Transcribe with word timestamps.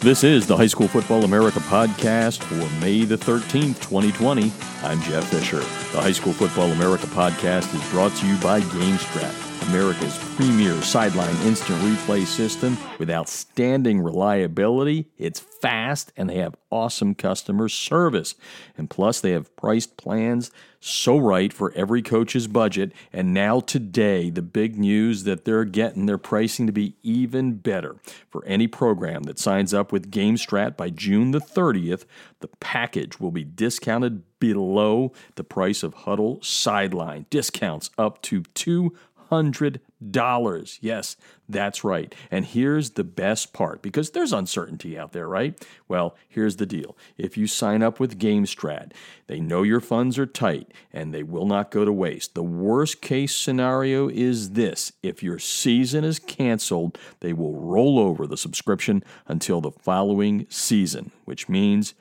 This 0.00 0.22
is 0.22 0.46
the 0.46 0.56
High 0.56 0.68
School 0.68 0.86
Football 0.86 1.24
America 1.24 1.58
podcast 1.58 2.44
for 2.44 2.54
May 2.80 3.04
the 3.04 3.18
13th, 3.18 3.80
2020. 3.80 4.52
I'm 4.84 5.02
Jeff 5.02 5.24
Fisher. 5.24 5.58
The 5.58 6.00
High 6.00 6.12
School 6.12 6.32
Football 6.32 6.70
America 6.70 7.06
podcast 7.06 7.74
is 7.74 7.90
brought 7.90 8.14
to 8.18 8.26
you 8.28 8.36
by 8.36 8.60
GameStrat. 8.60 9.47
America's 9.68 10.16
premier 10.34 10.80
sideline 10.80 11.36
instant 11.42 11.78
replay 11.82 12.24
system 12.24 12.78
with 12.98 13.10
outstanding 13.10 14.00
reliability. 14.00 15.10
It's 15.18 15.40
fast 15.40 16.10
and 16.16 16.30
they 16.30 16.36
have 16.36 16.54
awesome 16.70 17.14
customer 17.14 17.68
service. 17.68 18.34
And 18.78 18.88
plus, 18.88 19.20
they 19.20 19.32
have 19.32 19.54
priced 19.56 19.96
plans 19.98 20.50
so 20.80 21.18
right 21.18 21.52
for 21.52 21.72
every 21.74 22.02
coach's 22.02 22.46
budget. 22.46 22.92
And 23.12 23.34
now, 23.34 23.60
today, 23.60 24.30
the 24.30 24.42
big 24.42 24.78
news 24.78 25.24
that 25.24 25.44
they're 25.44 25.64
getting 25.64 26.06
their 26.06 26.18
pricing 26.18 26.66
to 26.66 26.72
be 26.72 26.94
even 27.02 27.56
better. 27.56 27.96
For 28.30 28.44
any 28.46 28.68
program 28.68 29.24
that 29.24 29.38
signs 29.38 29.74
up 29.74 29.92
with 29.92 30.10
GameStrat 30.10 30.76
by 30.76 30.90
June 30.90 31.32
the 31.32 31.40
30th, 31.40 32.04
the 32.40 32.48
package 32.60 33.18
will 33.18 33.32
be 33.32 33.44
discounted 33.44 34.22
below 34.38 35.12
the 35.34 35.42
price 35.42 35.82
of 35.82 35.94
Hudl 35.94 36.44
Sideline. 36.44 37.26
Discounts 37.28 37.90
up 37.98 38.22
to 38.22 38.42
200 38.54 39.07
hundred 39.30 39.80
dollars. 40.10 40.78
Yes, 40.80 41.16
that's 41.48 41.82
right. 41.82 42.14
And 42.30 42.44
here's 42.44 42.90
the 42.90 43.04
best 43.04 43.52
part 43.52 43.82
because 43.82 44.10
there's 44.10 44.32
uncertainty 44.32 44.98
out 44.98 45.12
there, 45.12 45.28
right? 45.28 45.60
Well, 45.88 46.16
here's 46.28 46.56
the 46.56 46.66
deal. 46.66 46.96
If 47.16 47.36
you 47.36 47.46
sign 47.46 47.82
up 47.82 47.98
with 47.98 48.18
GameStrat, 48.18 48.92
they 49.26 49.40
know 49.40 49.62
your 49.62 49.80
funds 49.80 50.18
are 50.18 50.26
tight 50.26 50.72
and 50.92 51.12
they 51.12 51.22
will 51.22 51.46
not 51.46 51.70
go 51.70 51.84
to 51.84 51.92
waste. 51.92 52.34
The 52.34 52.42
worst 52.42 53.00
case 53.00 53.34
scenario 53.34 54.08
is 54.08 54.50
this 54.50 54.92
if 55.02 55.22
your 55.22 55.38
season 55.38 56.04
is 56.04 56.18
canceled, 56.18 56.98
they 57.20 57.32
will 57.32 57.54
roll 57.54 57.98
over 57.98 58.26
the 58.26 58.36
subscription 58.36 59.02
until 59.26 59.60
the 59.60 59.72
following 59.72 60.46
season, 60.48 61.12
which 61.24 61.48
means 61.48 61.94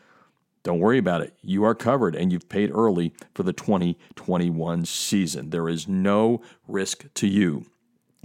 don't 0.67 0.79
worry 0.79 0.97
about 0.97 1.21
it. 1.21 1.33
You 1.41 1.63
are 1.63 1.73
covered 1.73 2.13
and 2.13 2.29
you've 2.29 2.49
paid 2.49 2.71
early 2.73 3.13
for 3.33 3.43
the 3.43 3.53
2021 3.53 4.83
season. 4.83 5.49
There 5.49 5.69
is 5.69 5.87
no 5.87 6.41
risk 6.67 7.05
to 7.13 7.25
you. 7.25 7.67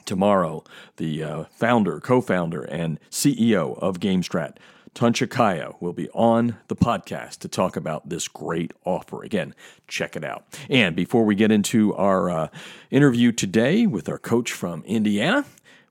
Tomorrow, 0.07 0.65
the 0.97 1.23
uh, 1.23 1.45
founder, 1.53 2.01
co 2.01 2.21
founder, 2.21 2.63
and 2.65 2.99
CEO 3.13 3.79
of 3.79 4.01
GameStrat, 4.01 4.57
Tuncha 4.93 5.31
Kaya, 5.31 5.75
will 5.79 5.93
be 5.93 6.11
on 6.11 6.57
the 6.67 6.75
podcast 6.75 7.39
to 7.39 7.49
talk 7.49 7.77
about 7.77 8.09
this 8.09 8.27
great 8.27 8.73
offer. 8.85 9.23
Again, 9.23 9.55
check 9.87 10.17
it 10.17 10.25
out. 10.25 10.45
And 10.69 10.97
before 10.97 11.25
we 11.25 11.37
get 11.37 11.53
into 11.53 11.95
our 11.95 12.29
uh, 12.29 12.49
interview 12.91 13.31
today 13.31 13.87
with 13.87 14.09
our 14.09 14.19
coach 14.19 14.51
from 14.51 14.83
Indiana, 14.83 15.45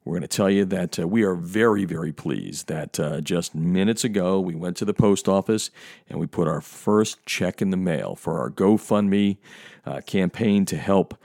we're 0.04 0.14
going 0.14 0.22
to 0.22 0.28
tell 0.28 0.50
you 0.50 0.66
that 0.66 1.00
uh, 1.00 1.08
we 1.08 1.24
are 1.24 1.36
very, 1.36 1.86
very 1.86 2.12
pleased 2.12 2.68
that 2.68 3.00
uh, 3.00 3.22
just 3.22 3.54
minutes 3.54 4.04
ago 4.04 4.40
we 4.40 4.56
went 4.56 4.76
to 4.78 4.86
the 4.86 4.94
post 4.94 5.28
office 5.28 5.70
and 6.10 6.20
we 6.20 6.26
put 6.26 6.48
our 6.48 6.62
first 6.62 7.24
check 7.26 7.62
in 7.62 7.70
the 7.70 7.78
mail 7.78 8.16
for 8.16 8.40
our 8.40 8.50
GoFundMe 8.50 9.38
uh, 9.86 10.02
campaign 10.02 10.66
to 10.66 10.78
help 10.78 11.16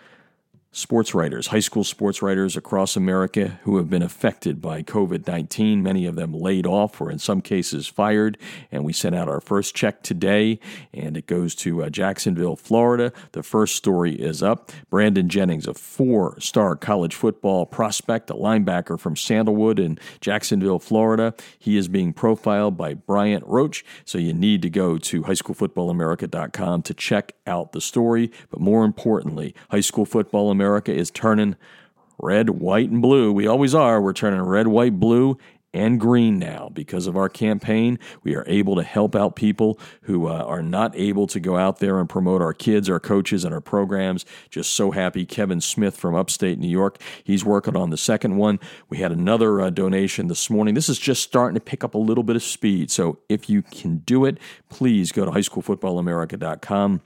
sports 0.76 1.14
writers, 1.14 1.46
high 1.46 1.60
school 1.60 1.82
sports 1.82 2.20
writers 2.20 2.54
across 2.54 2.96
America 2.96 3.58
who 3.62 3.78
have 3.78 3.88
been 3.88 4.02
affected 4.02 4.60
by 4.60 4.82
COVID 4.82 5.26
19, 5.26 5.82
many 5.82 6.04
of 6.04 6.16
them 6.16 6.34
laid 6.34 6.66
off 6.66 7.00
or 7.00 7.10
in 7.10 7.18
some 7.18 7.40
cases 7.40 7.86
fired. 7.86 8.36
And 8.70 8.84
we 8.84 8.92
sent 8.92 9.14
out 9.14 9.26
our 9.26 9.40
first 9.40 9.74
check 9.74 10.02
today, 10.02 10.60
and 10.92 11.16
it 11.16 11.26
goes 11.26 11.54
to 11.56 11.82
uh, 11.82 11.88
Jacksonville, 11.88 12.56
Florida. 12.56 13.10
The 13.32 13.42
first 13.42 13.74
story 13.76 14.16
is 14.16 14.42
up. 14.42 14.70
Brandon 14.90 15.30
Jennings, 15.30 15.66
a 15.66 15.72
four 15.72 16.38
star 16.40 16.76
college 16.76 17.14
football 17.14 17.64
prospect, 17.64 18.28
a 18.28 18.34
linebacker 18.34 19.00
from 19.00 19.16
Sandalwood 19.16 19.78
in 19.78 19.98
Jacksonville, 20.20 20.78
Florida. 20.78 21.34
He 21.58 21.78
is 21.78 21.88
being 21.88 22.12
profiled 22.12 22.76
by 22.76 22.92
Bryant 22.92 23.44
Roach. 23.46 23.82
So 24.04 24.18
you 24.18 24.34
need 24.34 24.60
to 24.60 24.70
go 24.70 24.98
to 24.98 25.22
highschoolfootballamerica.com 25.22 26.82
to 26.82 26.94
check 26.94 27.32
out 27.46 27.72
the 27.72 27.80
story. 27.80 28.30
But 28.50 28.60
more 28.60 28.84
importantly, 28.84 29.54
High 29.70 29.80
School 29.80 30.04
Football 30.04 30.50
America 30.50 30.65
America 30.66 30.92
is 30.92 31.12
turning 31.12 31.54
red, 32.18 32.50
white, 32.50 32.90
and 32.90 33.00
blue. 33.00 33.32
We 33.32 33.46
always 33.46 33.72
are. 33.72 34.02
We're 34.02 34.12
turning 34.12 34.42
red, 34.42 34.66
white, 34.66 34.98
blue, 34.98 35.38
and 35.72 36.00
green 36.00 36.40
now 36.40 36.70
because 36.72 37.06
of 37.06 37.16
our 37.16 37.28
campaign. 37.28 38.00
We 38.24 38.34
are 38.34 38.42
able 38.48 38.74
to 38.74 38.82
help 38.82 39.14
out 39.14 39.36
people 39.36 39.78
who 40.02 40.26
uh, 40.26 40.42
are 40.42 40.62
not 40.62 40.96
able 40.96 41.28
to 41.28 41.38
go 41.38 41.56
out 41.56 41.78
there 41.78 42.00
and 42.00 42.08
promote 42.08 42.42
our 42.42 42.52
kids, 42.52 42.90
our 42.90 42.98
coaches, 42.98 43.44
and 43.44 43.54
our 43.54 43.60
programs. 43.60 44.24
Just 44.50 44.74
so 44.74 44.90
happy. 44.90 45.24
Kevin 45.24 45.60
Smith 45.60 45.96
from 45.96 46.16
upstate 46.16 46.58
New 46.58 46.66
York, 46.66 47.00
he's 47.22 47.44
working 47.44 47.76
on 47.76 47.90
the 47.90 47.96
second 47.96 48.36
one. 48.36 48.58
We 48.88 48.98
had 48.98 49.12
another 49.12 49.60
uh, 49.60 49.70
donation 49.70 50.26
this 50.26 50.50
morning. 50.50 50.74
This 50.74 50.88
is 50.88 50.98
just 50.98 51.22
starting 51.22 51.54
to 51.54 51.60
pick 51.60 51.84
up 51.84 51.94
a 51.94 51.98
little 51.98 52.24
bit 52.24 52.34
of 52.34 52.42
speed. 52.42 52.90
So 52.90 53.20
if 53.28 53.48
you 53.48 53.62
can 53.62 53.98
do 53.98 54.24
it, 54.24 54.38
please 54.68 55.12
go 55.12 55.24
to 55.24 55.30
highschoolfootballamerica.com. 55.30 57.02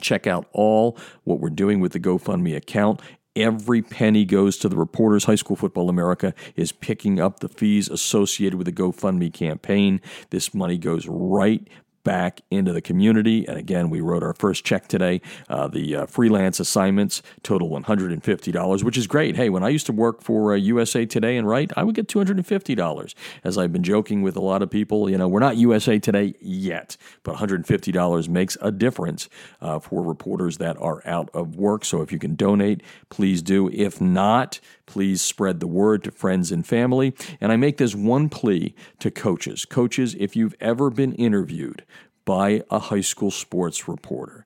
Check 0.00 0.26
out 0.26 0.48
all 0.52 0.98
what 1.24 1.40
we're 1.40 1.50
doing 1.50 1.80
with 1.80 1.92
the 1.92 2.00
GoFundMe 2.00 2.56
account. 2.56 3.00
Every 3.36 3.80
penny 3.80 4.24
goes 4.24 4.58
to 4.58 4.68
the 4.68 4.76
Reporters 4.76 5.24
High 5.24 5.36
School 5.36 5.56
Football 5.56 5.88
America 5.88 6.34
is 6.56 6.72
picking 6.72 7.20
up 7.20 7.40
the 7.40 7.48
fees 7.48 7.88
associated 7.88 8.56
with 8.56 8.66
the 8.66 8.72
GoFundMe 8.72 9.32
campaign. 9.32 10.00
This 10.30 10.52
money 10.52 10.78
goes 10.78 11.06
right 11.06 11.66
back 12.04 12.40
into 12.50 12.72
the 12.72 12.80
community. 12.80 13.46
And 13.46 13.58
again, 13.58 13.90
we 13.90 14.00
wrote 14.00 14.22
our 14.22 14.34
first 14.34 14.64
check 14.64 14.88
today. 14.88 15.20
Uh, 15.48 15.68
the 15.68 15.96
uh, 15.96 16.06
freelance 16.06 16.60
assignments 16.60 17.22
total 17.42 17.70
$150, 17.70 18.82
which 18.82 18.96
is 18.96 19.06
great. 19.06 19.36
Hey, 19.36 19.50
when 19.50 19.62
I 19.62 19.68
used 19.68 19.86
to 19.86 19.92
work 19.92 20.22
for 20.22 20.52
uh, 20.52 20.56
USA 20.56 21.06
Today 21.06 21.36
and 21.36 21.46
write, 21.46 21.72
I 21.76 21.84
would 21.84 21.94
get 21.94 22.08
$250. 22.08 23.14
As 23.44 23.58
I've 23.58 23.72
been 23.72 23.82
joking 23.82 24.22
with 24.22 24.36
a 24.36 24.40
lot 24.40 24.62
of 24.62 24.70
people, 24.70 25.10
you 25.10 25.18
know, 25.18 25.28
we're 25.28 25.40
not 25.40 25.56
USA 25.56 25.98
Today 25.98 26.34
yet, 26.40 26.96
but 27.22 27.36
$150 27.36 28.28
makes 28.28 28.56
a 28.60 28.70
difference 28.70 29.28
uh, 29.60 29.78
for 29.78 30.02
reporters 30.02 30.58
that 30.58 30.80
are 30.80 31.02
out 31.06 31.28
of 31.34 31.56
work. 31.56 31.84
So 31.84 32.02
if 32.02 32.12
you 32.12 32.18
can 32.18 32.34
donate, 32.34 32.82
please 33.08 33.42
do. 33.42 33.68
If 33.72 34.00
not, 34.00 34.60
please 34.86 35.22
spread 35.22 35.60
the 35.60 35.66
word 35.66 36.04
to 36.04 36.10
friends 36.10 36.50
and 36.50 36.66
family. 36.66 37.14
And 37.40 37.52
I 37.52 37.56
make 37.56 37.76
this 37.76 37.94
one 37.94 38.28
plea 38.28 38.74
to 38.98 39.10
coaches. 39.10 39.64
Coaches, 39.64 40.16
if 40.18 40.34
you've 40.34 40.54
ever 40.60 40.90
been 40.90 41.12
interviewed 41.14 41.84
by 42.24 42.62
a 42.70 42.78
high 42.78 43.00
school 43.00 43.30
sports 43.30 43.88
reporter, 43.88 44.44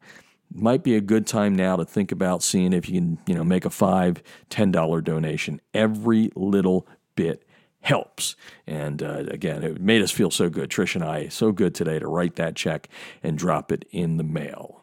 might 0.53 0.83
be 0.83 0.95
a 0.95 1.01
good 1.01 1.27
time 1.27 1.55
now 1.55 1.77
to 1.77 1.85
think 1.85 2.13
about 2.13 2.43
seeing 2.43 2.73
if 2.73 2.89
you 2.89 3.01
can, 3.01 3.19
you 3.27 3.35
know, 3.35 3.45
make 3.45 3.65
a 3.65 3.71
five, 3.71 4.23
ten 4.51 4.71
dollar 4.71 5.01
donation. 5.01 5.61
Every 5.73 6.31
little 6.37 6.87
bit 7.17 7.47
helps. 7.81 8.35
And 8.67 9.03
uh, 9.03 9.25
again, 9.29 9.63
it 9.63 9.81
made 9.81 10.03
us 10.03 10.11
feel 10.11 10.31
so 10.31 10.49
good, 10.49 10.71
Trish 10.71 10.95
and 10.95 11.05
I, 11.05 11.29
so 11.29 11.53
good 11.53 11.75
today 11.75 11.99
to 11.99 12.07
write 12.07 12.37
that 12.37 12.57
check 12.57 12.89
and 13.23 13.37
drop 13.37 13.71
it 13.71 13.85
in 13.91 14.17
the 14.17 14.25
mail. 14.25 14.81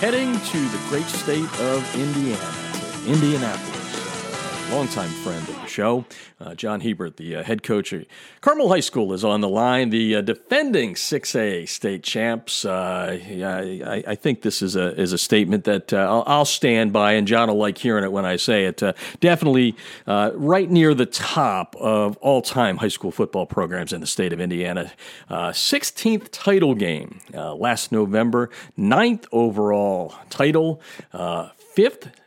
Heading 0.00 0.32
to 0.32 0.58
the 0.58 0.80
great 0.88 1.04
state 1.04 1.60
of 1.60 1.94
Indiana, 1.94 2.52
to 3.04 3.12
Indianapolis 3.12 3.71
longtime 4.72 5.10
friend 5.10 5.46
of 5.50 5.54
the 5.56 5.66
show. 5.66 6.06
Uh, 6.40 6.54
John 6.54 6.80
Hebert, 6.80 7.18
the 7.18 7.36
uh, 7.36 7.42
head 7.44 7.62
coach 7.62 7.92
at 7.92 8.06
Carmel 8.40 8.70
High 8.70 8.80
School, 8.80 9.12
is 9.12 9.22
on 9.22 9.42
the 9.42 9.48
line. 9.48 9.90
The 9.90 10.16
uh, 10.16 10.20
defending 10.22 10.94
6A 10.94 11.68
state 11.68 12.02
champs. 12.02 12.64
Uh, 12.64 13.18
I, 13.20 14.02
I, 14.06 14.14
think 14.14 14.40
this 14.40 14.62
is 14.62 14.74
a 14.74 14.98
is 14.98 15.12
a 15.12 15.18
statement 15.18 15.64
that 15.64 15.92
uh, 15.92 15.98
I'll, 15.98 16.24
I'll, 16.26 16.44
stand 16.46 16.90
by, 16.90 17.12
and 17.12 17.28
John 17.28 17.48
will 17.48 17.58
like 17.58 17.76
hearing 17.76 18.02
it 18.02 18.12
when 18.12 18.24
I 18.24 18.36
say 18.36 18.64
it. 18.64 18.82
Uh, 18.82 18.94
definitely 19.20 19.76
right 20.06 20.70
near 20.70 20.94
the 20.94 21.06
top 21.06 21.76
of 21.76 22.16
all 22.18 22.40
time 22.40 22.78
high 22.78 22.88
school 22.88 23.10
football 23.10 23.44
programs 23.44 23.92
in 23.92 24.00
the 24.00 24.06
state 24.06 24.32
of 24.32 24.40
Indiana. 24.40 24.90
16th 25.30 26.28
title 26.30 26.74
game 26.74 27.20
last 27.34 27.92
November, 27.92 28.48
ninth 28.76 29.26
overall 29.32 30.14
title, 30.30 30.80
fifth 31.74 32.21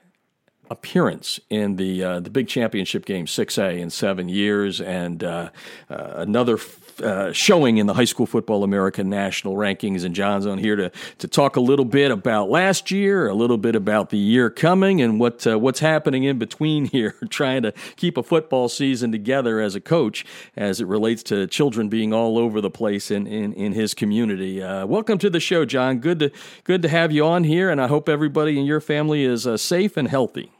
appearance 0.69 1.39
in 1.49 1.75
the 1.75 2.03
uh, 2.03 2.19
the 2.19 2.29
big 2.29 2.47
championship 2.47 3.05
game 3.05 3.25
6A 3.25 3.79
in 3.79 3.89
seven 3.89 4.29
years, 4.29 4.81
and 4.81 5.23
uh, 5.23 5.49
uh, 5.89 6.13
another 6.15 6.57
uh, 7.03 7.31
showing 7.31 7.77
in 7.77 7.87
the 7.87 7.93
High 7.93 8.05
School 8.05 8.25
Football 8.25 8.63
American 8.63 9.09
National 9.09 9.55
Rankings. 9.55 10.03
And 10.03 10.15
John's 10.15 10.45
on 10.45 10.57
here 10.57 10.75
to 10.75 10.91
to 11.19 11.27
talk 11.27 11.55
a 11.55 11.59
little 11.59 11.85
bit 11.85 12.11
about 12.11 12.49
last 12.49 12.91
year, 12.91 13.27
a 13.27 13.33
little 13.33 13.57
bit 13.57 13.75
about 13.75 14.09
the 14.09 14.17
year 14.17 14.49
coming, 14.49 15.01
and 15.01 15.19
what 15.19 15.45
uh, 15.45 15.59
what's 15.59 15.79
happening 15.79 16.23
in 16.23 16.39
between 16.39 16.85
here, 16.95 17.15
trying 17.29 17.63
to 17.63 17.73
keep 17.95 18.17
a 18.17 18.23
football 18.23 18.69
season 18.69 19.11
together 19.11 19.59
as 19.59 19.75
a 19.75 19.81
coach 19.81 20.25
as 20.55 20.81
it 20.81 20.87
relates 20.87 21.23
to 21.23 21.47
children 21.47 21.89
being 21.89 22.13
all 22.13 22.37
over 22.37 22.61
the 22.61 22.71
place 22.71 23.11
in 23.11 23.27
in, 23.27 23.53
in 23.53 23.73
his 23.73 23.93
community. 23.93 24.61
Uh, 24.61 24.85
welcome 24.85 25.17
to 25.19 25.29
the 25.29 25.39
show, 25.39 25.65
John. 25.65 25.99
Good 25.99 26.19
to 26.19 26.31
good 26.63 26.81
to 26.81 26.89
have 26.89 27.11
you 27.11 27.25
on 27.25 27.43
here, 27.43 27.69
and 27.69 27.81
I 27.81 27.87
hope 27.87 28.09
everybody 28.09 28.59
in 28.59 28.65
your 28.65 28.81
family 28.81 29.23
is 29.23 29.47
safe 29.61 29.97
and 29.97 30.07
healthy. 30.07 30.51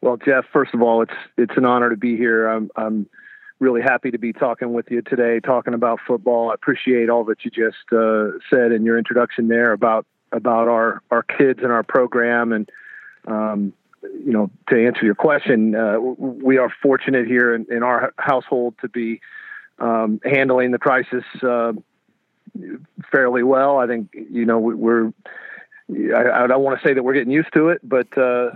Well, 0.00 0.16
Jeff, 0.16 0.44
first 0.52 0.74
of 0.74 0.82
all, 0.82 1.02
it's 1.02 1.14
it's 1.36 1.56
an 1.56 1.64
honor 1.64 1.90
to 1.90 1.96
be 1.96 2.16
here. 2.16 2.46
I'm 2.46 2.70
I'm 2.76 3.08
really 3.58 3.82
happy 3.82 4.10
to 4.10 4.18
be 4.18 4.32
talking 4.32 4.72
with 4.72 4.90
you 4.90 5.02
today, 5.02 5.40
talking 5.40 5.74
about 5.74 5.98
football. 6.06 6.50
I 6.50 6.54
appreciate 6.54 7.10
all 7.10 7.24
that 7.24 7.44
you 7.44 7.50
just 7.50 7.92
uh, 7.92 8.38
said 8.48 8.72
in 8.72 8.84
your 8.84 8.96
introduction 8.96 9.48
there 9.48 9.72
about 9.72 10.06
about 10.30 10.68
our 10.68 11.02
our 11.10 11.22
kids 11.22 11.60
and 11.62 11.72
our 11.72 11.82
program. 11.82 12.52
And 12.52 12.70
um, 13.26 13.72
you 14.02 14.32
know, 14.32 14.50
to 14.68 14.86
answer 14.86 15.04
your 15.04 15.16
question, 15.16 15.74
uh, 15.74 15.98
we 15.98 16.58
are 16.58 16.72
fortunate 16.82 17.26
here 17.26 17.52
in, 17.54 17.66
in 17.68 17.82
our 17.82 18.14
household 18.18 18.74
to 18.82 18.88
be 18.88 19.20
um, 19.80 20.20
handling 20.24 20.70
the 20.70 20.78
crisis 20.78 21.24
uh, 21.42 21.72
fairly 23.10 23.42
well. 23.42 23.78
I 23.78 23.88
think 23.88 24.10
you 24.12 24.44
know 24.44 24.58
we're. 24.58 25.12
I, 25.90 26.44
I 26.44 26.46
don't 26.46 26.62
want 26.62 26.80
to 26.80 26.86
say 26.86 26.92
that 26.94 27.02
we're 27.02 27.14
getting 27.14 27.32
used 27.32 27.52
to 27.54 27.70
it, 27.70 27.80
but 27.82 28.16
uh, 28.16 28.50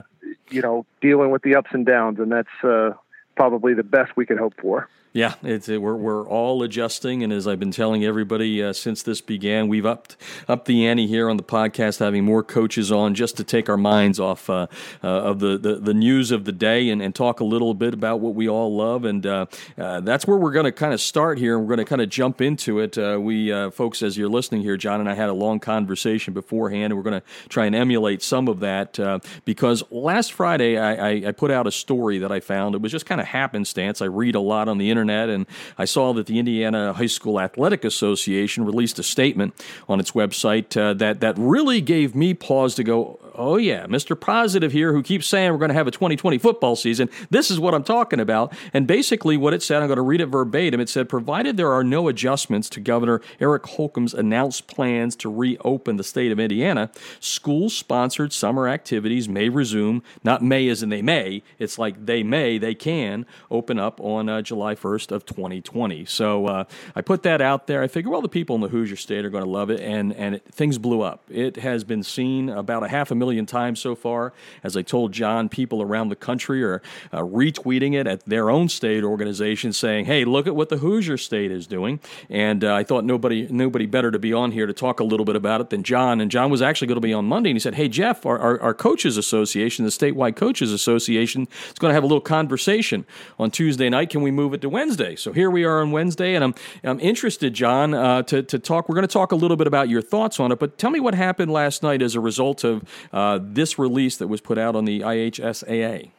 you 0.51 0.63
know, 0.63 0.87
dealing 1.01 1.31
with 1.31 1.43
the 1.43 1.55
ups 1.55 1.71
and 1.73 1.87
downs, 1.87 2.19
and 2.19 2.31
that's 2.31 2.65
uh, 2.65 2.93
probably 3.37 3.75
the 3.75 3.83
best 3.83 4.17
we 4.17 4.27
can 4.27 4.39
hope 4.39 4.55
for. 4.61 4.89
Yeah, 5.15 5.35
it's 5.43 5.69
it, 5.69 5.83
we're 5.83 5.95
we're 5.95 6.27
all 6.27 6.63
adjusting, 6.63 7.23
and 7.23 7.35
as 7.35 7.47
I've 7.47 7.61
been 7.61 7.71
telling 7.71 8.03
everybody 8.03 8.63
uh, 8.63 8.73
since 8.73 9.03
this 9.03 9.21
began, 9.21 9.69
we've 9.69 9.85
upped 9.85 10.17
up 10.49 10.65
the 10.65 10.87
ante 10.87 11.07
here 11.07 11.29
on 11.29 11.37
the 11.37 11.43
podcast, 11.43 11.99
having 11.99 12.25
more 12.25 12.43
coaches 12.43 12.91
on 12.91 13.15
just 13.15 13.37
to 13.37 13.45
take 13.45 13.69
our 13.69 13.77
minds 13.77 14.19
off 14.19 14.49
uh, 14.49 14.69
uh, 15.05 15.07
of 15.07 15.41
the, 15.41 15.59
the, 15.59 15.75
the 15.75 15.93
news 15.93 16.31
of 16.31 16.47
the 16.47 16.53
day 16.53 16.89
and, 16.89 17.03
and 17.03 17.15
talk 17.15 17.41
a 17.41 17.45
little 17.45 17.75
bit 17.75 17.93
about 17.93 18.21
what 18.21 18.35
we 18.35 18.49
all 18.49 18.75
love, 18.75 19.05
and 19.05 19.27
uh, 19.27 19.45
uh, 19.77 20.01
that's 20.01 20.27
where 20.27 20.39
we're 20.39 20.51
going 20.51 20.65
to 20.65 20.73
kind 20.73 20.95
of 20.95 21.01
start 21.01 21.37
here. 21.37 21.59
We're 21.59 21.77
going 21.77 21.85
to 21.85 21.91
kind 21.91 22.01
of 22.01 22.09
jump 22.09 22.41
into 22.41 22.79
it. 22.79 22.97
Uh, 22.97 23.19
we 23.21 23.53
folks, 23.71 24.03
as 24.03 24.17
you're 24.17 24.31
listening 24.31 24.63
here, 24.63 24.79
John 24.79 24.99
and 24.99 25.11
I 25.11 25.15
had 25.15 25.29
a 25.29 25.35
long 25.35 25.61
conversation 25.61 26.33
beforehand, 26.33 26.85
and 26.85 26.97
we're 26.97 27.03
going 27.03 27.21
to 27.21 27.27
try 27.51 27.67
and 27.67 27.75
emulate 27.75 28.23
some 28.23 28.49
of 28.49 28.61
that 28.61 28.99
because 29.45 29.85
last 29.91 30.33
Friday 30.33 30.79
I, 30.79 30.95
I, 30.95 31.11
I 31.27 31.33
put 31.33 31.51
out 31.51 31.67
a 31.67 31.73
story 31.73 32.17
that 32.17 32.33
I 32.33 32.41
found. 32.41 32.75
It 32.75 32.81
was 32.81 32.91
just 32.91 33.05
kind 33.05 33.21
of 33.21 33.27
happenstance. 33.27 34.01
I 34.01 34.07
read 34.07 34.37
a 34.37 34.41
lot 34.41 34.69
on 34.69 34.79
the 34.79 34.89
internet 34.89 35.02
internet, 35.03 35.29
and 35.29 35.47
I 35.77 35.85
saw 35.85 36.13
that 36.15 36.27
the 36.27 36.39
Indiana 36.39 36.93
High 36.93 37.07
School 37.07 37.41
Athletic 37.41 37.85
Association 37.85 38.65
released 38.65 38.99
a 38.99 39.03
statement 39.03 39.55
on 39.89 40.01
its 40.01 40.13
website 40.13 40.77
uh, 40.77 40.95
that 40.95 41.21
that 41.21 41.35
really 41.37 41.81
gave 41.81 42.15
me 42.15 42.35
pause 42.35 42.75
to 42.77 42.85
go, 42.85 43.19
oh 43.35 43.57
yeah, 43.57 43.87
Mr. 43.87 44.19
Positive 44.19 44.73
here, 44.73 44.93
who 44.93 45.03
keeps 45.03 45.27
saying 45.27 45.53
we're 45.53 45.59
going 45.59 45.69
to 45.69 45.75
have 45.75 45.87
a 45.87 45.91
2020 45.91 46.39
football 46.39 46.77
season. 46.77 47.11
This 47.31 47.51
is 47.51 47.59
what 47.59 47.75
I'm 47.75 47.85
talking 47.85 48.21
about. 48.21 48.53
And 48.73 48.87
basically, 48.87 49.37
what 49.37 49.55
it 49.55 49.63
said, 49.63 49.83
I'm 49.83 49.89
going 49.89 49.97
to 49.97 50.03
read 50.03 50.21
it 50.21 50.27
verbatim. 50.27 50.81
It 50.81 50.89
said, 50.89 51.09
provided 51.09 51.57
there 51.57 51.73
are 51.73 51.85
no 51.85 52.09
adjustments 52.09 52.69
to 52.71 52.81
Governor 52.81 53.21
Eric 53.41 53.67
Holcomb's 53.67 54.15
announced 54.15 54.67
plans 54.67 55.17
to 55.17 55.33
reopen 55.33 55.97
the 55.97 56.05
state 56.05 56.33
of 56.33 56.39
Indiana, 56.39 56.91
school-sponsored 57.21 58.33
summer 58.33 58.69
activities 58.69 59.29
may 59.29 59.49
resume. 59.49 60.03
Not 60.25 60.43
may 60.43 60.69
as 60.69 60.83
in 60.83 60.89
they 60.89 61.03
may. 61.03 61.43
It's 61.59 61.79
like 61.79 62.07
they 62.07 62.23
may, 62.23 62.59
they 62.59 62.75
can 62.75 63.27
open 63.51 63.79
up 63.79 64.01
on 64.01 64.29
uh, 64.29 64.43
July 64.43 64.75
1st 64.75 64.93
1st 64.93 65.13
of 65.13 65.27
2020. 65.27 66.05
So 66.05 66.47
uh, 66.47 66.65
I 66.95 67.01
put 67.01 67.23
that 67.23 67.41
out 67.41 67.67
there. 67.67 67.83
I 67.83 67.89
figure, 67.89 68.11
well, 68.11 68.21
the 68.21 68.29
people 68.29 68.55
in 68.57 68.63
the 68.63 68.69
Hoosier 68.69 68.97
State 68.97 69.25
are 69.25 69.31
going 69.31 69.45
to 69.45 69.51
love 69.51 69.71
it, 69.71 69.81
and 69.81 70.13
and 70.15 70.37
it, 70.37 70.45
things 70.51 70.79
blew 70.79 71.03
up. 71.03 71.23
It 71.31 71.57
has 71.57 71.85
been 71.85 72.03
seen 72.03 72.49
about 72.49 72.83
a 72.83 72.89
half 72.89 73.11
a 73.11 73.15
million 73.23 73.47
times 73.47 73.79
so 73.79 73.95
far. 73.95 74.33
As 74.65 74.77
I 74.77 74.83
told 74.83 75.13
John, 75.13 75.49
people 75.49 75.81
around 75.81 76.09
the 76.09 76.17
country 76.17 76.65
are 76.65 76.83
uh, 77.13 77.21
retweeting 77.21 77.95
it 77.95 78.09
at 78.09 78.25
their 78.25 78.51
own 78.51 78.69
state 78.69 79.05
organization, 79.05 79.73
saying, 79.73 80.07
"Hey, 80.07 80.25
look 80.25 80.49
at 80.49 80.57
what 80.57 80.69
the 80.71 80.79
Hoosier 80.79 81.17
State 81.17 81.53
is 81.53 81.69
doing." 81.69 82.01
And 82.29 82.65
uh, 82.65 82.75
I 82.75 82.83
thought 82.83 83.05
nobody 83.05 83.47
nobody 83.49 83.87
better 83.87 84.11
to 84.11 84.19
be 84.19 84.33
on 84.33 84.51
here 84.51 84.67
to 84.67 84.73
talk 84.73 84.99
a 84.99 85.05
little 85.05 85.25
bit 85.25 85.37
about 85.37 85.61
it 85.61 85.71
than 85.71 85.85
John. 85.85 86.21
And 86.21 86.33
John 86.33 86.51
was 86.51 86.63
actually 86.63 86.89
going 86.89 86.97
to 86.97 87.09
be 87.09 87.13
on 87.13 87.25
Monday, 87.27 87.51
and 87.51 87.57
he 87.57 87.61
said, 87.61 87.75
"Hey, 87.75 87.89
Jeff, 87.89 88.27
our, 88.27 88.39
our, 88.39 88.61
our 88.61 88.75
coaches 88.75 89.17
association, 89.17 89.85
the 89.85 89.93
statewide 89.93 90.35
coaches 90.35 90.73
association, 90.73 91.47
is 91.69 91.79
going 91.79 91.91
to 91.91 91.95
have 91.95 92.03
a 92.03 92.11
little 92.11 92.21
conversation 92.21 93.07
on 93.39 93.53
Tuesday 93.53 93.89
night. 93.89 94.11
Can 94.11 94.23
we 94.23 94.33
move 94.33 94.53
it 94.53 94.61
to 94.63 94.69
Wednesday?" 94.69 95.15
So 95.15 95.33
here 95.33 95.51
we 95.51 95.63
are 95.63 95.81
on 95.81 95.93
Wednesday, 95.93 96.35
and 96.35 96.43
I'm 96.43 96.55
I'm 96.83 96.99
interested, 96.99 97.55
John, 97.55 97.95
uh, 97.95 98.23
to 98.25 98.43
to 98.43 98.59
talk. 98.59 98.89
We're 98.89 98.97
going 98.97 99.07
to 99.07 99.13
talk 99.13 99.31
a 99.31 99.37
little 99.37 99.57
bit 99.57 99.69
about 99.69 99.89
your 99.89 100.03
thoughts 100.03 100.41
on 100.41 100.51
it, 100.51 100.59
but 100.59 100.79
tell 100.79 100.91
me 100.91 100.99
what 100.99 101.15
happened 101.15 101.53
last 101.53 101.83
night 101.83 102.03
as 102.03 102.17
a 102.17 102.21
result 102.21 102.65
of 102.65 102.83
uh, 103.13 103.39
this 103.43 103.79
release 103.79 104.17
that 104.17 104.29
was 104.29 104.41
put 104.41 104.59
out 104.59 104.75
on 104.77 104.85
the 104.85 105.01
IHSAA. 105.01 106.11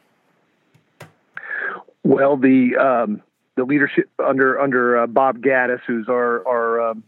Well, 2.02 2.36
the 2.36 2.76
um, 2.76 3.22
the 3.56 3.64
leadership 3.64 4.08
under 4.18 4.60
under 4.60 4.98
uh, 4.98 5.06
Bob 5.06 5.38
Gaddis, 5.38 5.80
who's 5.86 6.08
our 6.08 6.46
our 6.46 6.90
um, 6.90 7.04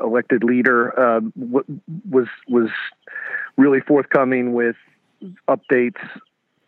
elected 0.00 0.44
leader, 0.44 0.98
um, 0.98 1.32
w- 1.38 1.80
was 2.08 2.28
was 2.48 2.70
really 3.56 3.80
forthcoming 3.80 4.52
with 4.52 4.76
updates 5.48 6.00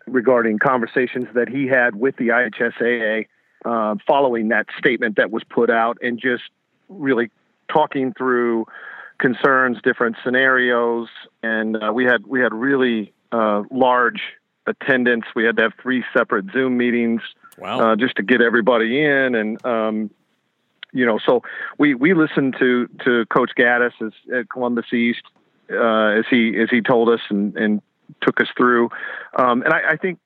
regarding 0.06 0.58
conversations 0.58 1.26
that 1.34 1.48
he 1.48 1.66
had 1.66 1.94
with 1.96 2.16
the 2.16 2.28
IHSAA 2.28 3.26
uh, 3.64 3.96
following 4.06 4.48
that 4.48 4.66
statement 4.78 5.16
that 5.16 5.30
was 5.30 5.42
put 5.44 5.70
out 5.70 5.98
and 6.00 6.18
just 6.18 6.44
really 6.88 7.30
talking 7.68 8.12
through 8.12 8.66
concerns, 9.18 9.78
different 9.82 10.16
scenarios, 10.24 11.08
and 11.42 11.76
uh, 11.76 11.92
we 11.92 12.04
had 12.04 12.26
we 12.26 12.40
had 12.40 12.52
really 12.52 13.12
uh, 13.32 13.62
large 13.70 14.20
attendance. 14.66 15.24
We 15.34 15.44
had 15.44 15.56
to 15.56 15.62
have 15.62 15.72
three 15.80 16.04
separate 16.16 16.46
Zoom 16.52 16.76
meetings 16.76 17.22
wow. 17.58 17.92
uh, 17.92 17.96
just 17.96 18.16
to 18.16 18.22
get 18.22 18.40
everybody 18.40 19.02
in, 19.02 19.34
and 19.34 19.64
um, 19.64 20.10
you 20.92 21.06
know, 21.06 21.18
so 21.24 21.42
we 21.78 21.94
we 21.94 22.14
listened 22.14 22.56
to 22.58 22.88
to 23.04 23.26
Coach 23.26 23.50
Gaddis 23.56 23.92
as, 24.00 24.12
at 24.34 24.48
Columbus 24.48 24.92
East 24.92 25.22
uh, 25.70 26.18
as 26.18 26.24
he 26.30 26.58
as 26.60 26.68
he 26.70 26.80
told 26.80 27.08
us 27.08 27.20
and 27.28 27.56
and 27.56 27.82
took 28.22 28.40
us 28.40 28.48
through, 28.56 28.90
um, 29.38 29.62
and 29.62 29.72
I, 29.72 29.92
I 29.92 29.96
think 29.96 30.18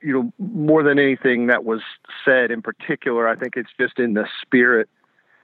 you 0.00 0.12
know, 0.12 0.32
more 0.38 0.82
than 0.82 0.98
anything 0.98 1.48
that 1.48 1.64
was 1.64 1.80
said 2.24 2.50
in 2.50 2.62
particular, 2.62 3.28
I 3.28 3.36
think 3.36 3.56
it's 3.56 3.70
just 3.78 3.98
in 3.98 4.14
the 4.14 4.26
spirit 4.42 4.88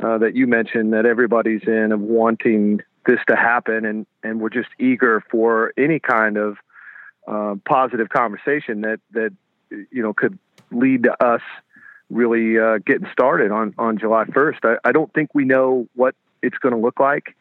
uh, 0.03 0.19
that 0.19 0.35
you 0.35 0.47
mentioned 0.47 0.93
that 0.93 1.07
everybody's 1.07 1.63
in 1.67 1.93
of 1.93 2.01
wanting 2.01 2.81
this 3.07 3.19
to 3.29 3.37
happen, 3.37 3.85
and 3.85 4.07
and 4.23 4.41
we're 4.41 4.51
just 4.51 4.69
eager 4.79 5.23
for 5.31 5.73
any 5.77 5.99
kind 5.99 6.37
of 6.37 6.57
uh, 7.27 7.57
positive 7.65 8.09
conversation 8.09 8.83
that 8.83 9.01
that 9.13 9.33
you 9.71 10.03
know 10.03 10.13
could 10.13 10.39
lead 10.71 11.05
to 11.05 11.25
us 11.25 11.43
really 12.11 12.59
uh, 12.59 12.79
getting 12.85 13.09
started 13.13 13.51
on 13.51 13.75
on 13.79 13.99
July 13.99 14.25
1st. 14.25 14.59
I, 14.65 14.89
I 14.89 14.93
don't 14.93 15.13
think 15.13 15.31
we 15.35 15.45
know 15.45 15.89
what 15.95 16.15
it's 16.43 16.59
going 16.59 16.75
to 16.75 16.81
look 16.81 17.01
like. 17.01 17.37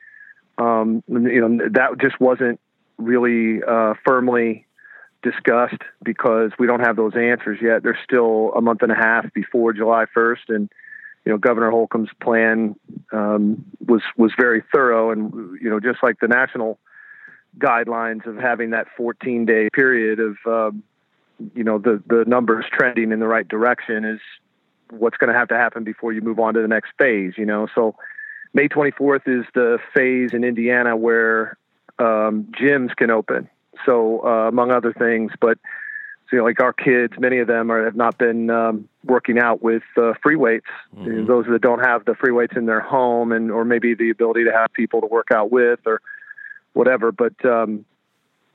Um, 0.57 1.03
you 1.07 1.47
know, 1.47 1.69
that 1.71 1.97
just 1.99 2.19
wasn't 2.19 2.59
really 2.97 3.61
uh, 3.63 3.95
firmly 4.05 4.65
discussed 5.23 5.81
because 6.03 6.51
we 6.57 6.67
don't 6.67 6.81
have 6.81 6.95
those 6.95 7.15
answers 7.15 7.59
yet. 7.61 7.83
There's 7.83 7.97
still 8.03 8.53
a 8.55 8.61
month 8.61 8.81
and 8.81 8.91
a 8.91 8.95
half 8.95 9.31
before 9.33 9.73
July 9.73 10.05
1st, 10.15 10.49
and 10.49 10.71
you 11.25 11.31
know 11.31 11.37
Governor 11.37 11.71
Holcomb's 11.71 12.09
plan 12.21 12.75
um, 13.11 13.65
was 13.85 14.01
was 14.17 14.31
very 14.39 14.63
thorough, 14.73 15.11
and 15.11 15.59
you 15.61 15.69
know 15.69 15.79
just 15.79 15.99
like 16.03 16.19
the 16.19 16.27
national 16.27 16.79
guidelines 17.57 18.25
of 18.25 18.37
having 18.37 18.69
that 18.69 18.87
14 18.95 19.45
day 19.45 19.69
period 19.73 20.19
of 20.19 20.37
um, 20.45 20.83
you 21.55 21.63
know 21.63 21.77
the 21.77 22.01
the 22.07 22.23
numbers 22.25 22.65
trending 22.71 23.11
in 23.11 23.19
the 23.19 23.27
right 23.27 23.47
direction 23.47 24.05
is 24.05 24.19
what's 24.89 25.17
going 25.17 25.31
to 25.31 25.37
have 25.37 25.47
to 25.47 25.57
happen 25.57 25.83
before 25.83 26.11
you 26.11 26.21
move 26.21 26.39
on 26.39 26.53
to 26.53 26.61
the 26.61 26.67
next 26.67 26.91
phase. 26.97 27.33
You 27.37 27.45
know, 27.45 27.67
so 27.73 27.95
May 28.53 28.67
24th 28.67 29.27
is 29.27 29.45
the 29.53 29.79
phase 29.93 30.33
in 30.33 30.43
Indiana 30.43 30.97
where 30.97 31.57
um, 31.99 32.51
gyms 32.59 32.95
can 32.95 33.09
open 33.09 33.49
so 33.85 34.25
uh, 34.25 34.47
among 34.47 34.71
other 34.71 34.93
things, 34.93 35.31
but 35.39 35.57
you 36.31 36.37
know, 36.37 36.43
like 36.43 36.61
our 36.61 36.73
kids, 36.73 37.13
many 37.19 37.39
of 37.39 37.47
them 37.47 37.71
are, 37.71 37.85
have 37.85 37.95
not 37.95 38.17
been 38.17 38.49
um, 38.49 38.87
working 39.03 39.37
out 39.37 39.61
with 39.61 39.83
uh, 39.97 40.13
free 40.23 40.35
weights. 40.35 40.67
Mm-hmm. 40.95 41.25
Those 41.25 41.45
that 41.49 41.61
don't 41.61 41.79
have 41.79 42.05
the 42.05 42.15
free 42.15 42.31
weights 42.31 42.53
in 42.55 42.65
their 42.65 42.79
home, 42.79 43.31
and 43.31 43.51
or 43.51 43.65
maybe 43.65 43.93
the 43.93 44.09
ability 44.09 44.45
to 44.45 44.51
have 44.51 44.71
people 44.73 45.01
to 45.01 45.07
work 45.07 45.27
out 45.33 45.51
with, 45.51 45.79
or 45.85 46.01
whatever. 46.73 47.11
But 47.11 47.33
um, 47.45 47.85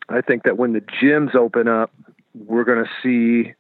I 0.08 0.20
think 0.20 0.44
that 0.44 0.56
when 0.56 0.72
the 0.72 0.80
gyms 0.80 1.34
open 1.34 1.68
up, 1.68 1.92
we're 2.34 2.64
going 2.64 2.84
to 2.84 2.90
see 3.02 3.52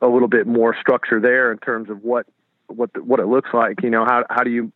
a 0.00 0.06
little 0.06 0.28
bit 0.28 0.46
more 0.46 0.74
structure 0.80 1.20
there 1.20 1.52
in 1.52 1.58
terms 1.58 1.90
of 1.90 2.02
what 2.04 2.26
what 2.68 2.92
the, 2.92 3.02
what 3.02 3.20
it 3.20 3.26
looks 3.26 3.50
like. 3.52 3.82
You 3.82 3.90
know, 3.90 4.04
how 4.04 4.24
how 4.30 4.44
do 4.44 4.50
you 4.50 4.72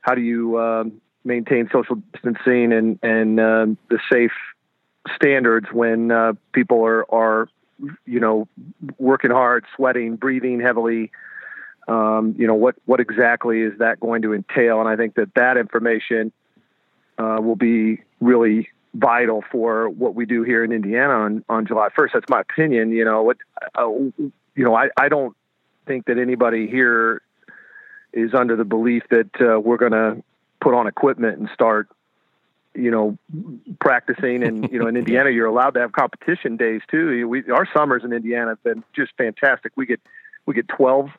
how 0.00 0.14
do 0.14 0.22
you 0.22 0.58
um, 0.58 1.00
maintain 1.24 1.68
social 1.72 1.96
distancing 2.12 2.72
and 2.72 2.98
and 3.02 3.38
um, 3.38 3.78
the 3.90 3.98
safe 4.10 4.32
standards 5.14 5.66
when 5.72 6.10
uh, 6.10 6.32
people 6.52 6.84
are 6.84 7.04
are 7.12 7.48
you 8.06 8.20
know 8.20 8.48
working 8.98 9.30
hard, 9.30 9.64
sweating, 9.76 10.16
breathing 10.16 10.60
heavily. 10.60 11.10
Um, 11.86 12.34
you 12.38 12.46
know 12.46 12.54
what 12.54 12.76
what 12.84 13.00
exactly 13.00 13.62
is 13.62 13.78
that 13.78 14.00
going 14.00 14.22
to 14.22 14.34
entail? 14.34 14.80
And 14.80 14.88
I 14.88 14.96
think 14.96 15.14
that 15.14 15.34
that 15.34 15.56
information 15.56 16.32
uh, 17.18 17.38
will 17.40 17.56
be 17.56 18.02
really 18.20 18.68
vital 18.94 19.44
for 19.50 19.88
what 19.88 20.14
we 20.14 20.26
do 20.26 20.42
here 20.42 20.64
in 20.64 20.72
Indiana 20.72 21.12
on, 21.12 21.44
on 21.48 21.66
July 21.66 21.88
1st. 21.96 22.08
That's 22.14 22.28
my 22.28 22.40
opinion. 22.40 22.90
You 22.90 23.04
know 23.04 23.22
what? 23.22 23.36
Uh, 23.74 23.88
you 23.88 24.64
know 24.64 24.74
I 24.74 24.88
I 24.96 25.08
don't 25.08 25.36
think 25.86 26.06
that 26.06 26.18
anybody 26.18 26.66
here 26.66 27.22
is 28.12 28.34
under 28.34 28.56
the 28.56 28.64
belief 28.64 29.02
that 29.10 29.30
uh, 29.40 29.60
we're 29.60 29.76
going 29.76 29.92
to 29.92 30.22
put 30.60 30.74
on 30.74 30.86
equipment 30.86 31.38
and 31.38 31.48
start 31.52 31.88
you 32.78 32.90
know, 32.90 33.18
practicing. 33.80 34.42
And 34.42 34.70
you 34.70 34.78
know, 34.78 34.86
in 34.86 34.96
Indiana, 35.02 35.30
you're 35.30 35.46
allowed 35.46 35.70
to 35.70 35.80
have 35.80 35.92
competition 35.92 36.56
days 36.56 36.80
too. 36.90 37.28
We 37.28 37.50
our 37.50 37.66
summers 37.74 38.02
in 38.04 38.12
Indiana 38.12 38.50
have 38.50 38.62
been 38.62 38.84
just 38.94 39.12
fantastic. 39.16 39.72
We 39.76 39.86
get 39.86 40.00
we 40.46 40.54
get 40.54 40.68
12 40.68 41.10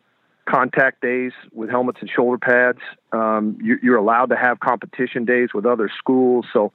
contact 0.49 1.01
days 1.01 1.31
with 1.53 1.69
helmets 1.69 1.99
and 2.01 2.09
shoulder 2.09 2.37
pads. 2.37 2.79
Um, 3.11 3.57
you, 3.61 3.77
you're 3.83 3.97
allowed 3.97 4.27
to 4.27 4.35
have 4.35 4.59
competition 4.59 5.25
days 5.25 5.49
with 5.53 5.65
other 5.65 5.89
schools. 5.95 6.45
So, 6.51 6.71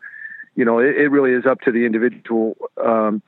you 0.55 0.65
know, 0.65 0.79
it, 0.79 0.97
it 0.97 1.09
really 1.11 1.33
is 1.33 1.45
up 1.45 1.61
to 1.63 1.73
the 1.73 1.85
individual 1.85 2.57
um, 2.83 3.21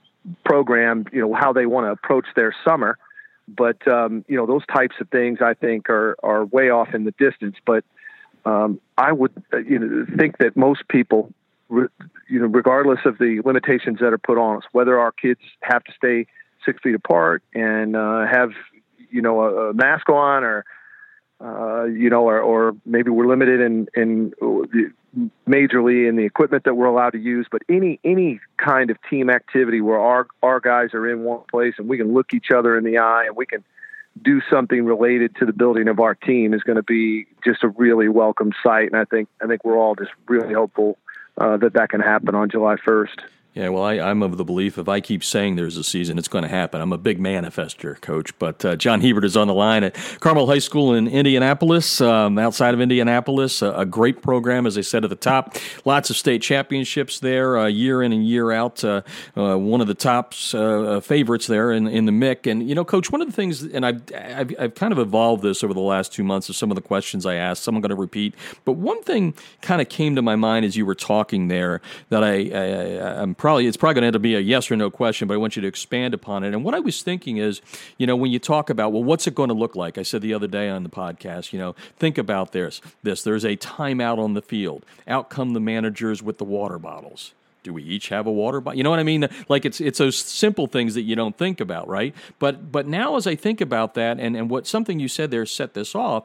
program, 0.45 1.07
you 1.13 1.21
know, 1.21 1.35
how 1.35 1.53
they 1.53 1.67
want 1.67 1.87
to 1.87 1.91
approach 1.91 2.27
their 2.37 2.55
summer. 2.65 2.97
But 3.49 3.87
um, 3.87 4.25
you 4.29 4.37
know, 4.37 4.47
those 4.47 4.67
types 4.67 4.97
of 5.01 5.09
things 5.11 5.39
I 5.41 5.55
think 5.55 5.89
are 5.89 6.17
are 6.23 6.45
way 6.45 6.71
off 6.71 6.95
in 6.95 7.05
the 7.05 7.13
distance. 7.13 7.57
But 7.65 7.85
um, 8.45 8.81
I 8.99 9.13
would 9.13 9.33
uh, 9.53 9.59
you 9.59 9.79
know 9.79 10.07
think 10.17 10.39
that 10.39 10.57
most 10.57 10.89
people, 10.89 11.33
re- 11.68 11.88
you 12.28 12.40
know, 12.40 12.46
regardless 12.46 13.00
of 13.04 13.18
the 13.18 13.40
limitations 13.44 13.99
that 14.00 14.12
are 14.12 14.18
put 14.18 14.38
on 14.38 14.58
us, 14.58 14.64
whether 14.73 14.99
our 14.99 15.12
kids 15.12 15.40
have 15.62 15.85
to 15.85 15.92
stay 15.92 16.26
six 16.64 16.80
feet 16.82 16.94
apart 16.94 17.42
and 17.54 17.96
uh, 17.96 18.26
have 18.26 18.50
you 19.11 19.23
know 19.23 19.40
a, 19.40 19.70
a 19.70 19.75
mask 19.75 20.08
on 20.08 20.44
or 20.44 20.64
uh, 21.40 21.85
you 21.85 22.08
know, 22.08 22.23
or, 22.23 22.40
or 22.40 22.75
maybe 22.87 23.11
we're 23.11 23.26
limited 23.26 23.61
in, 23.61 23.87
in 23.94 24.32
majorly 25.49 26.08
in 26.08 26.16
the 26.16 26.25
equipment 26.25 26.64
that 26.64 26.75
we're 26.75 26.87
allowed 26.87 27.11
to 27.11 27.18
use, 27.18 27.46
but 27.50 27.62
any 27.68 28.00
any 28.04 28.40
kind 28.56 28.90
of 28.90 28.96
team 29.08 29.28
activity 29.30 29.80
where 29.80 29.99
our 29.99 30.26
our 30.42 30.61
guys 30.61 30.94
are 30.94 31.08
in 31.11 31.25
one 31.25 31.40
place 31.50 31.75
and 31.78 31.88
we 31.88 31.96
can 31.96 32.14
look 32.14 32.32
each 32.32 32.50
other 32.56 32.76
in 32.76 32.85
the 32.85 32.99
eye 32.99 33.25
and 33.26 33.37
we 33.37 33.46
can 33.46 33.62
do 34.23 34.40
something 34.50 34.87
related 34.87 35.37
to 35.37 35.44
the 35.44 35.52
building 35.52 35.88
of 35.88 36.00
our 36.00 36.14
team 36.14 36.54
is 36.54 36.62
going 36.62 36.76
to 36.76 36.82
be 36.82 37.26
just 37.44 37.62
a 37.62 37.68
really 37.68 38.08
welcome 38.08 38.52
sight. 38.62 38.90
And 38.90 38.96
I 38.96 39.04
think 39.04 39.28
I 39.42 39.46
think 39.46 39.64
we're 39.64 39.78
all 39.78 39.94
just 39.94 40.12
really 40.28 40.54
hopeful 40.54 40.96
uh, 41.38 41.57
that 41.59 41.75
that 41.75 41.90
can 41.90 42.00
happen 42.00 42.35
on 42.35 42.49
July 42.50 42.76
1st. 42.76 43.21
Yeah, 43.57 43.71
well, 43.71 43.85
I, 43.85 43.95
am 43.95 44.23
of 44.23 44.37
the 44.37 44.45
belief 44.45 44.77
if 44.77 44.87
I 44.87 45.01
keep 45.01 45.25
saying 45.25 45.57
there's 45.57 45.79
a 45.79 45.83
season, 45.83 46.19
it's 46.19 46.29
going 46.29 46.43
to 46.43 46.49
happen. 46.49 46.79
I'm 46.79 46.93
a 46.93 46.99
big 46.99 47.19
manifester, 47.19 47.99
coach. 47.99 48.39
But 48.39 48.63
uh, 48.63 48.77
John 48.77 49.01
Hebert 49.01 49.25
is 49.25 49.35
on 49.35 49.49
the 49.49 49.55
line 49.55 49.83
at 49.83 49.95
Carmel 50.21 50.47
High 50.47 50.59
School 50.59 50.93
in 50.93 51.09
Indianapolis, 51.09 52.03
um, 52.03 52.39
outside 52.39 52.75
of 52.75 52.83
Indianapolis. 52.83 53.63
Uh, 53.63 53.73
a 53.75 53.87
great 53.87 54.21
program, 54.21 54.67
as 54.67 54.77
I 54.77 54.83
said 54.83 55.05
at 55.05 55.09
the 55.09 55.17
top. 55.17 55.57
Lots 55.87 56.11
of 56.11 56.19
state 56.19 56.43
championships 56.43 57.21
there, 57.21 57.57
uh, 57.57 57.67
year 57.67 58.03
in 58.03 58.13
and 58.13 58.29
year 58.29 58.53
out. 58.53 58.85
Uh, 58.85 59.01
uh, 59.39 59.57
one 59.57 59.81
of 59.81 59.87
the 59.87 59.95
top 59.95 60.35
uh, 60.53 61.01
favorites 61.01 61.47
there 61.47 61.73
in, 61.73 61.89
in 61.89 62.05
the 62.05 62.13
MIC. 62.13 62.47
And, 62.47 62.69
you 62.69 62.75
know, 62.75 62.85
coach, 62.85 63.11
one 63.11 63.23
of 63.23 63.27
the 63.27 63.33
things, 63.33 63.63
and 63.63 63.87
I've, 63.87 64.03
I've, 64.15 64.55
I've 64.59 64.75
kind 64.75 64.93
of 64.93 64.99
evolved 64.99 65.43
this 65.43 65.65
over 65.65 65.73
the 65.73 65.81
last 65.81 66.13
two 66.13 66.25
months 66.25 66.51
of 66.51 66.57
some 66.57 66.71
of 66.71 66.75
the 66.75 66.83
questions 66.83 67.25
I 67.25 67.37
asked. 67.37 67.63
Some 67.63 67.75
I'm 67.75 67.81
going 67.81 67.89
to 67.89 67.97
repeat. 67.97 68.35
But 68.67 68.73
one 68.73 69.03
thing 69.03 69.33
kind 69.63 69.81
of 69.81 69.89
came 69.89 70.15
to 70.15 70.21
my 70.21 70.37
mind 70.37 70.67
as 70.67 70.77
you 70.77 70.85
were 70.85 70.95
talking 70.95 71.49
there 71.49 71.81
that 72.11 72.23
I, 72.23 72.51
I, 72.51 73.23
I'm 73.23 73.35
probably 73.47 73.69
it's 73.69 73.76
probably 73.76 74.00
going 74.00 74.12
to 74.12 74.19
be 74.19 74.35
a 74.35 74.41
yes 74.41 74.73
or 74.73 74.76
no 74.76 74.91
question, 74.91 75.29
but 75.29 75.35
I 75.35 75.37
want 75.37 75.55
you 75.55 75.62
to 75.62 75.69
expand 75.69 76.15
upon 76.15 76.43
it. 76.43 76.53
And 76.53 76.65
what 76.65 76.75
I 76.75 76.81
was 76.81 77.05
thinking 77.05 77.37
is, 77.37 77.62
you 77.97 78.05
know, 78.05 78.17
when 78.17 78.33
you 78.33 78.41
talk 78.41 78.71
about 78.71 78.93
well, 78.93 79.05
what's 79.05 79.29
it 79.29 79.37
going 79.37 79.50
to 79.50 79.55
look 79.55 79.76
like? 79.76 79.99
I 79.99 80.03
said 80.03 80.21
the 80.21 80.35
other 80.35 80.49
day 80.49 80.69
on 80.69 80.83
the 80.83 80.88
podcast, 80.88 81.53
you 81.53 81.61
know, 81.61 81.76
think 81.97 82.19
about 82.19 82.50
this. 82.50 82.81
This 83.05 83.23
there's 83.23 83.45
a 83.45 83.57
timeout 83.57 84.19
on 84.19 84.35
the 84.35 84.43
field. 84.43 84.85
Out 85.07 85.31
come 85.31 85.53
the 85.53 85.61
managers 85.61 86.25
with 86.25 86.38
the 86.38 86.45
water 86.45 86.76
bottles 86.76 87.35
do 87.62 87.73
we 87.73 87.83
each 87.83 88.11
have 88.11 88.29
a 88.29 88.33
water 88.33 88.61
bottle? 88.61 88.79
You 88.79 88.85
know 88.85 88.91
what 88.91 89.00
I 89.00 89.05
mean? 89.05 89.29
Like 89.49 89.65
it's 89.65 89.81
it's 89.81 89.99
those 89.99 90.17
simple 90.17 90.69
things 90.69 90.95
that 90.95 91.03
you 91.03 91.17
don't 91.17 91.37
think 91.37 91.61
about, 91.61 91.88
right? 91.88 92.15
But 92.38 92.71
but 92.71 92.87
now 92.87 93.17
as 93.17 93.26
I 93.26 93.35
think 93.35 93.61
about 93.61 93.95
that 93.95 94.21
and, 94.21 94.37
and 94.37 94.49
what 94.49 94.69
something 94.69 95.00
you 95.00 95.09
said 95.09 95.33
there 95.33 95.45
set 95.47 95.75
this 95.75 95.95
off, 95.95 96.25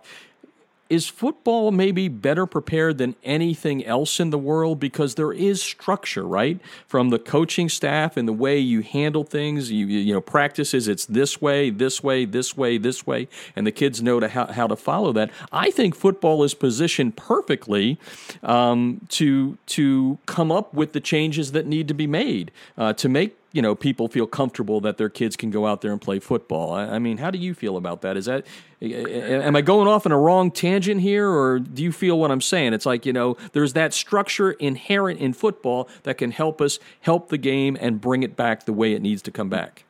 is 0.92 1.08
football 1.08 1.72
maybe 1.72 2.10
better 2.10 2.46
prepared 2.46 2.98
than 2.98 3.16
anything 3.24 3.84
else 3.86 4.20
in 4.20 4.30
the 4.30 4.38
world 4.38 4.78
because 4.78 5.16
there 5.16 5.32
is 5.32 5.62
structure, 5.62 6.28
right? 6.28 6.60
From 6.86 7.12
the 7.12 7.18
coaching 7.18 7.70
staff 7.70 8.18
and 8.18 8.28
the 8.28 8.34
way 8.34 8.60
you 8.60 8.82
handle 8.82 9.24
things, 9.24 9.72
you 9.72 9.86
you 9.86 10.14
know 10.14 10.20
practices. 10.20 10.90
It's 10.90 11.06
this 11.06 11.42
way, 11.42 11.70
this 11.70 12.04
way, 12.04 12.26
this 12.26 12.58
way, 12.58 12.78
this 12.78 13.08
way, 13.08 13.30
and 13.56 13.66
the 13.66 13.72
kids 13.72 14.02
know 14.02 14.20
to 14.20 14.28
how, 14.28 14.48
how 14.48 14.68
to 14.68 14.76
follow 14.76 15.14
that. 15.14 15.32
I 15.54 15.72
think 15.72 15.96
football 15.96 16.44
is 16.44 16.54
positioned 16.54 17.16
perfectly 17.16 17.98
um, 18.44 19.00
to 19.12 19.58
to 19.68 20.18
come 20.26 20.52
up 20.52 20.74
with 20.74 20.92
the 20.92 21.00
changes 21.00 21.54
that 21.54 21.66
need 21.66 21.88
to 21.88 21.94
be 21.94 22.06
made 22.06 22.52
uh, 22.78 22.92
to 22.94 23.08
make 23.08 23.38
you 23.52 23.62
know 23.62 23.76
people 23.76 24.08
feel 24.08 24.28
comfortable 24.28 24.80
that 24.82 24.98
their 24.98 25.10
kids 25.10 25.36
can 25.36 25.50
go 25.50 25.66
out 25.68 25.82
there 25.82 25.92
and 25.92 26.02
play 26.02 26.20
football. 26.20 26.72
I, 26.74 26.84
I, 26.86 27.00
mean, 27.00 27.18
how 27.18 27.32
do 27.32 27.38
you 27.38 27.54
feel 27.54 27.78
about 27.78 28.02
that? 28.02 28.18
Is 28.18 28.26
that 28.26 28.46
am 28.82 29.56
I 29.56 29.62
going 29.62 29.88
off 29.88 30.06
in 30.06 30.12
a 30.12 30.18
wrong 30.18 30.52
tangent 30.52 31.02
here, 31.02 31.30
or 31.30 31.60
do 31.60 31.84
you 31.84 31.92
feel 31.92 32.18
what 32.18 32.32
I'm 32.32 32.42
saying? 32.42 32.74
It's 32.74 32.86
like 32.86 33.06
you 33.06 33.14
know, 33.14 33.38
there's 33.52 33.74
that 33.74 33.94
structure 33.94 34.52
inherent 34.52 35.20
in 35.20 35.34
football 35.34 35.90
that 36.04 36.18
can 36.18 36.32
help 36.32 36.62
us 36.62 36.80
help 37.02 37.30
the 37.30 37.38
game 37.38 37.78
and 37.80 38.00
bring 38.00 38.24
it 38.24 38.36
back 38.36 38.66
the 38.66 38.74
way 38.74 38.94
it 38.94 39.02
needs 39.02 39.22
to 39.24 39.32
come 39.32 39.50
back. 39.50 39.84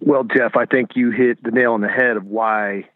Well, 0.00 0.24
Jeff, 0.24 0.56
I 0.56 0.66
think 0.66 0.96
you 0.96 1.12
hit 1.12 1.42
the 1.44 1.52
nail 1.52 1.74
on 1.74 1.80
the 1.80 1.88
head 1.88 2.16
of 2.16 2.26
why 2.26 2.88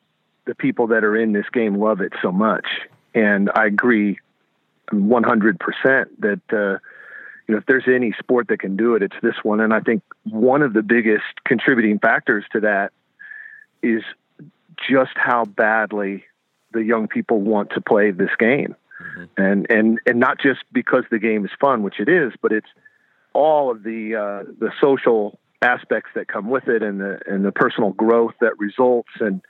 the 0.44 0.56
people 0.56 0.88
that 0.88 1.04
are 1.04 1.16
in 1.16 1.32
this 1.32 1.46
game 1.52 1.76
love 1.76 2.00
it 2.00 2.12
so 2.20 2.32
much, 2.32 2.66
and 3.14 3.50
I 3.54 3.66
agree 3.66 4.18
100% 4.92 5.58
that. 6.20 6.40
Uh, 6.52 6.78
you 7.46 7.54
know, 7.54 7.58
if 7.58 7.66
there's 7.66 7.84
any 7.86 8.12
sport 8.18 8.48
that 8.48 8.58
can 8.58 8.76
do 8.76 8.94
it, 8.94 9.02
it's 9.02 9.16
this 9.22 9.36
one. 9.42 9.60
And 9.60 9.72
I 9.72 9.80
think 9.80 10.02
one 10.24 10.62
of 10.62 10.72
the 10.72 10.82
biggest 10.82 11.24
contributing 11.44 11.98
factors 11.98 12.44
to 12.52 12.60
that 12.60 12.92
is 13.82 14.02
just 14.88 15.12
how 15.14 15.44
badly 15.44 16.24
the 16.72 16.82
young 16.82 17.08
people 17.08 17.40
want 17.40 17.70
to 17.70 17.80
play 17.80 18.10
this 18.10 18.30
game. 18.38 18.74
Mm-hmm. 19.00 19.42
And, 19.42 19.66
and, 19.70 19.98
and 20.06 20.18
not 20.18 20.40
just 20.40 20.60
because 20.72 21.04
the 21.10 21.18
game 21.18 21.44
is 21.44 21.50
fun, 21.60 21.82
which 21.82 22.00
it 22.00 22.08
is, 22.08 22.32
but 22.42 22.52
it's 22.52 22.68
all 23.32 23.70
of 23.70 23.82
the, 23.82 24.16
uh, 24.16 24.52
the 24.58 24.72
social 24.80 25.38
aspects 25.62 26.10
that 26.14 26.26
come 26.26 26.50
with 26.50 26.68
it 26.68 26.82
and 26.82 27.00
the, 27.00 27.20
and 27.26 27.44
the 27.44 27.52
personal 27.52 27.90
growth 27.90 28.34
that 28.40 28.58
results 28.58 29.10
and, 29.20 29.40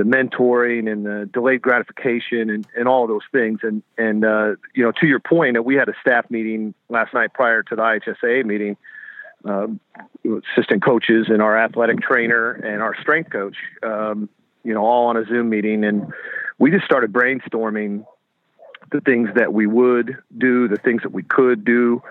the 0.00 0.06
mentoring 0.06 0.90
and 0.90 1.04
the 1.04 1.28
delayed 1.30 1.60
gratification 1.60 2.48
and, 2.48 2.66
and 2.74 2.88
all 2.88 3.06
those 3.06 3.24
things. 3.32 3.60
And, 3.62 3.82
and, 3.98 4.24
uh, 4.24 4.54
you 4.74 4.82
know, 4.82 4.92
to 4.92 5.06
your 5.06 5.20
point, 5.20 5.62
we 5.62 5.74
had 5.74 5.90
a 5.90 5.94
staff 6.00 6.30
meeting 6.30 6.72
last 6.88 7.12
night 7.12 7.34
prior 7.34 7.62
to 7.64 7.76
the 7.76 7.82
IHSA 7.82 8.46
meeting, 8.46 8.78
uh, 9.44 9.66
assistant 10.56 10.82
coaches 10.82 11.26
and 11.28 11.42
our 11.42 11.58
athletic 11.58 12.00
trainer 12.00 12.52
and 12.52 12.80
our 12.80 12.98
strength 13.02 13.30
coach, 13.30 13.56
um, 13.82 14.30
you 14.64 14.72
know, 14.72 14.86
all 14.86 15.08
on 15.08 15.18
a 15.18 15.26
Zoom 15.26 15.50
meeting. 15.50 15.84
And 15.84 16.14
we 16.58 16.70
just 16.70 16.86
started 16.86 17.12
brainstorming 17.12 18.06
the 18.90 19.02
things 19.02 19.28
that 19.36 19.52
we 19.52 19.66
would 19.66 20.16
do, 20.36 20.66
the 20.66 20.78
things 20.78 21.02
that 21.02 21.12
we 21.12 21.24
could 21.24 21.62
do. 21.62 22.02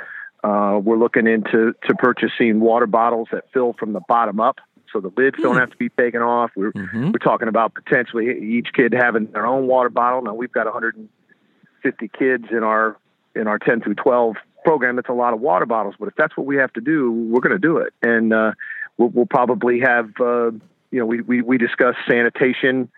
Uh, 0.44 0.80
we're 0.82 0.98
looking 0.98 1.26
into 1.26 1.74
to 1.88 1.96
purchasing 1.96 2.60
water 2.60 2.86
bottles 2.86 3.30
that 3.32 3.46
fill 3.52 3.74
from 3.74 3.94
the 3.94 4.02
bottom 4.08 4.40
up 4.40 4.60
so 4.92 5.00
the 5.00 5.12
lids 5.16 5.38
don't 5.42 5.54
hmm. 5.54 5.60
have 5.60 5.72
to 5.72 5.78
be 5.78 5.90
taken 5.90 6.22
off. 6.22 6.52
We're 6.56 6.72
mm-hmm. 6.72 7.12
we're 7.12 7.20
talking 7.20 7.48
about 7.48 7.74
potentially 7.74 8.28
each 8.40 8.70
kid 8.74 8.94
having 8.94 9.26
their 9.32 9.46
own 9.46 9.68
water 9.68 9.90
bottle. 9.90 10.22
Now 10.22 10.34
we've 10.34 10.52
got 10.52 10.66
150 10.66 12.12
kids 12.18 12.46
in 12.52 12.64
our 12.64 12.98
in 13.36 13.48
our 13.48 13.60
10 13.60 13.82
through 13.82 13.96
12 13.96 14.36
program. 14.64 14.96
That's 14.96 15.10
a 15.10 15.14
lot 15.14 15.34
of 15.34 15.42
water 15.42 15.66
bottles, 15.66 15.96
but 16.00 16.08
if 16.08 16.16
that's 16.16 16.36
what 16.36 16.46
we 16.46 16.58
have 16.58 16.74
to 16.74 16.82
do, 16.82 17.12
we're 17.12 17.42
going 17.42 17.54
to 17.54 17.60
do 17.60 17.78
it, 17.78 17.94
and 18.02 18.34
uh, 18.34 18.52
we'll, 18.98 19.10
we'll 19.10 19.26
probably 19.26 19.80
have 19.82 20.10
uh, 20.20 20.52
you 20.92 21.00
know 21.00 21.06
we 21.06 21.22
we 21.22 21.42
we 21.42 21.58
discuss 21.58 21.96
sanitation 22.10 22.90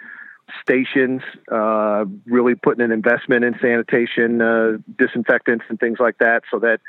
stations, 0.62 1.22
uh, 1.52 2.06
really 2.26 2.56
putting 2.56 2.84
an 2.84 2.92
investment 2.92 3.46
in 3.46 3.56
sanitation, 3.62 4.42
uh, 4.42 4.78
disinfectants, 4.98 5.66
and 5.70 5.80
things 5.80 5.98
like 6.00 6.18
that, 6.20 6.44
so 6.52 6.60
that 6.60 6.80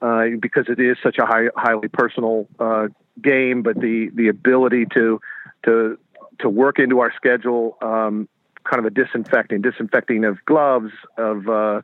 uh, 0.00 0.36
because 0.40 0.66
it 0.68 0.80
is 0.80 0.96
such 1.02 1.18
a 1.18 1.26
high, 1.26 1.46
highly 1.56 1.88
personal 1.88 2.48
uh, 2.58 2.88
game, 3.20 3.62
but 3.62 3.76
the 3.80 4.10
the 4.14 4.28
ability 4.28 4.86
to 4.94 5.20
to 5.64 5.98
to 6.38 6.48
work 6.48 6.78
into 6.78 7.00
our 7.00 7.12
schedule, 7.14 7.76
um, 7.82 8.28
kind 8.64 8.78
of 8.78 8.84
a 8.84 8.90
disinfecting, 8.90 9.62
disinfecting 9.62 10.24
of 10.24 10.44
gloves, 10.44 10.92
of 11.18 11.48
uh, 11.48 11.82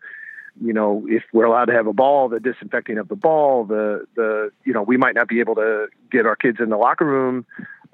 you 0.61 0.73
know, 0.73 1.07
if 1.09 1.23
we're 1.33 1.45
allowed 1.45 1.67
to 1.67 1.73
have 1.73 1.87
a 1.87 1.93
ball, 1.93 2.29
the 2.29 2.41
disinfecting 2.41 2.99
of 2.99 3.09
the 3.09 3.17
ball, 3.17 3.65
the 3.65 4.07
the 4.15 4.51
you 4.65 4.73
know, 4.73 4.83
we 4.83 4.97
might 4.97 5.15
not 5.15 5.29
be 5.29 5.41
able 5.41 5.55
to 5.57 5.87
get 6.11 6.27
our 6.27 6.37
kids 6.37 6.59
in 6.61 6.71
the 6.71 6.77
locker 6.77 7.05
room 7.05 7.47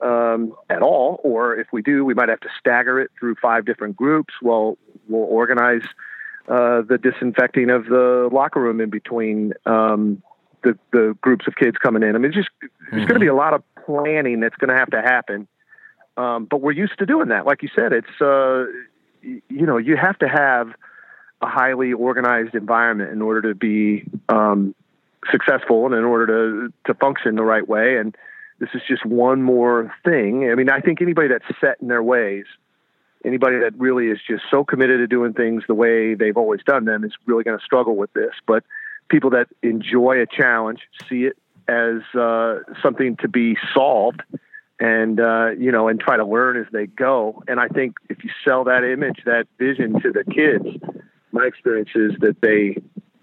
um, 0.02 0.54
at 0.70 0.82
all, 0.82 1.20
or 1.22 1.56
if 1.56 1.68
we 1.72 1.82
do, 1.82 2.04
we 2.04 2.14
might 2.14 2.28
have 2.28 2.40
to 2.40 2.48
stagger 2.58 3.00
it 3.00 3.10
through 3.18 3.34
five 3.40 3.64
different 3.64 3.96
groups. 3.96 4.34
Well, 4.42 4.78
we'll 5.08 5.22
organize 5.22 5.84
uh, 6.48 6.82
the 6.82 6.98
disinfecting 6.98 7.70
of 7.70 7.86
the 7.86 8.28
locker 8.32 8.60
room 8.60 8.80
in 8.80 8.90
between 8.90 9.54
um, 9.66 10.22
the 10.64 10.78
the 10.90 11.16
groups 11.20 11.46
of 11.46 11.54
kids 11.54 11.76
coming 11.78 12.02
in. 12.02 12.16
I 12.16 12.18
mean, 12.18 12.32
just 12.32 12.48
there's 12.60 12.72
mm-hmm. 12.90 12.98
going 13.00 13.14
to 13.14 13.20
be 13.20 13.28
a 13.28 13.34
lot 13.34 13.54
of 13.54 13.62
planning 13.86 14.40
that's 14.40 14.56
going 14.56 14.70
to 14.70 14.76
have 14.76 14.90
to 14.90 15.00
happen. 15.00 15.46
Um, 16.16 16.46
but 16.46 16.60
we're 16.60 16.72
used 16.72 16.98
to 16.98 17.06
doing 17.06 17.28
that. 17.28 17.46
Like 17.46 17.62
you 17.62 17.68
said, 17.74 17.92
it's 17.92 18.20
uh, 18.20 18.66
you 19.22 19.66
know 19.66 19.76
you 19.76 19.96
have 19.96 20.18
to 20.18 20.28
have 20.28 20.68
a 21.40 21.46
highly 21.46 21.92
organized 21.92 22.54
environment 22.54 23.10
in 23.10 23.22
order 23.22 23.42
to 23.42 23.54
be 23.54 24.04
um, 24.28 24.74
successful 25.30 25.86
and 25.86 25.94
in 25.94 26.04
order 26.04 26.26
to 26.26 26.72
to 26.86 26.94
function 26.98 27.36
the 27.36 27.42
right 27.42 27.68
way. 27.68 27.96
And 27.96 28.16
this 28.60 28.70
is 28.74 28.82
just 28.88 29.04
one 29.04 29.42
more 29.42 29.92
thing. 30.04 30.50
I 30.50 30.54
mean, 30.54 30.70
I 30.70 30.80
think 30.80 31.02
anybody 31.02 31.28
that's 31.28 31.44
set 31.60 31.76
in 31.80 31.88
their 31.88 32.02
ways, 32.02 32.44
anybody 33.24 33.58
that 33.58 33.72
really 33.78 34.06
is 34.06 34.18
just 34.26 34.44
so 34.50 34.64
committed 34.64 35.00
to 35.00 35.06
doing 35.06 35.32
things 35.32 35.64
the 35.66 35.74
way 35.74 36.14
they've 36.14 36.36
always 36.36 36.60
done 36.64 36.84
them, 36.84 37.04
is 37.04 37.12
really 37.26 37.42
going 37.42 37.58
to 37.58 37.64
struggle 37.64 37.96
with 37.96 38.12
this. 38.12 38.32
But 38.46 38.64
people 39.08 39.30
that 39.30 39.48
enjoy 39.62 40.20
a 40.20 40.26
challenge 40.26 40.80
see 41.08 41.24
it 41.24 41.36
as 41.66 42.02
uh, 42.18 42.58
something 42.82 43.16
to 43.16 43.28
be 43.28 43.56
solved 43.72 44.22
and 44.80 45.20
uh, 45.20 45.50
you 45.58 45.72
know 45.72 45.88
and 45.88 46.00
try 46.00 46.16
to 46.16 46.24
learn 46.24 46.56
as 46.56 46.66
they 46.72 46.86
go 46.86 47.42
and 47.48 47.60
i 47.60 47.68
think 47.68 47.96
if 48.08 48.24
you 48.24 48.30
sell 48.44 48.64
that 48.64 48.84
image 48.84 49.20
that 49.24 49.46
vision 49.58 50.00
to 50.00 50.10
the 50.10 50.24
kids 50.24 50.66
my 51.32 51.44
experience 51.46 51.90
is 51.94 52.12
that 52.20 52.40
they 52.40 52.80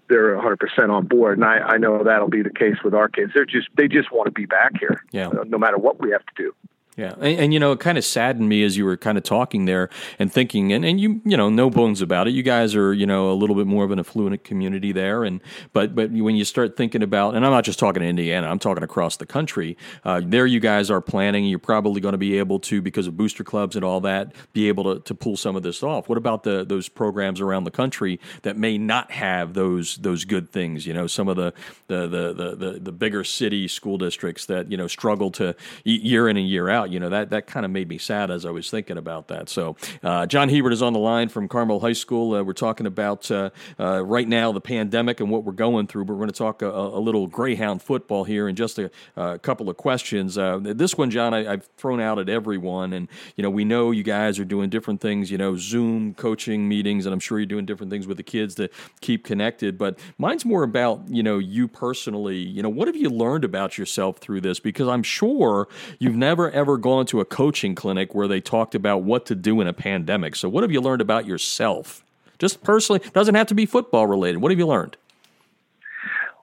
they're 0.08 0.34
100 0.34 0.58
percent 0.60 0.90
on 0.90 1.06
board, 1.06 1.38
and 1.38 1.44
I, 1.44 1.56
I 1.56 1.78
know 1.78 2.04
that'll 2.04 2.28
be 2.28 2.42
the 2.42 2.50
case 2.50 2.76
with 2.84 2.94
our 2.94 3.08
kids. 3.08 3.32
They're 3.34 3.46
just 3.46 3.68
they 3.76 3.88
just 3.88 4.12
want 4.12 4.26
to 4.26 4.32
be 4.32 4.46
back 4.46 4.72
here, 4.78 5.02
yeah. 5.10 5.30
No 5.46 5.58
matter 5.58 5.78
what 5.78 6.00
we 6.00 6.10
have 6.10 6.24
to 6.26 6.32
do. 6.36 6.54
Yeah, 6.94 7.14
and, 7.20 7.40
and, 7.40 7.54
you 7.54 7.58
know, 7.58 7.72
it 7.72 7.80
kind 7.80 7.96
of 7.96 8.04
saddened 8.04 8.50
me 8.50 8.62
as 8.64 8.76
you 8.76 8.84
were 8.84 8.98
kind 8.98 9.16
of 9.16 9.24
talking 9.24 9.64
there 9.64 9.88
and 10.18 10.30
thinking, 10.30 10.74
and, 10.74 10.84
and 10.84 11.00
you 11.00 11.22
you 11.24 11.38
know, 11.38 11.48
no 11.48 11.70
bones 11.70 12.02
about 12.02 12.28
it. 12.28 12.32
You 12.32 12.42
guys 12.42 12.76
are 12.76 12.92
you 12.92 13.06
know 13.06 13.30
a 13.30 13.32
little 13.32 13.56
bit 13.56 13.66
more 13.66 13.82
of 13.82 13.90
an 13.92 13.98
affluent 13.98 14.44
community 14.44 14.92
there, 14.92 15.24
and 15.24 15.40
but 15.72 15.94
but 15.94 16.10
when 16.10 16.36
you 16.36 16.44
start 16.44 16.76
thinking 16.76 17.02
about, 17.02 17.34
and 17.34 17.46
I'm 17.46 17.50
not 17.50 17.64
just 17.64 17.78
talking 17.78 18.02
to 18.02 18.06
Indiana, 18.06 18.46
I'm 18.46 18.58
talking 18.58 18.84
across 18.84 19.16
the 19.16 19.24
country. 19.24 19.78
Uh, 20.04 20.20
there, 20.22 20.44
you 20.44 20.60
guys 20.60 20.90
are 20.90 21.00
planning. 21.00 21.46
You're 21.46 21.58
probably 21.58 22.02
going 22.02 22.12
to 22.12 22.18
be 22.18 22.36
able 22.36 22.60
to 22.60 22.82
because 22.82 23.06
of 23.06 23.16
booster 23.16 23.42
clubs 23.42 23.74
and 23.74 23.86
all 23.86 24.02
that, 24.02 24.34
be 24.52 24.68
able 24.68 24.84
to, 24.84 25.00
to 25.00 25.14
pull 25.14 25.38
some 25.38 25.56
of 25.56 25.62
this 25.62 25.82
off. 25.82 26.10
What 26.10 26.18
about 26.18 26.42
the 26.42 26.62
those 26.62 26.90
programs 26.90 27.40
around 27.40 27.64
the 27.64 27.70
country 27.70 28.20
that 28.42 28.58
may 28.58 28.76
not 28.76 29.10
have 29.12 29.54
those 29.54 29.96
those 29.96 30.26
good 30.26 30.50
things? 30.52 30.86
You 30.86 30.92
know, 30.92 31.06
some 31.06 31.28
of 31.28 31.36
the 31.36 31.54
the 31.86 32.06
the 32.06 32.34
the, 32.34 32.56
the, 32.56 32.80
the 32.80 32.92
bigger 32.92 33.24
city 33.24 33.66
school 33.66 33.96
districts 33.96 34.44
that 34.44 34.70
you 34.70 34.76
know 34.76 34.88
struggle 34.88 35.30
to 35.30 35.56
year 35.84 36.28
in 36.28 36.36
and 36.36 36.46
year 36.46 36.68
out 36.68 36.81
out. 36.82 36.90
You 36.90 37.00
know 37.00 37.08
that 37.08 37.30
that 37.30 37.46
kind 37.46 37.64
of 37.64 37.70
made 37.70 37.88
me 37.88 37.98
sad 37.98 38.30
as 38.30 38.44
I 38.44 38.50
was 38.50 38.70
thinking 38.70 38.98
about 38.98 39.28
that. 39.28 39.48
So 39.48 39.76
uh, 40.02 40.26
John 40.26 40.48
Hebert 40.48 40.72
is 40.72 40.82
on 40.82 40.92
the 40.92 40.98
line 40.98 41.28
from 41.28 41.48
Carmel 41.48 41.80
High 41.80 41.92
School. 41.92 42.34
Uh, 42.34 42.42
we're 42.42 42.52
talking 42.52 42.86
about 42.86 43.30
uh, 43.30 43.50
uh 43.78 44.04
right 44.04 44.28
now 44.28 44.52
the 44.52 44.60
pandemic 44.60 45.20
and 45.20 45.30
what 45.30 45.44
we're 45.44 45.52
going 45.52 45.86
through, 45.86 46.04
but 46.04 46.14
we're 46.14 46.18
going 46.18 46.30
to 46.30 46.38
talk 46.38 46.62
a, 46.62 46.68
a, 46.68 47.00
little 47.00 47.26
Greyhound 47.26 47.82
football 47.82 48.24
here 48.24 48.48
in 48.48 48.56
just 48.56 48.78
a, 48.78 48.90
a 49.16 49.38
couple 49.38 49.68
of 49.68 49.76
questions. 49.76 50.36
Uh, 50.36 50.58
this 50.60 50.96
one, 50.96 51.10
John, 51.10 51.34
I, 51.34 51.44
have 51.44 51.68
thrown 51.76 52.00
out 52.00 52.18
at 52.18 52.28
everyone, 52.28 52.92
and 52.92 53.08
you 53.36 53.42
know 53.42 53.50
we 53.50 53.64
know 53.64 53.90
you 53.90 54.02
guys 54.02 54.38
are 54.38 54.44
doing 54.44 54.70
different 54.70 55.00
things. 55.00 55.30
You 55.30 55.38
know, 55.38 55.56
Zoom 55.56 56.14
coaching 56.14 56.68
meetings, 56.68 57.06
and 57.06 57.12
I'm 57.12 57.20
sure 57.20 57.38
you're 57.38 57.46
doing 57.46 57.66
different 57.66 57.90
things 57.90 58.06
with 58.06 58.16
the 58.16 58.22
kids 58.22 58.54
to 58.56 58.68
keep 59.00 59.24
connected. 59.24 59.78
But 59.78 59.98
mine's 60.18 60.44
more 60.44 60.62
about 60.62 61.08
you 61.08 61.22
know 61.22 61.38
you 61.38 61.68
personally. 61.68 62.38
You 62.38 62.62
know, 62.62 62.68
what 62.68 62.88
have 62.88 62.96
you 62.96 63.08
learned 63.08 63.44
about 63.44 63.78
yourself 63.78 64.18
through 64.18 64.40
this? 64.40 64.60
Because 64.60 64.88
I'm 64.88 65.02
sure 65.02 65.68
you've 65.98 66.16
never 66.16 66.50
ever 66.50 66.71
ever 66.72 66.78
gone 66.78 67.04
to 67.04 67.20
a 67.20 67.24
coaching 67.26 67.74
clinic 67.74 68.14
where 68.14 68.26
they 68.26 68.40
talked 68.40 68.74
about 68.74 69.02
what 69.02 69.26
to 69.26 69.34
do 69.34 69.60
in 69.60 69.66
a 69.66 69.74
pandemic. 69.74 70.34
So, 70.34 70.48
what 70.48 70.62
have 70.62 70.72
you 70.72 70.80
learned 70.80 71.02
about 71.02 71.26
yourself? 71.26 72.02
Just 72.38 72.62
personally, 72.62 73.02
doesn't 73.12 73.34
have 73.34 73.48
to 73.48 73.54
be 73.54 73.66
football 73.66 74.06
related. 74.06 74.38
What 74.38 74.50
have 74.50 74.58
you 74.58 74.66
learned? 74.66 74.96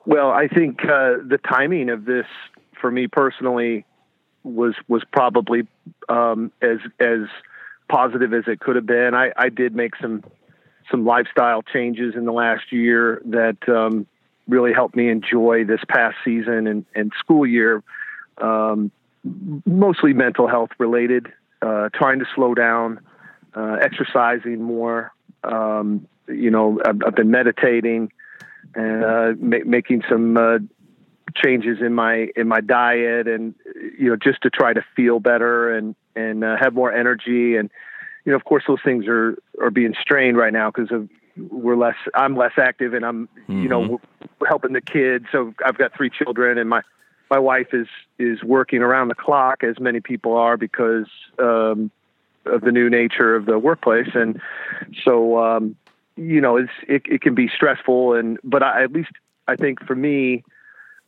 Well, 0.06 0.30
I 0.30 0.48
think 0.48 0.84
uh, 0.84 1.18
the 1.26 1.40
timing 1.50 1.90
of 1.90 2.06
this 2.06 2.28
for 2.80 2.92
me 2.92 3.08
personally 3.08 3.86
was 4.44 4.76
was 4.88 5.02
probably 5.12 5.68
um, 6.10 6.52
as 6.62 6.78
as 7.00 7.22
positive 7.90 8.32
as 8.32 8.44
it 8.46 8.60
could 8.60 8.76
have 8.76 8.86
been. 8.86 9.16
I, 9.16 9.32
I 9.36 9.50
did 9.50 9.76
make 9.76 9.96
some 10.00 10.24
some 10.92 11.06
lifestyle 11.06 11.64
changes 11.64 12.14
in 12.16 12.26
the 12.26 12.34
last 12.34 12.72
year 12.72 13.20
that 13.26 13.58
um, 13.68 14.06
really 14.48 14.74
helped 14.74 14.96
me 14.96 15.10
enjoy 15.10 15.66
this 15.66 15.82
past 15.88 16.18
season 16.24 16.68
and, 16.68 16.86
and 16.94 17.12
school 17.18 17.48
year. 17.48 17.82
Um, 18.38 18.92
mostly 19.66 20.14
mental 20.14 20.48
health 20.48 20.70
related, 20.78 21.28
uh, 21.62 21.90
trying 21.94 22.20
to 22.20 22.26
slow 22.36 22.54
down, 22.54 23.00
uh, 23.56 23.78
exercising 23.82 24.62
more. 24.62 25.12
Um, 25.44 26.08
you 26.28 26.52
know, 26.52 26.80
I've, 26.86 27.00
I've, 27.06 27.16
been 27.16 27.32
meditating 27.32 28.12
and 28.76 29.04
uh, 29.04 29.34
ma- 29.40 29.66
making 29.66 30.04
some 30.10 30.38
uh, 30.38 30.60
changes 31.36 31.80
in 31.82 31.94
my 31.94 32.30
in 32.36 32.48
my 32.48 32.62
diet, 32.62 33.28
and 33.28 33.56
you 33.98 34.10
know, 34.10 34.16
just 34.16 34.42
to 34.44 34.50
try 34.50 34.74
to 34.74 34.84
feel 34.96 35.20
better 35.20 35.76
and 35.76 35.96
and 36.16 36.44
uh, 36.44 36.56
have 36.60 36.74
more 36.74 36.92
energy. 36.92 37.56
And 37.56 37.70
you 38.26 38.32
know, 38.32 38.36
of 38.36 38.46
course, 38.46 38.64
those 38.68 38.82
things 38.84 39.06
are 39.08 39.38
are 39.62 39.72
being 39.72 39.96
strained 40.00 40.38
right 40.38 40.54
now 40.54 40.72
because 40.72 40.92
of 40.92 41.10
we're 41.50 41.78
less. 41.78 41.96
I'm 42.14 42.36
less 42.36 42.54
active, 42.58 42.94
and 42.94 43.06
I'm 43.06 43.28
mm-hmm. 43.28 43.64
you 43.64 43.70
know 43.70 43.82
mm-hmm. 43.82 44.46
helping 44.46 44.74
the 44.74 44.82
kids. 44.82 45.26
So 45.32 45.54
I've 45.66 45.78
got 45.78 45.96
three 45.96 46.10
children, 46.10 46.58
and 46.58 46.70
my 46.70 46.82
my 47.30 47.40
wife 47.40 47.74
is 47.74 47.88
is 48.18 48.44
working 48.44 48.82
around 48.82 49.08
the 49.10 49.16
clock, 49.16 49.64
as 49.64 49.80
many 49.80 50.00
people 50.00 50.36
are, 50.36 50.58
because 50.58 51.08
um, 51.38 51.92
of 52.46 52.62
the 52.62 52.72
new 52.72 52.90
nature 52.90 53.36
of 53.36 53.46
the 53.46 53.58
workplace, 53.58 54.10
and 54.14 54.42
so 55.04 55.38
um, 55.38 55.76
you 56.20 56.42
know, 56.42 56.58
it's 56.58 56.72
it, 56.88 57.04
it 57.06 57.22
can 57.22 57.34
be 57.34 57.48
stressful, 57.48 58.14
and 58.14 58.38
but 58.44 58.62
I, 58.62 58.84
at 58.84 58.92
least 58.92 59.12
I 59.48 59.56
think 59.56 59.86
for 59.86 59.96
me, 59.96 60.44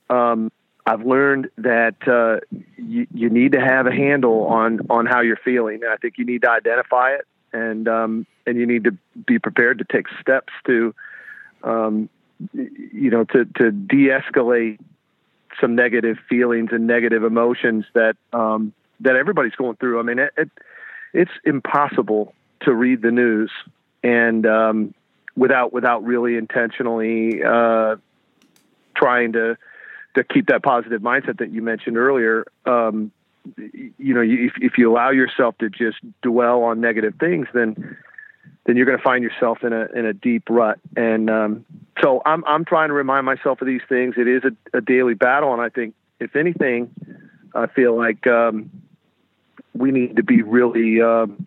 um, 0.10 0.52
I've 0.86 1.06
learned 1.06 1.50
that 1.58 1.96
uh, 2.08 2.40
you, 2.78 3.08
you 3.14 3.30
need 3.30 3.52
to 3.52 3.60
have 3.60 3.88
a 3.88 3.92
handle 3.92 4.46
on 4.46 4.80
on 4.90 5.06
how 5.06 5.22
you're 5.22 5.40
feeling. 5.44 5.84
And 5.84 5.92
I 5.92 5.98
think 5.98 6.18
you 6.18 6.26
need 6.26 6.44
to 6.44 6.50
identify 6.50 7.12
it, 7.12 7.28
and 7.52 7.88
um, 7.88 8.26
and 8.48 8.58
you 8.58 8.66
need 8.66 8.86
to 8.86 8.98
be 9.28 9.38
prepared 9.38 9.80
to 9.80 9.86
take 9.86 10.08
steps 10.22 10.54
to, 10.66 10.96
um, 11.64 12.10
you 12.54 13.12
know, 13.12 13.26
to 13.26 13.46
to 13.58 13.72
de-escalate 13.72 14.80
some 15.60 15.76
negative 15.76 16.18
feelings 16.30 16.70
and 16.72 16.88
negative 16.88 17.24
emotions 17.24 17.86
that 17.94 18.16
um, 18.34 18.74
that 19.02 19.16
everybody's 19.16 19.56
going 19.56 19.76
through. 19.78 20.00
I 20.00 20.04
mean, 20.04 20.20
it, 20.20 20.34
it, 20.38 20.50
it's 21.14 21.32
impossible 21.44 22.34
to 22.62 22.74
read 22.74 23.02
the 23.02 23.12
news 23.12 23.52
and 24.04 24.46
um, 24.46 24.94
without 25.36 25.74
without 25.74 26.04
really 26.04 26.38
intentionally 26.38 27.44
uh, 27.44 27.96
trying 28.96 29.34
to 29.34 29.58
to 30.16 30.24
keep 30.24 30.48
that 30.48 30.64
positive 30.64 31.02
mindset 31.02 31.40
that 31.40 31.52
you 31.52 31.62
mentioned 31.62 31.98
earlier. 31.98 32.46
Um, 32.66 33.12
you 33.58 34.14
know, 34.14 34.22
if, 34.22 34.54
if 34.58 34.78
you 34.78 34.92
allow 34.92 35.10
yourself 35.10 35.58
to 35.60 35.70
just 35.70 35.98
dwell 36.22 36.64
on 36.64 36.80
negative 36.80 37.16
things, 37.20 37.48
then 37.54 37.98
then 38.66 38.78
you're 38.78 38.86
going 38.86 38.98
to 38.98 39.04
find 39.04 39.24
yourself 39.24 39.64
in 39.64 39.74
a 39.74 39.88
in 39.96 40.06
a 40.06 40.14
deep 40.14 40.44
rut. 40.50 40.80
And 40.96 41.30
um, 41.30 41.66
so 42.02 42.22
I'm 42.26 42.44
I'm 42.46 42.66
trying 42.66 42.90
to 42.90 42.94
remind 42.94 43.26
myself 43.26 43.62
of 43.62 43.68
these 43.68 43.82
things. 43.90 44.16
It 44.18 44.28
is 44.28 44.44
a, 44.44 44.78
a 44.78 44.82
daily 44.82 45.14
battle, 45.14 45.54
and 45.54 45.62
I 45.62 45.70
think 45.70 45.96
if 46.20 46.36
anything, 46.36 46.92
I 47.56 47.68
feel 47.68 47.98
like 47.98 48.28
um, 48.28 48.70
we 49.74 49.92
need 49.92 50.18
to 50.18 50.24
be 50.24 50.44
really 50.44 51.02
um, 51.02 51.46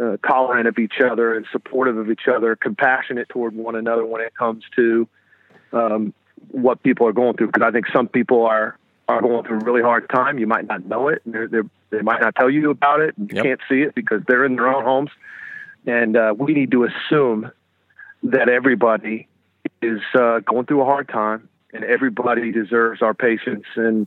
uh, 0.00 0.16
tolerant 0.26 0.66
of 0.66 0.78
each 0.78 1.00
other 1.00 1.34
and 1.34 1.46
supportive 1.52 1.96
of 1.96 2.10
each 2.10 2.26
other, 2.28 2.56
compassionate 2.56 3.28
toward 3.28 3.54
one 3.54 3.76
another 3.76 4.04
when 4.04 4.20
it 4.20 4.34
comes 4.34 4.64
to 4.76 5.08
um, 5.72 6.12
what 6.50 6.82
people 6.82 7.06
are 7.06 7.12
going 7.12 7.36
through. 7.36 7.48
Because 7.48 7.66
I 7.66 7.70
think 7.70 7.86
some 7.92 8.08
people 8.08 8.44
are 8.46 8.76
are 9.08 9.20
going 9.20 9.44
through 9.44 9.60
a 9.60 9.64
really 9.64 9.82
hard 9.82 10.08
time. 10.08 10.38
You 10.38 10.46
might 10.48 10.66
not 10.66 10.86
know 10.86 11.08
it. 11.08 11.22
They're, 11.26 11.46
they're, 11.46 11.66
they 11.90 12.02
might 12.02 12.20
not 12.20 12.34
tell 12.34 12.50
you 12.50 12.70
about 12.70 13.00
it. 13.00 13.14
You 13.18 13.28
yep. 13.32 13.44
can't 13.44 13.60
see 13.68 13.82
it 13.82 13.94
because 13.94 14.22
they're 14.26 14.44
in 14.44 14.56
their 14.56 14.68
own 14.68 14.84
homes 14.84 15.10
and 15.86 16.16
uh, 16.16 16.34
we 16.36 16.54
need 16.54 16.70
to 16.72 16.84
assume 16.84 17.50
that 18.24 18.48
everybody 18.48 19.28
is 19.80 20.00
uh, 20.14 20.40
going 20.40 20.66
through 20.66 20.82
a 20.82 20.84
hard 20.84 21.08
time, 21.08 21.48
and 21.72 21.84
everybody 21.84 22.52
deserves 22.52 23.02
our 23.02 23.14
patience 23.14 23.64
and 23.76 24.06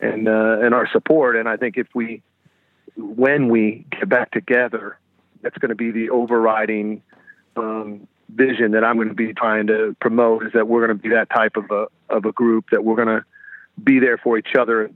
and 0.00 0.28
uh, 0.28 0.58
and 0.60 0.74
our 0.74 0.88
support. 0.92 1.36
And 1.36 1.48
I 1.48 1.56
think 1.56 1.76
if 1.76 1.86
we, 1.94 2.22
when 2.96 3.48
we 3.48 3.86
get 3.90 4.08
back 4.08 4.30
together, 4.30 4.98
that's 5.42 5.56
going 5.58 5.70
to 5.70 5.74
be 5.74 5.90
the 5.90 6.10
overriding 6.10 7.02
um, 7.56 8.06
vision 8.28 8.72
that 8.72 8.84
I'm 8.84 8.96
going 8.96 9.08
to 9.08 9.14
be 9.14 9.32
trying 9.32 9.68
to 9.68 9.96
promote. 10.00 10.46
Is 10.46 10.52
that 10.52 10.68
we're 10.68 10.86
going 10.86 10.96
to 10.96 11.02
be 11.02 11.10
that 11.10 11.30
type 11.30 11.56
of 11.56 11.70
a 11.70 11.86
of 12.10 12.24
a 12.24 12.32
group 12.32 12.66
that 12.72 12.84
we're 12.84 12.96
going 12.96 13.08
to 13.08 13.24
be 13.82 14.00
there 14.00 14.18
for 14.18 14.38
each 14.38 14.54
other 14.58 14.90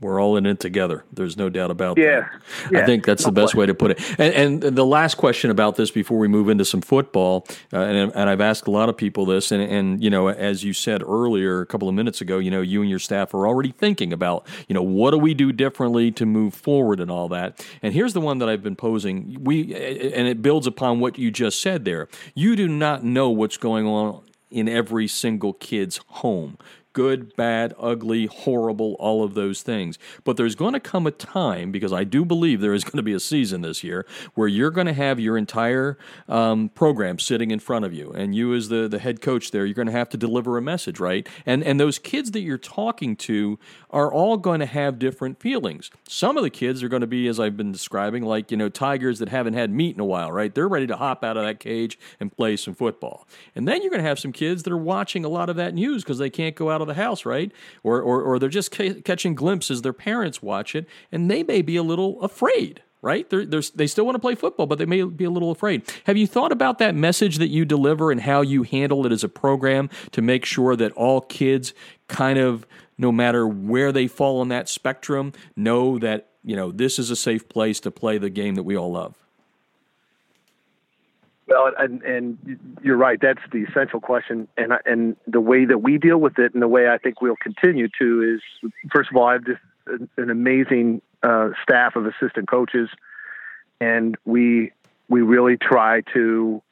we're 0.00 0.20
all 0.20 0.36
in 0.36 0.44
it 0.44 0.60
together. 0.60 1.04
There's 1.12 1.36
no 1.36 1.48
doubt 1.48 1.70
about 1.70 1.96
yeah. 1.96 2.20
that. 2.20 2.42
Yeah. 2.70 2.82
I 2.82 2.86
think 2.86 3.04
that's 3.04 3.24
no 3.24 3.30
the 3.30 3.40
best 3.40 3.54
way 3.54 3.64
to 3.66 3.74
put 3.74 3.92
it. 3.92 4.00
And, 4.18 4.62
and, 4.62 4.76
the 4.76 4.84
last 4.84 5.16
question 5.16 5.50
about 5.50 5.76
this 5.76 5.90
before 5.90 6.18
we 6.18 6.28
move 6.28 6.50
into 6.50 6.64
some 6.64 6.82
football, 6.82 7.46
uh, 7.72 7.78
and, 7.78 8.12
and, 8.14 8.30
I've 8.30 8.40
asked 8.40 8.66
a 8.66 8.70
lot 8.70 8.88
of 8.88 8.96
people 8.96 9.24
this, 9.24 9.52
and, 9.52 9.62
and 9.62 10.02
you 10.02 10.10
know, 10.10 10.28
as 10.28 10.64
you 10.64 10.74
said 10.74 11.02
earlier, 11.02 11.60
a 11.60 11.66
couple 11.66 11.88
of 11.88 11.94
minutes 11.94 12.20
ago, 12.20 12.38
you 12.38 12.50
know, 12.50 12.60
you 12.60 12.82
and 12.82 12.90
your 12.90 12.98
staff 12.98 13.32
are 13.32 13.46
already 13.46 13.72
thinking 13.72 14.12
about, 14.12 14.46
you 14.68 14.74
know, 14.74 14.82
what 14.82 15.12
do 15.12 15.18
we 15.18 15.32
do 15.32 15.50
differently 15.52 16.12
to 16.12 16.26
move 16.26 16.54
forward 16.54 17.00
and 17.00 17.10
all 17.10 17.28
that. 17.28 17.64
And 17.82 17.94
here's 17.94 18.12
the 18.12 18.20
one 18.20 18.38
that 18.38 18.48
I've 18.48 18.62
been 18.62 18.76
posing. 18.76 19.42
We 19.42 19.74
and 19.74 20.28
it 20.28 20.42
builds 20.42 20.66
upon 20.66 21.00
what 21.00 21.18
you 21.18 21.30
just 21.30 21.62
said 21.62 21.84
there. 21.84 22.08
You 22.34 22.56
do 22.56 22.68
not 22.68 23.02
know 23.02 23.30
what's 23.30 23.56
going 23.56 23.86
on 23.86 24.22
in 24.50 24.68
every 24.68 25.08
single 25.08 25.52
kid's 25.52 26.00
home 26.06 26.56
good, 26.96 27.36
bad, 27.36 27.74
ugly, 27.78 28.24
horrible, 28.24 28.96
all 28.98 29.22
of 29.22 29.34
those 29.34 29.60
things. 29.60 29.98
But 30.24 30.38
there's 30.38 30.54
going 30.54 30.72
to 30.72 30.80
come 30.80 31.06
a 31.06 31.10
time, 31.10 31.70
because 31.70 31.92
I 31.92 32.04
do 32.04 32.24
believe 32.24 32.62
there 32.62 32.72
is 32.72 32.84
going 32.84 32.96
to 32.96 33.02
be 33.02 33.12
a 33.12 33.20
season 33.20 33.60
this 33.60 33.84
year, 33.84 34.06
where 34.32 34.48
you're 34.48 34.70
going 34.70 34.86
to 34.86 34.94
have 34.94 35.20
your 35.20 35.36
entire 35.36 35.98
um, 36.26 36.70
program 36.70 37.18
sitting 37.18 37.50
in 37.50 37.58
front 37.58 37.84
of 37.84 37.92
you. 37.92 38.12
And 38.12 38.34
you, 38.34 38.54
as 38.54 38.70
the, 38.70 38.88
the 38.88 38.98
head 38.98 39.20
coach 39.20 39.50
there, 39.50 39.66
you're 39.66 39.74
going 39.74 39.88
to 39.88 39.92
have 39.92 40.08
to 40.08 40.16
deliver 40.16 40.56
a 40.56 40.62
message, 40.62 40.98
right? 40.98 41.28
And, 41.44 41.62
and 41.62 41.78
those 41.78 41.98
kids 41.98 42.30
that 42.30 42.40
you're 42.40 42.56
talking 42.56 43.14
to 43.16 43.58
are 43.90 44.10
all 44.10 44.38
going 44.38 44.60
to 44.60 44.66
have 44.66 44.98
different 44.98 45.38
feelings. 45.38 45.90
Some 46.08 46.38
of 46.38 46.44
the 46.44 46.50
kids 46.50 46.82
are 46.82 46.88
going 46.88 47.02
to 47.02 47.06
be, 47.06 47.28
as 47.28 47.38
I've 47.38 47.58
been 47.58 47.72
describing, 47.72 48.22
like, 48.22 48.50
you 48.50 48.56
know, 48.56 48.70
tigers 48.70 49.18
that 49.18 49.28
haven't 49.28 49.52
had 49.52 49.70
meat 49.70 49.94
in 49.94 50.00
a 50.00 50.06
while, 50.06 50.32
right? 50.32 50.54
They're 50.54 50.66
ready 50.66 50.86
to 50.86 50.96
hop 50.96 51.22
out 51.22 51.36
of 51.36 51.44
that 51.44 51.60
cage 51.60 51.98
and 52.18 52.34
play 52.34 52.56
some 52.56 52.74
football. 52.74 53.28
And 53.54 53.68
then 53.68 53.82
you're 53.82 53.90
going 53.90 54.02
to 54.02 54.08
have 54.08 54.18
some 54.18 54.32
kids 54.32 54.62
that 54.62 54.72
are 54.72 54.78
watching 54.78 55.26
a 55.26 55.28
lot 55.28 55.50
of 55.50 55.56
that 55.56 55.74
news 55.74 56.02
because 56.02 56.16
they 56.16 56.30
can't 56.30 56.54
go 56.54 56.70
out 56.70 56.85
of 56.88 56.96
the 56.96 57.02
house, 57.02 57.24
right? 57.24 57.52
Or, 57.82 58.00
or, 58.00 58.22
or 58.22 58.38
they're 58.38 58.48
just 58.48 58.74
ca- 58.74 59.00
catching 59.02 59.34
glimpses, 59.34 59.82
their 59.82 59.92
parents 59.92 60.42
watch 60.42 60.74
it, 60.74 60.88
and 61.10 61.30
they 61.30 61.42
may 61.42 61.62
be 61.62 61.76
a 61.76 61.82
little 61.82 62.20
afraid 62.22 62.82
right? 63.02 63.30
They're, 63.30 63.46
they're, 63.46 63.62
they 63.72 63.86
still 63.86 64.04
want 64.04 64.16
to 64.16 64.20
play 64.20 64.34
football, 64.34 64.66
but 64.66 64.78
they 64.78 64.84
may 64.84 65.02
be 65.04 65.24
a 65.24 65.30
little 65.30 65.52
afraid. 65.52 65.82
Have 66.04 66.16
you 66.16 66.26
thought 66.26 66.50
about 66.50 66.78
that 66.78 66.96
message 66.96 67.36
that 67.38 67.48
you 67.48 67.64
deliver 67.64 68.10
and 68.10 68.20
how 68.20 68.40
you 68.40 68.64
handle 68.64 69.06
it 69.06 69.12
as 69.12 69.22
a 69.22 69.28
program 69.28 69.90
to 70.10 70.20
make 70.20 70.44
sure 70.44 70.74
that 70.74 70.90
all 70.92 71.20
kids 71.20 71.72
kind 72.08 72.36
of, 72.36 72.66
no 72.98 73.12
matter 73.12 73.46
where 73.46 73.92
they 73.92 74.08
fall 74.08 74.40
on 74.40 74.48
that 74.48 74.68
spectrum, 74.68 75.32
know 75.54 76.00
that, 76.00 76.30
you 76.42 76.56
know, 76.56 76.72
this 76.72 76.98
is 76.98 77.10
a 77.10 77.14
safe 77.14 77.48
place 77.48 77.78
to 77.80 77.92
play 77.92 78.18
the 78.18 78.30
game 78.30 78.56
that 78.56 78.64
we 78.64 78.76
all 78.76 78.90
love? 78.90 79.14
Well, 81.48 81.72
and, 81.78 82.02
and 82.02 82.76
you're 82.82 82.96
right. 82.96 83.20
That's 83.20 83.40
the 83.52 83.62
essential 83.62 84.00
question, 84.00 84.48
and 84.56 84.72
and 84.84 85.16
the 85.28 85.40
way 85.40 85.64
that 85.64 85.78
we 85.78 85.96
deal 85.96 86.18
with 86.18 86.38
it, 86.38 86.54
and 86.54 86.62
the 86.62 86.68
way 86.68 86.88
I 86.88 86.98
think 86.98 87.20
we'll 87.20 87.36
continue 87.36 87.88
to 88.00 88.36
is, 88.36 88.70
first 88.92 89.10
of 89.10 89.16
all, 89.16 89.26
I 89.28 89.34
have 89.34 89.44
just 89.44 89.60
an 90.16 90.30
amazing 90.30 91.02
uh, 91.22 91.50
staff 91.62 91.94
of 91.94 92.06
assistant 92.06 92.48
coaches, 92.50 92.88
and 93.80 94.16
we 94.24 94.72
we 95.08 95.22
really 95.22 95.56
try 95.56 96.00
to 96.14 96.62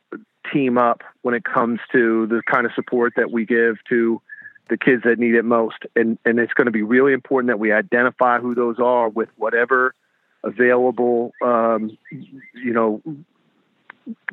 team 0.52 0.76
up 0.76 1.02
when 1.22 1.34
it 1.34 1.44
comes 1.44 1.80
to 1.92 2.26
the 2.26 2.42
kind 2.42 2.66
of 2.66 2.72
support 2.74 3.14
that 3.16 3.30
we 3.30 3.46
give 3.46 3.76
to 3.88 4.20
the 4.68 4.76
kids 4.76 5.02
that 5.04 5.18
need 5.18 5.36
it 5.36 5.44
most. 5.44 5.76
And 5.94 6.18
and 6.24 6.40
it's 6.40 6.52
going 6.52 6.66
to 6.66 6.72
be 6.72 6.82
really 6.82 7.12
important 7.12 7.48
that 7.48 7.58
we 7.58 7.72
identify 7.72 8.40
who 8.40 8.54
those 8.56 8.80
are 8.80 9.08
with 9.08 9.28
whatever 9.36 9.94
available 10.42 11.32
um, 11.42 11.96
you 12.10 12.72
know 12.72 13.00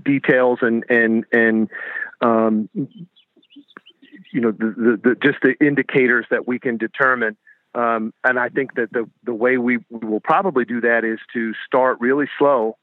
details 0.04 0.60
and 0.62 0.84
and 0.90 1.26
and 1.32 1.70
um, 2.22 2.70
you 2.74 4.42
know 4.42 4.52
the, 4.52 4.74
the, 4.78 5.00
the, 5.04 5.16
just 5.22 5.40
the 5.42 5.56
indicators 5.66 6.26
that 6.30 6.48
we 6.48 6.60
can 6.60 6.78
determine 6.78 7.38
um, 7.74 8.14
and 8.24 8.38
I 8.38 8.50
think 8.50 8.76
that 8.76 8.92
the 8.92 9.10
the 9.24 9.34
way 9.34 9.58
we, 9.58 9.80
will 9.90 10.20
probably 10.20 10.66
do 10.66 10.82
that 10.82 11.06
is 11.06 11.20
to 11.34 11.54
start 11.66 12.00
really 12.02 12.26
slow, 12.38 12.78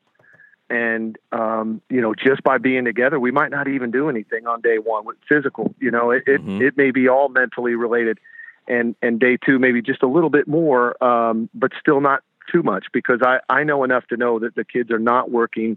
and 0.70 1.18
um, 1.31 1.83
you 1.90 2.01
know, 2.01 2.14
just 2.14 2.42
by 2.42 2.57
being 2.57 2.87
together, 2.87 3.20
we 3.20 3.31
might 3.31 3.51
not 3.51 3.68
even 3.68 3.90
do 3.90 4.09
anything 4.09 4.46
on 4.46 4.62
day 4.62 4.79
one 4.79 5.05
with 5.05 5.18
physical. 5.29 5.74
You 5.79 5.90
know, 5.90 6.11
it 6.11 6.24
mm-hmm. 6.27 6.62
it, 6.62 6.68
it 6.68 6.77
may 6.79 6.90
be 6.90 7.07
all 7.07 7.29
mentally 7.29 7.74
related, 7.74 8.18
and 8.66 8.96
and 9.03 9.20
day 9.20 9.37
two 9.37 9.59
maybe 9.59 9.83
just 9.83 10.03
a 10.03 10.09
little 10.09 10.31
bit 10.31 10.48
more, 10.48 11.03
um, 11.05 11.51
but 11.53 11.72
still 11.79 12.01
not 12.01 12.22
too 12.51 12.62
much 12.62 12.87
because 12.90 13.20
I 13.22 13.40
I 13.51 13.64
know 13.64 13.85
enough 13.85 14.07
to 14.07 14.16
know 14.16 14.38
that 14.38 14.55
the 14.55 14.64
kids 14.64 14.90
are 14.90 14.98
not 14.98 15.31
working 15.31 15.77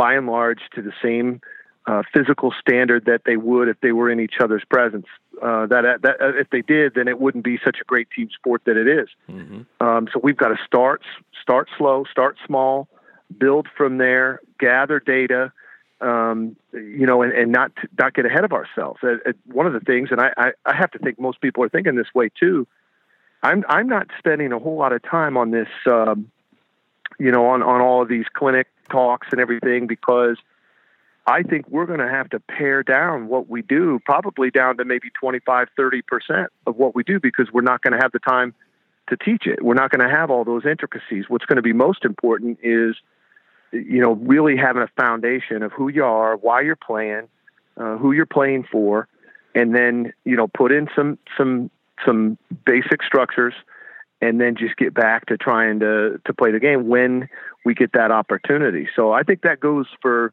by 0.00 0.14
and 0.14 0.26
large 0.26 0.60
to 0.74 0.80
the 0.80 0.92
same 1.02 1.42
uh, 1.86 2.02
physical 2.14 2.54
standard 2.58 3.04
that 3.04 3.20
they 3.26 3.36
would 3.36 3.68
if 3.68 3.78
they 3.82 3.92
were 3.92 4.10
in 4.10 4.18
each 4.18 4.36
other's 4.42 4.64
presence. 4.64 5.04
Uh, 5.42 5.66
that, 5.66 5.98
that 6.02 6.16
uh, 6.22 6.32
if 6.38 6.48
they 6.48 6.62
did, 6.62 6.94
then 6.94 7.06
it 7.06 7.20
wouldn't 7.20 7.44
be 7.44 7.58
such 7.62 7.76
a 7.82 7.84
great 7.84 8.08
team 8.16 8.30
sport 8.34 8.62
that 8.64 8.78
it 8.78 8.88
is. 8.88 9.08
Mm-hmm. 9.28 9.86
Um, 9.86 10.08
so 10.10 10.18
we've 10.22 10.38
got 10.38 10.48
to 10.48 10.56
start 10.64 11.02
start 11.42 11.68
slow, 11.76 12.04
start 12.10 12.38
small, 12.46 12.88
build 13.36 13.68
from 13.76 13.98
there, 13.98 14.40
gather 14.58 15.00
data, 15.00 15.52
um, 16.00 16.56
you 16.72 17.06
know, 17.06 17.20
and, 17.20 17.32
and 17.32 17.52
not 17.52 17.70
not 17.98 18.14
get 18.14 18.24
ahead 18.24 18.44
of 18.44 18.52
ourselves. 18.52 19.00
Uh, 19.02 19.16
uh, 19.28 19.32
one 19.52 19.66
of 19.66 19.74
the 19.74 19.80
things, 19.80 20.08
and 20.10 20.18
I, 20.18 20.30
I, 20.38 20.52
I 20.64 20.74
have 20.76 20.90
to 20.92 20.98
think 20.98 21.20
most 21.20 21.42
people 21.42 21.62
are 21.62 21.68
thinking 21.68 21.94
this 21.94 22.14
way 22.14 22.30
too. 22.40 22.66
I'm 23.42 23.64
I'm 23.68 23.86
not 23.86 24.06
spending 24.18 24.52
a 24.52 24.58
whole 24.58 24.78
lot 24.78 24.92
of 24.92 25.02
time 25.02 25.36
on 25.36 25.50
this, 25.50 25.68
um, 25.86 26.30
you 27.20 27.30
know, 27.30 27.46
on 27.46 27.62
on 27.62 27.80
all 27.80 28.02
of 28.02 28.08
these 28.08 28.24
clinic 28.32 28.66
talks 28.90 29.28
and 29.30 29.40
everything 29.40 29.86
because 29.86 30.38
I 31.26 31.42
think 31.42 31.68
we're 31.68 31.86
going 31.86 32.00
to 32.00 32.08
have 32.08 32.30
to 32.30 32.40
pare 32.40 32.82
down 32.82 33.28
what 33.28 33.48
we 33.48 33.62
do, 33.62 34.00
probably 34.04 34.50
down 34.50 34.78
to 34.78 34.84
maybe 34.84 35.10
25, 35.20 35.68
30% 35.78 36.46
of 36.66 36.76
what 36.76 36.94
we 36.94 37.04
do 37.04 37.20
because 37.20 37.48
we're 37.52 37.60
not 37.60 37.82
going 37.82 37.92
to 37.92 37.98
have 38.02 38.10
the 38.10 38.18
time 38.18 38.54
to 39.10 39.16
teach 39.16 39.46
it. 39.46 39.62
We're 39.62 39.74
not 39.74 39.90
going 39.90 40.08
to 40.08 40.12
have 40.12 40.30
all 40.30 40.44
those 40.44 40.64
intricacies. 40.64 41.26
What's 41.28 41.44
going 41.44 41.56
to 41.56 41.62
be 41.62 41.74
most 41.74 42.04
important 42.04 42.58
is, 42.62 42.96
you 43.70 44.00
know, 44.00 44.14
really 44.14 44.56
having 44.56 44.82
a 44.82 44.88
foundation 45.00 45.62
of 45.62 45.72
who 45.72 45.88
you 45.88 46.04
are, 46.04 46.36
why 46.36 46.62
you're 46.62 46.74
playing, 46.74 47.28
uh, 47.76 47.98
who 47.98 48.12
you're 48.12 48.26
playing 48.26 48.64
for, 48.72 49.06
and 49.54 49.74
then, 49.74 50.12
you 50.24 50.36
know, 50.36 50.48
put 50.48 50.72
in 50.72 50.88
some, 50.96 51.18
some, 51.36 51.70
some 52.04 52.38
basic 52.64 53.02
structures 53.02 53.54
and 54.20 54.40
then 54.40 54.56
just 54.56 54.76
get 54.76 54.94
back 54.94 55.26
to 55.26 55.36
trying 55.36 55.80
to, 55.80 56.20
to 56.26 56.32
play 56.34 56.52
the 56.52 56.60
game 56.60 56.88
when 56.88 57.28
we 57.64 57.74
get 57.74 57.92
that 57.92 58.10
opportunity. 58.10 58.88
So 58.94 59.12
I 59.12 59.22
think 59.22 59.42
that 59.42 59.60
goes 59.60 59.86
for, 60.02 60.32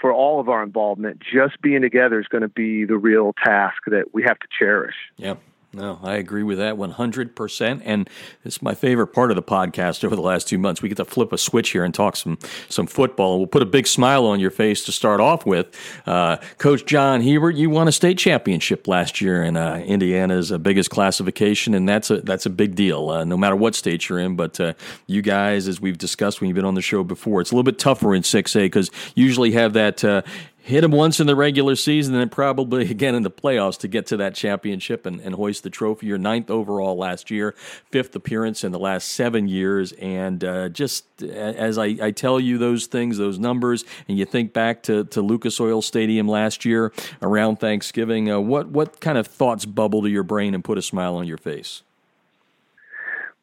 for 0.00 0.12
all 0.12 0.40
of 0.40 0.48
our 0.48 0.62
involvement, 0.62 1.20
just 1.20 1.60
being 1.62 1.82
together 1.82 2.20
is 2.20 2.26
going 2.28 2.42
to 2.42 2.48
be 2.48 2.84
the 2.84 2.98
real 2.98 3.32
task 3.44 3.76
that 3.86 4.12
we 4.12 4.22
have 4.22 4.38
to 4.38 4.46
cherish. 4.58 4.94
Yep. 5.16 5.40
No, 5.72 5.98
I 6.02 6.14
agree 6.14 6.42
with 6.42 6.56
that 6.56 6.76
100%. 6.76 7.82
And 7.84 8.08
it's 8.44 8.62
my 8.62 8.74
favorite 8.74 9.08
part 9.08 9.30
of 9.30 9.36
the 9.36 9.42
podcast 9.42 10.04
over 10.04 10.16
the 10.16 10.22
last 10.22 10.48
two 10.48 10.56
months. 10.56 10.80
We 10.80 10.88
get 10.88 10.96
to 10.96 11.04
flip 11.04 11.32
a 11.32 11.38
switch 11.38 11.70
here 11.70 11.84
and 11.84 11.92
talk 11.92 12.16
some, 12.16 12.38
some 12.70 12.86
football. 12.86 13.38
We'll 13.38 13.46
put 13.46 13.60
a 13.60 13.66
big 13.66 13.86
smile 13.86 14.24
on 14.24 14.40
your 14.40 14.50
face 14.50 14.84
to 14.86 14.92
start 14.92 15.20
off 15.20 15.44
with. 15.44 15.66
Uh, 16.06 16.38
Coach 16.56 16.86
John 16.86 17.20
Hebert, 17.20 17.56
you 17.56 17.68
won 17.68 17.88
a 17.88 17.92
state 17.92 18.16
championship 18.16 18.88
last 18.88 19.20
year 19.20 19.42
in 19.42 19.58
uh, 19.58 19.82
Indiana's 19.84 20.50
uh, 20.50 20.56
biggest 20.56 20.88
classification, 20.88 21.74
and 21.74 21.86
that's 21.86 22.10
a, 22.10 22.22
that's 22.22 22.46
a 22.46 22.50
big 22.50 22.74
deal, 22.74 23.10
uh, 23.10 23.24
no 23.24 23.36
matter 23.36 23.56
what 23.56 23.74
state 23.74 24.08
you're 24.08 24.18
in. 24.18 24.34
But 24.34 24.58
uh, 24.58 24.72
you 25.06 25.20
guys, 25.20 25.68
as 25.68 25.78
we've 25.78 25.98
discussed 25.98 26.40
when 26.40 26.48
you've 26.48 26.56
been 26.56 26.64
on 26.64 26.74
the 26.74 26.82
show 26.82 27.04
before, 27.04 27.42
it's 27.42 27.50
a 27.50 27.54
little 27.54 27.70
bit 27.70 27.78
tougher 27.78 28.14
in 28.14 28.22
6A 28.22 28.62
because 28.62 28.90
usually 29.14 29.52
have 29.52 29.74
that 29.74 30.02
uh, 30.02 30.22
hit 30.66 30.80
them 30.80 30.90
once 30.90 31.20
in 31.20 31.28
the 31.28 31.36
regular 31.36 31.76
season 31.76 32.12
and 32.12 32.20
then 32.20 32.28
probably 32.28 32.90
again 32.90 33.14
in 33.14 33.22
the 33.22 33.30
playoffs 33.30 33.78
to 33.78 33.86
get 33.86 34.04
to 34.04 34.16
that 34.16 34.34
championship 34.34 35.06
and, 35.06 35.20
and 35.20 35.36
hoist 35.36 35.62
the 35.62 35.70
trophy. 35.70 36.06
Your 36.06 36.18
ninth 36.18 36.50
overall 36.50 36.96
last 36.96 37.30
year, 37.30 37.54
fifth 37.92 38.16
appearance 38.16 38.64
in 38.64 38.72
the 38.72 38.78
last 38.78 39.08
seven 39.08 39.46
years. 39.46 39.92
And 39.92 40.42
uh, 40.42 40.68
just 40.68 41.22
as 41.22 41.78
I, 41.78 41.96
I, 42.02 42.10
tell 42.10 42.40
you 42.40 42.58
those 42.58 42.86
things, 42.86 43.16
those 43.16 43.38
numbers, 43.38 43.84
and 44.08 44.18
you 44.18 44.24
think 44.24 44.52
back 44.52 44.82
to, 44.84 45.04
to 45.04 45.22
Lucas 45.22 45.60
Oil 45.60 45.80
Stadium 45.82 46.26
last 46.26 46.64
year 46.64 46.92
around 47.22 47.60
Thanksgiving, 47.60 48.28
uh, 48.30 48.40
what, 48.40 48.68
what 48.68 49.00
kind 49.00 49.18
of 49.18 49.28
thoughts 49.28 49.64
bubble 49.64 50.02
to 50.02 50.08
your 50.08 50.24
brain 50.24 50.52
and 50.52 50.64
put 50.64 50.78
a 50.78 50.82
smile 50.82 51.14
on 51.14 51.28
your 51.28 51.38
face? 51.38 51.82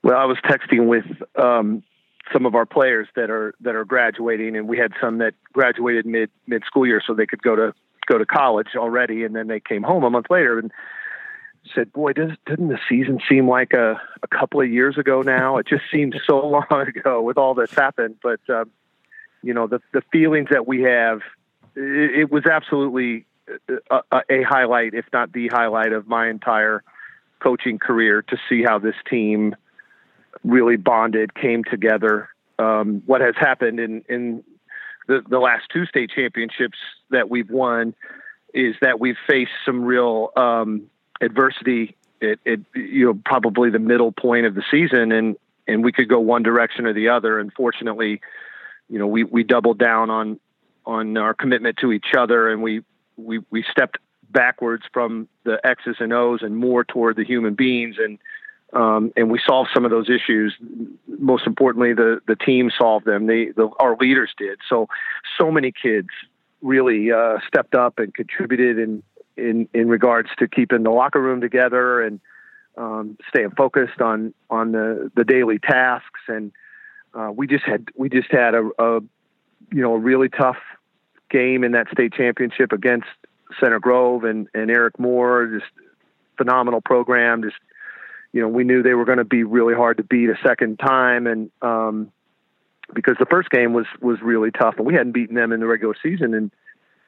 Well, 0.03 0.17
I 0.17 0.25
was 0.25 0.38
texting 0.43 0.88
with 0.88 1.05
um, 1.41 1.83
some 2.33 2.45
of 2.45 2.55
our 2.55 2.65
players 2.65 3.07
that 3.15 3.29
are 3.29 3.53
that 3.61 3.75
are 3.75 3.85
graduating, 3.85 4.55
and 4.55 4.67
we 4.67 4.77
had 4.77 4.91
some 4.99 5.19
that 5.19 5.33
graduated 5.53 6.05
mid 6.05 6.29
mid 6.47 6.63
school 6.65 6.85
year, 6.85 7.01
so 7.05 7.13
they 7.13 7.25
could 7.25 7.41
go 7.41 7.55
to 7.55 7.73
go 8.07 8.17
to 8.17 8.25
college 8.25 8.69
already, 8.75 9.23
and 9.23 9.35
then 9.35 9.47
they 9.47 9.59
came 9.59 9.83
home 9.83 10.03
a 10.03 10.09
month 10.09 10.27
later 10.29 10.59
and 10.59 10.71
said, 11.73 11.93
"Boy, 11.93 12.13
does, 12.13 12.31
doesn't 12.45 12.67
the 12.67 12.79
season 12.89 13.19
seem 13.29 13.47
like 13.47 13.73
a 13.73 14.01
a 14.21 14.27
couple 14.27 14.59
of 14.61 14.69
years 14.69 14.97
ago 14.97 15.21
now? 15.21 15.57
It 15.57 15.67
just 15.67 15.83
seems 15.91 16.15
so 16.27 16.45
long 16.71 16.87
ago 16.87 17.21
with 17.21 17.37
all 17.37 17.53
that's 17.53 17.75
happened." 17.75 18.15
But 18.21 18.41
um, 18.49 18.71
you 19.41 19.53
know, 19.53 19.67
the 19.67 19.79
the 19.93 20.01
feelings 20.11 20.49
that 20.51 20.67
we 20.67 20.81
have, 20.81 21.21
it, 21.75 22.21
it 22.21 22.31
was 22.31 22.45
absolutely 22.45 23.25
a, 23.89 24.21
a 24.29 24.43
highlight, 24.43 24.93
if 24.93 25.05
not 25.13 25.31
the 25.31 25.47
highlight, 25.47 25.93
of 25.93 26.07
my 26.07 26.29
entire 26.29 26.83
coaching 27.39 27.77
career 27.77 28.21
to 28.21 28.37
see 28.49 28.63
how 28.63 28.79
this 28.79 28.95
team 29.09 29.55
really 30.43 30.77
bonded, 30.77 31.33
came 31.33 31.63
together. 31.63 32.29
Um, 32.59 33.01
what 33.05 33.21
has 33.21 33.35
happened 33.37 33.79
in 33.79 34.03
in 34.07 34.43
the, 35.07 35.21
the 35.27 35.39
last 35.39 35.63
two 35.71 35.85
state 35.85 36.11
championships 36.15 36.77
that 37.09 37.29
we've 37.29 37.49
won 37.49 37.93
is 38.53 38.75
that 38.81 38.99
we've 38.99 39.17
faced 39.27 39.51
some 39.65 39.83
real 39.83 40.29
um, 40.35 40.83
adversity 41.21 41.95
at, 42.21 42.39
at, 42.45 42.59
you 42.75 43.05
know 43.05 43.19
probably 43.25 43.69
the 43.69 43.79
middle 43.79 44.11
point 44.11 44.45
of 44.45 44.55
the 44.55 44.63
season, 44.69 45.11
and 45.11 45.35
and 45.67 45.83
we 45.83 45.91
could 45.91 46.07
go 46.07 46.19
one 46.19 46.43
direction 46.43 46.85
or 46.85 46.93
the 46.93 47.09
other. 47.09 47.39
Unfortunately, 47.39 48.21
you 48.89 48.99
know 48.99 49.07
we 49.07 49.23
we 49.23 49.43
doubled 49.43 49.79
down 49.79 50.09
on 50.09 50.39
on 50.85 51.17
our 51.17 51.33
commitment 51.33 51.77
to 51.77 51.91
each 51.91 52.13
other, 52.17 52.49
and 52.49 52.61
we 52.61 52.83
we 53.17 53.39
we 53.49 53.63
stepped 53.71 53.97
backwards 54.29 54.83
from 54.93 55.27
the 55.43 55.59
X's 55.63 55.97
and 55.99 56.11
O's 56.11 56.41
and 56.41 56.55
more 56.57 56.83
toward 56.83 57.15
the 57.15 57.23
human 57.23 57.53
beings 57.53 57.95
and 57.99 58.17
um, 58.73 59.13
and 59.15 59.29
we 59.29 59.39
solved 59.45 59.69
some 59.73 59.86
of 59.86 59.91
those 59.91 60.09
issues. 60.09 60.55
Most 61.07 61.45
importantly, 61.45 61.93
the 61.93 62.21
the 62.27 62.36
team 62.36 62.71
solved 62.77 63.05
them. 63.05 63.27
The, 63.27 63.53
the 63.55 63.69
our 63.79 63.95
leaders 63.97 64.31
did. 64.38 64.59
So 64.67 64.88
so 65.38 65.51
many 65.51 65.71
kids 65.71 66.09
really 66.62 67.12
uh, 67.12 67.38
stepped 67.47 67.75
up 67.75 67.99
and 67.99 68.13
contributed 68.13 68.79
in 68.79 69.03
in 69.38 69.69
in 69.73 69.88
regards 69.89 70.29
to 70.39 70.47
keeping 70.47 70.83
the 70.83 70.89
locker 70.89 71.21
room 71.21 71.39
together 71.41 72.01
and 72.01 72.19
um, 72.77 73.17
staying 73.29 73.51
focused 73.51 74.01
on 74.01 74.33
on 74.49 74.71
the 74.71 75.12
the 75.15 75.23
daily 75.23 75.59
tasks. 75.59 76.21
And 76.27 76.51
uh, 77.13 77.31
we 77.36 77.45
just 77.45 77.65
had 77.65 77.89
we 77.95 78.09
just 78.09 78.31
had 78.31 78.55
a, 78.55 78.69
a 78.79 79.01
you 79.71 79.81
know 79.81 79.93
a 79.93 79.99
really 79.99 80.29
tough 80.29 80.57
game 81.29 81.63
in 81.63 81.73
that 81.73 81.88
state 81.91 82.13
championship 82.13 82.71
against 82.71 83.07
Center 83.59 83.79
Grove 83.79 84.23
and 84.23 84.47
and 84.55 84.71
Eric 84.71 84.97
Moore. 84.97 85.45
Just 85.45 85.71
phenomenal 86.38 86.81
program. 86.81 87.43
Just 87.43 87.57
you 88.33 88.41
know, 88.41 88.47
we 88.47 88.63
knew 88.63 88.83
they 88.83 88.95
were 88.95 89.05
going 89.05 89.19
to 89.19 89.23
be 89.23 89.43
really 89.43 89.75
hard 89.75 89.97
to 89.97 90.03
beat 90.03 90.29
a 90.29 90.37
second 90.45 90.79
time, 90.79 91.27
and 91.27 91.51
um, 91.61 92.11
because 92.93 93.15
the 93.19 93.27
first 93.27 93.49
game 93.49 93.73
was 93.73 93.85
was 94.01 94.21
really 94.21 94.51
tough, 94.51 94.75
and 94.77 94.85
we 94.85 94.93
hadn't 94.93 95.13
beaten 95.13 95.35
them 95.35 95.51
in 95.51 95.59
the 95.59 95.67
regular 95.67 95.95
season 96.01 96.33
in 96.33 96.51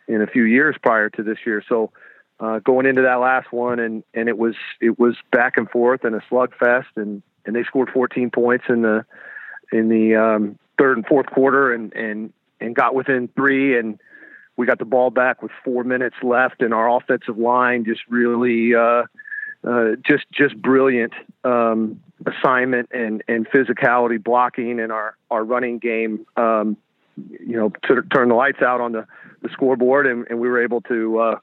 in 0.07 0.21
a 0.21 0.27
few 0.27 0.43
years 0.43 0.75
prior 0.81 1.09
to 1.09 1.23
this 1.23 1.39
year. 1.45 1.63
So 1.67 1.91
uh, 2.39 2.59
going 2.59 2.85
into 2.85 3.01
that 3.01 3.15
last 3.15 3.51
one, 3.51 3.79
and 3.79 4.03
and 4.13 4.29
it 4.29 4.37
was 4.37 4.55
it 4.79 4.99
was 4.99 5.15
back 5.31 5.57
and 5.57 5.69
forth 5.69 6.03
and 6.03 6.15
a 6.15 6.21
slugfest, 6.31 6.95
and 6.95 7.23
and 7.45 7.55
they 7.55 7.63
scored 7.63 7.89
14 7.93 8.29
points 8.29 8.65
in 8.69 8.83
the 8.83 9.05
in 9.71 9.89
the 9.89 10.15
um, 10.15 10.59
third 10.77 10.97
and 10.97 11.07
fourth 11.07 11.27
quarter 11.27 11.73
and 11.73 11.93
and 11.93 12.33
and 12.59 12.75
got 12.75 12.95
within 12.95 13.27
three 13.35 13.77
and 13.77 13.99
we 14.57 14.65
got 14.65 14.79
the 14.79 14.85
ball 14.85 15.09
back 15.09 15.41
with 15.41 15.51
four 15.63 15.83
minutes 15.83 16.15
left 16.23 16.61
and 16.61 16.73
our 16.73 16.95
offensive 16.95 17.37
line 17.37 17.83
just 17.83 18.01
really 18.07 18.73
uh, 18.73 19.03
uh, 19.67 19.95
just 20.05 20.25
just 20.31 20.55
brilliant 20.61 21.13
um, 21.43 22.01
assignment 22.25 22.89
and 22.93 23.23
and 23.27 23.47
physicality 23.49 24.21
blocking 24.23 24.79
and 24.79 24.91
our 24.91 25.15
our 25.31 25.43
running 25.43 25.79
game 25.79 26.25
um, 26.37 26.77
you 27.39 27.57
know 27.57 27.71
to 27.83 28.01
turn 28.13 28.29
the 28.29 28.35
lights 28.35 28.61
out 28.61 28.81
on 28.81 28.91
the 28.91 29.05
the 29.41 29.49
scoreboard 29.49 30.07
and, 30.07 30.25
and 30.29 30.39
we 30.39 30.47
were 30.49 30.63
able 30.63 30.81
to 30.81 31.19
uh, 31.19 31.39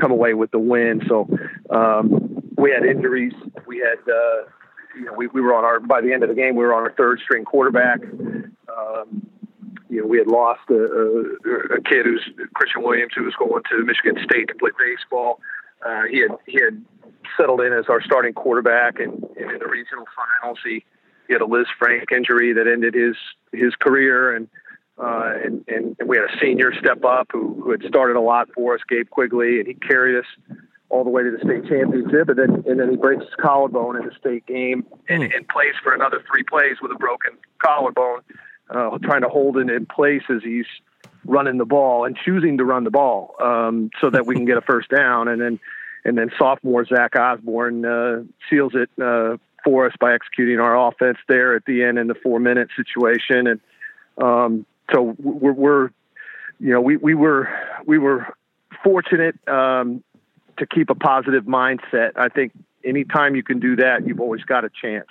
come 0.00 0.10
away 0.10 0.34
with 0.34 0.50
the 0.50 0.58
win. 0.58 1.02
So 1.08 1.28
um, 1.70 2.42
we 2.56 2.70
had 2.70 2.84
injuries. 2.84 3.32
We 3.66 3.78
had 3.78 3.98
uh, 4.10 4.48
you 4.96 5.06
know, 5.06 5.12
we, 5.16 5.26
we 5.28 5.40
were 5.40 5.54
on 5.54 5.64
our 5.64 5.80
by 5.80 6.00
the 6.00 6.12
end 6.12 6.22
of 6.22 6.28
the 6.28 6.34
game 6.34 6.54
we 6.56 6.64
were 6.64 6.74
on 6.74 6.82
our 6.82 6.92
third 6.92 7.20
string 7.20 7.44
quarterback. 7.44 8.00
Um, 8.02 9.26
you 9.88 10.00
know, 10.00 10.06
we 10.06 10.18
had 10.18 10.26
lost 10.26 10.60
a, 10.70 10.74
a, 10.74 11.76
a 11.76 11.82
kid 11.82 12.06
who's 12.06 12.28
Christian 12.54 12.82
Williams, 12.82 13.12
who 13.14 13.24
was 13.24 13.34
going 13.38 13.62
to 13.70 13.84
Michigan 13.84 14.16
State 14.24 14.48
to 14.48 14.54
play 14.54 14.70
baseball. 14.78 15.40
Uh, 15.84 16.02
he 16.10 16.20
had 16.20 16.30
he 16.46 16.58
had 16.62 16.82
settled 17.36 17.60
in 17.60 17.72
as 17.72 17.86
our 17.88 18.02
starting 18.02 18.32
quarterback, 18.32 18.98
and, 18.98 19.12
and 19.12 19.50
in 19.50 19.58
the 19.58 19.66
regional 19.66 20.04
finals, 20.16 20.58
he, 20.64 20.84
he 21.26 21.32
had 21.32 21.42
a 21.42 21.46
Liz 21.46 21.66
Frank 21.78 22.12
injury 22.12 22.52
that 22.52 22.66
ended 22.66 22.94
his 22.94 23.16
his 23.52 23.74
career, 23.76 24.34
and 24.34 24.48
uh, 24.98 25.32
and, 25.44 25.64
and 25.68 25.96
we 26.06 26.16
had 26.16 26.26
a 26.26 26.38
senior 26.40 26.72
step 26.78 27.04
up 27.04 27.28
who, 27.32 27.60
who 27.62 27.72
had 27.72 27.82
started 27.82 28.16
a 28.16 28.20
lot 28.20 28.48
for 28.54 28.74
us, 28.74 28.80
Gabe 28.88 29.10
Quigley, 29.10 29.58
and 29.58 29.66
he 29.66 29.74
carried 29.74 30.16
us 30.18 30.26
all 30.88 31.02
the 31.02 31.10
way 31.10 31.24
to 31.24 31.30
the 31.30 31.38
state 31.38 31.68
championship, 31.68 32.28
and 32.28 32.38
then 32.38 32.64
and 32.66 32.78
then 32.78 32.90
he 32.90 32.96
breaks 32.96 33.24
his 33.24 33.34
collarbone 33.40 33.96
in 33.96 34.06
the 34.06 34.14
state 34.18 34.46
game 34.46 34.86
and, 35.08 35.24
hmm. 35.24 35.30
and 35.34 35.48
plays 35.48 35.74
for 35.82 35.94
another 35.94 36.22
three 36.30 36.44
plays 36.44 36.76
with 36.80 36.92
a 36.92 36.96
broken 36.96 37.32
collarbone 37.58 38.20
uh, 38.70 38.96
trying 38.98 39.22
to 39.22 39.28
hold 39.28 39.56
it 39.56 39.68
in 39.70 39.86
place 39.86 40.22
as 40.30 40.42
he's 40.42 40.66
running 41.26 41.58
the 41.58 41.64
ball 41.64 42.04
and 42.04 42.16
choosing 42.16 42.58
to 42.58 42.64
run 42.64 42.84
the 42.84 42.90
ball 42.90 43.34
um, 43.42 43.90
so 44.00 44.10
that 44.10 44.26
we 44.26 44.34
can 44.34 44.44
get 44.44 44.56
a 44.56 44.62
first 44.62 44.90
down. 44.90 45.28
And 45.28 45.40
then 45.40 45.58
and 46.04 46.18
then 46.18 46.30
sophomore 46.38 46.84
Zach 46.84 47.16
Osborne 47.16 47.84
uh, 47.84 48.22
seals 48.50 48.72
it 48.74 48.90
uh, 49.02 49.36
for 49.64 49.86
us 49.86 49.92
by 49.98 50.14
executing 50.14 50.60
our 50.60 50.88
offense 50.88 51.18
there 51.28 51.56
at 51.56 51.64
the 51.64 51.82
end 51.82 51.98
in 51.98 52.06
the 52.06 52.14
four 52.14 52.38
minute 52.38 52.68
situation. 52.76 53.46
And 53.46 53.60
um, 54.18 54.66
so 54.92 55.16
we're, 55.18 55.52
we're, 55.52 55.90
you 56.60 56.70
know, 56.72 56.80
we, 56.80 56.96
we 56.96 57.14
were 57.14 57.48
we 57.86 57.98
were 57.98 58.26
fortunate 58.82 59.36
um, 59.48 60.04
to 60.58 60.66
keep 60.66 60.90
a 60.90 60.94
positive 60.94 61.44
mindset. 61.44 62.12
I 62.16 62.28
think 62.28 62.52
anytime 62.84 63.34
you 63.34 63.42
can 63.42 63.58
do 63.58 63.76
that, 63.76 64.06
you've 64.06 64.20
always 64.20 64.42
got 64.42 64.64
a 64.64 64.70
chance. 64.70 65.08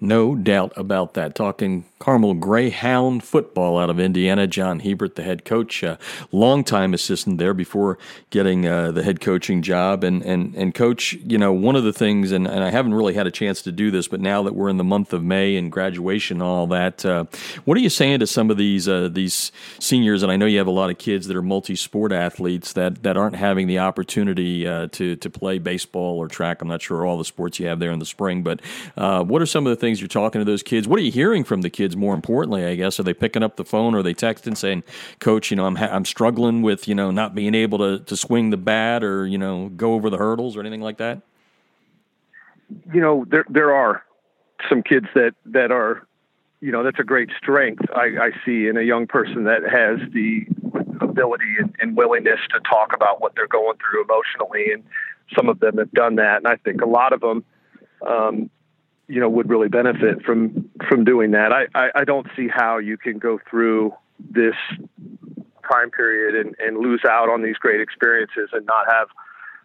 No 0.00 0.34
doubt 0.34 0.72
about 0.76 1.14
that. 1.14 1.34
Talking 1.34 1.84
Carmel 2.02 2.34
Greyhound 2.34 3.22
football 3.22 3.78
out 3.78 3.88
of 3.88 4.00
Indiana, 4.00 4.48
John 4.48 4.80
Hebert, 4.80 5.14
the 5.14 5.22
head 5.22 5.44
coach, 5.44 5.84
uh, 5.84 5.96
longtime 6.32 6.94
assistant 6.94 7.38
there 7.38 7.54
before 7.54 7.96
getting 8.30 8.66
uh, 8.66 8.90
the 8.90 9.04
head 9.04 9.20
coaching 9.20 9.62
job. 9.62 10.02
And, 10.02 10.22
and, 10.22 10.52
and 10.56 10.74
coach, 10.74 11.12
you 11.12 11.38
know, 11.38 11.52
one 11.52 11.76
of 11.76 11.84
the 11.84 11.92
things, 11.92 12.32
and, 12.32 12.48
and 12.48 12.64
I 12.64 12.70
haven't 12.70 12.94
really 12.94 13.14
had 13.14 13.28
a 13.28 13.30
chance 13.30 13.62
to 13.62 13.70
do 13.70 13.92
this, 13.92 14.08
but 14.08 14.20
now 14.20 14.42
that 14.42 14.54
we're 14.54 14.68
in 14.68 14.78
the 14.78 14.84
month 14.84 15.12
of 15.12 15.22
May 15.22 15.56
and 15.56 15.70
graduation 15.70 16.38
and 16.38 16.42
all 16.42 16.66
that, 16.66 17.04
uh, 17.04 17.26
what 17.64 17.76
are 17.76 17.80
you 17.80 17.90
saying 17.90 18.18
to 18.18 18.26
some 18.26 18.50
of 18.50 18.56
these 18.56 18.88
uh, 18.88 19.08
these 19.12 19.52
seniors? 19.78 20.24
And 20.24 20.32
I 20.32 20.36
know 20.36 20.46
you 20.46 20.58
have 20.58 20.66
a 20.66 20.72
lot 20.72 20.90
of 20.90 20.98
kids 20.98 21.28
that 21.28 21.36
are 21.36 21.42
multi 21.42 21.76
sport 21.76 22.10
athletes 22.10 22.72
that, 22.72 23.04
that 23.04 23.16
aren't 23.16 23.36
having 23.36 23.68
the 23.68 23.78
opportunity 23.78 24.66
uh, 24.66 24.88
to, 24.88 25.14
to 25.14 25.30
play 25.30 25.58
baseball 25.58 26.18
or 26.18 26.26
track. 26.26 26.62
I'm 26.62 26.68
not 26.68 26.82
sure 26.82 27.06
all 27.06 27.16
the 27.16 27.24
sports 27.24 27.60
you 27.60 27.68
have 27.68 27.78
there 27.78 27.92
in 27.92 28.00
the 28.00 28.06
spring, 28.06 28.42
but 28.42 28.58
uh, 28.96 29.22
what 29.22 29.40
are 29.40 29.46
some 29.46 29.64
of 29.68 29.70
the 29.70 29.76
things? 29.76 29.92
things 29.92 30.00
you're 30.00 30.08
talking 30.08 30.40
to 30.40 30.44
those 30.44 30.62
kids? 30.62 30.88
What 30.88 30.98
are 30.98 31.02
you 31.02 31.12
hearing 31.12 31.44
from 31.44 31.60
the 31.60 31.68
kids? 31.68 31.91
More 31.96 32.14
importantly, 32.14 32.64
I 32.64 32.74
guess, 32.74 32.98
are 32.98 33.02
they 33.02 33.14
picking 33.14 33.42
up 33.42 33.56
the 33.56 33.64
phone 33.64 33.94
or 33.94 33.98
are 33.98 34.02
they 34.02 34.14
texting 34.14 34.56
saying, 34.56 34.84
"Coach, 35.18 35.50
you 35.50 35.56
know, 35.56 35.66
I'm 35.66 35.76
ha- 35.76 35.90
I'm 35.90 36.04
struggling 36.04 36.62
with 36.62 36.88
you 36.88 36.94
know 36.94 37.10
not 37.10 37.34
being 37.34 37.54
able 37.54 37.78
to 37.78 38.00
to 38.04 38.16
swing 38.16 38.50
the 38.50 38.56
bat 38.56 39.02
or 39.02 39.26
you 39.26 39.38
know 39.38 39.70
go 39.76 39.94
over 39.94 40.10
the 40.10 40.18
hurdles 40.18 40.56
or 40.56 40.60
anything 40.60 40.82
like 40.82 40.98
that." 40.98 41.22
You 42.92 43.00
know, 43.00 43.26
there 43.28 43.44
there 43.48 43.74
are 43.74 44.04
some 44.68 44.82
kids 44.82 45.06
that 45.14 45.34
that 45.46 45.70
are, 45.70 46.06
you 46.60 46.72
know, 46.72 46.82
that's 46.82 46.98
a 46.98 47.04
great 47.04 47.30
strength 47.36 47.84
I, 47.94 48.04
I 48.20 48.30
see 48.44 48.66
in 48.66 48.76
a 48.76 48.82
young 48.82 49.06
person 49.06 49.44
that 49.44 49.62
has 49.62 49.98
the 50.12 50.46
ability 51.00 51.56
and, 51.58 51.74
and 51.80 51.96
willingness 51.96 52.40
to 52.50 52.60
talk 52.60 52.92
about 52.94 53.20
what 53.20 53.34
they're 53.34 53.48
going 53.48 53.76
through 53.78 54.04
emotionally 54.04 54.72
and 54.72 54.84
some 55.34 55.48
of 55.48 55.60
them 55.60 55.78
have 55.78 55.90
done 55.92 56.16
that 56.16 56.38
and 56.38 56.46
i 56.46 56.56
think 56.56 56.80
a 56.80 56.86
lot 56.86 57.12
of 57.12 57.20
them 57.20 57.44
um, 58.06 58.50
you 59.12 59.20
know 59.20 59.28
would 59.28 59.50
really 59.50 59.68
benefit 59.68 60.22
from 60.24 60.70
from 60.88 61.04
doing 61.04 61.32
that. 61.32 61.52
I, 61.52 61.66
I, 61.74 61.90
I 61.96 62.04
don't 62.04 62.26
see 62.34 62.48
how 62.48 62.78
you 62.78 62.96
can 62.96 63.18
go 63.18 63.38
through 63.50 63.92
this 64.18 64.54
time 65.70 65.90
period 65.90 66.34
and, 66.34 66.56
and 66.58 66.78
lose 66.78 67.02
out 67.06 67.28
on 67.28 67.42
these 67.42 67.56
great 67.56 67.82
experiences 67.82 68.48
and 68.54 68.64
not 68.64 68.86
have 68.90 69.08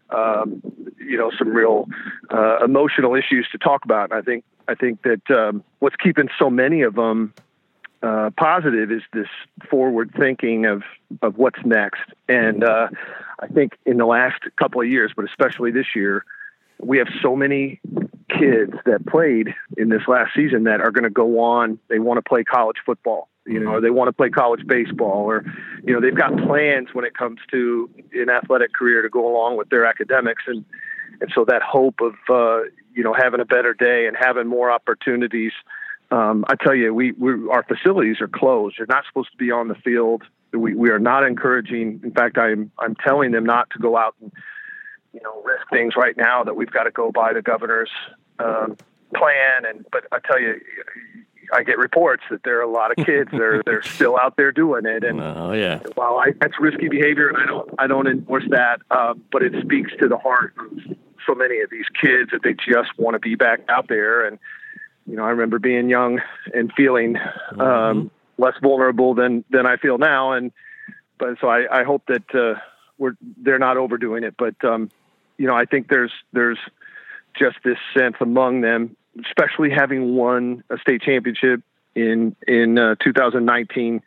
um, 0.09 0.61
you 0.99 1.17
know 1.17 1.31
some 1.37 1.47
real 1.47 1.87
uh, 2.29 2.57
emotional 2.61 3.15
issues 3.15 3.47
to 3.53 3.57
talk 3.57 3.85
about. 3.85 4.11
And 4.11 4.19
I 4.19 4.21
think 4.21 4.43
I 4.67 4.75
think 4.75 5.01
that 5.03 5.31
um, 5.31 5.63
what's 5.79 5.95
keeping 5.95 6.27
so 6.37 6.49
many 6.49 6.81
of 6.81 6.95
them 6.95 7.33
uh, 8.03 8.31
positive 8.37 8.91
is 8.91 9.01
this 9.13 9.29
forward 9.69 10.13
thinking 10.19 10.65
of 10.65 10.83
of 11.21 11.37
what's 11.37 11.59
next. 11.63 12.01
And 12.27 12.65
uh, 12.65 12.89
I 13.39 13.47
think 13.47 13.77
in 13.85 13.95
the 13.95 14.05
last 14.05 14.41
couple 14.59 14.81
of 14.81 14.89
years, 14.89 15.13
but 15.15 15.23
especially 15.23 15.71
this 15.71 15.95
year, 15.95 16.25
we 16.79 16.97
have 16.97 17.07
so 17.21 17.33
many 17.33 17.79
kids 18.39 18.73
that 18.85 19.05
played 19.05 19.53
in 19.77 19.89
this 19.89 20.01
last 20.07 20.31
season 20.35 20.63
that 20.63 20.81
are 20.81 20.91
going 20.91 21.03
to 21.03 21.09
go 21.09 21.39
on. 21.39 21.79
They 21.89 21.99
want 21.99 22.17
to 22.17 22.21
play 22.21 22.43
college 22.43 22.77
football, 22.85 23.29
you 23.45 23.59
know, 23.59 23.73
or 23.73 23.81
they 23.81 23.89
want 23.89 24.07
to 24.09 24.13
play 24.13 24.29
college 24.29 24.65
baseball, 24.65 25.25
or 25.25 25.43
you 25.83 25.93
know, 25.93 26.01
they've 26.01 26.15
got 26.15 26.37
plans 26.37 26.89
when 26.93 27.05
it 27.05 27.15
comes 27.15 27.39
to 27.51 27.89
an 28.13 28.29
athletic 28.29 28.73
career 28.73 29.01
to 29.01 29.09
go 29.09 29.27
along 29.27 29.57
with 29.57 29.69
their 29.69 29.85
academics, 29.85 30.43
and 30.47 30.65
and 31.21 31.31
so 31.33 31.45
that 31.45 31.61
hope 31.61 31.99
of 32.01 32.13
uh, 32.29 32.63
you 32.93 33.03
know 33.03 33.13
having 33.13 33.39
a 33.39 33.45
better 33.45 33.73
day 33.73 34.07
and 34.07 34.15
having 34.19 34.47
more 34.47 34.71
opportunities. 34.71 35.51
Um, 36.09 36.45
I 36.47 36.55
tell 36.55 36.73
you, 36.73 36.93
we, 36.93 37.11
we 37.13 37.49
our 37.49 37.63
facilities 37.63 38.21
are 38.21 38.29
closed. 38.29 38.77
You're 38.77 38.87
not 38.87 39.03
supposed 39.07 39.31
to 39.31 39.37
be 39.37 39.51
on 39.51 39.67
the 39.67 39.75
field. 39.75 40.23
We 40.53 40.73
we 40.73 40.89
are 40.89 40.99
not 40.99 41.25
encouraging. 41.25 42.01
In 42.03 42.11
fact, 42.11 42.37
I'm 42.37 42.71
I'm 42.79 42.95
telling 42.95 43.31
them 43.31 43.45
not 43.45 43.69
to 43.71 43.79
go 43.79 43.97
out 43.97 44.15
and 44.21 44.31
you 45.13 45.21
know 45.23 45.41
risk 45.43 45.67
things 45.69 45.93
right 45.97 46.15
now 46.15 46.43
that 46.43 46.55
we've 46.55 46.71
got 46.71 46.83
to 46.83 46.91
go 46.91 47.11
by 47.11 47.33
the 47.33 47.41
governor's 47.41 47.89
um, 48.39 48.77
plan. 49.15 49.65
And 49.67 49.85
but 49.91 50.05
I 50.11 50.19
tell 50.19 50.39
you, 50.39 50.59
I 51.53 51.63
get 51.63 51.77
reports 51.77 52.23
that 52.29 52.43
there 52.43 52.59
are 52.59 52.63
a 52.63 52.71
lot 52.71 52.91
of 52.91 53.05
kids 53.05 53.31
that 53.31 53.41
are 53.41 53.61
they're 53.65 53.81
still 53.81 54.17
out 54.19 54.35
there 54.37 54.51
doing 54.51 54.85
it. 54.85 55.03
And 55.03 55.21
oh 55.21 55.53
yeah, 55.53 55.79
while 55.95 56.17
I, 56.17 56.31
that's 56.39 56.59
risky 56.59 56.89
behavior, 56.89 57.29
and 57.29 57.37
I 57.37 57.45
don't 57.45 57.69
I 57.79 57.87
don't 57.87 58.07
enforce 58.07 58.45
that, 58.49 58.81
um, 58.91 59.23
but 59.31 59.43
it 59.43 59.53
speaks 59.63 59.91
to 59.99 60.07
the 60.07 60.17
heart 60.17 60.53
of 60.59 60.95
so 61.25 61.35
many 61.35 61.59
of 61.61 61.69
these 61.69 61.85
kids 62.01 62.31
that 62.31 62.41
they 62.43 62.53
just 62.53 62.97
want 62.97 63.15
to 63.15 63.19
be 63.19 63.35
back 63.35 63.61
out 63.69 63.87
there. 63.87 64.25
And 64.25 64.39
you 65.05 65.15
know, 65.15 65.23
I 65.23 65.29
remember 65.29 65.59
being 65.59 65.89
young 65.89 66.21
and 66.53 66.71
feeling 66.75 67.17
um, 67.51 67.59
mm-hmm. 67.59 68.41
less 68.41 68.55
vulnerable 68.61 69.13
than 69.13 69.45
than 69.49 69.65
I 69.65 69.77
feel 69.77 69.97
now. 69.97 70.33
And 70.33 70.51
but 71.17 71.37
so 71.39 71.47
I, 71.47 71.81
I 71.81 71.83
hope 71.83 72.03
that 72.07 72.35
uh, 72.35 72.59
we're 72.97 73.15
they're 73.37 73.59
not 73.59 73.77
overdoing 73.77 74.23
it. 74.23 74.35
But 74.37 74.55
um, 74.63 74.89
you 75.37 75.47
know, 75.47 75.55
I 75.55 75.65
think 75.65 75.87
there's 75.87 76.11
there's 76.33 76.59
just 77.37 77.57
this 77.63 77.77
sense 77.97 78.15
among 78.19 78.61
them, 78.61 78.95
especially 79.25 79.69
having 79.69 80.15
won 80.15 80.63
a 80.69 80.77
state 80.77 81.01
championship 81.01 81.61
in 81.95 82.35
in 82.47 82.77
uh, 82.77 82.95
2019, 83.03 84.01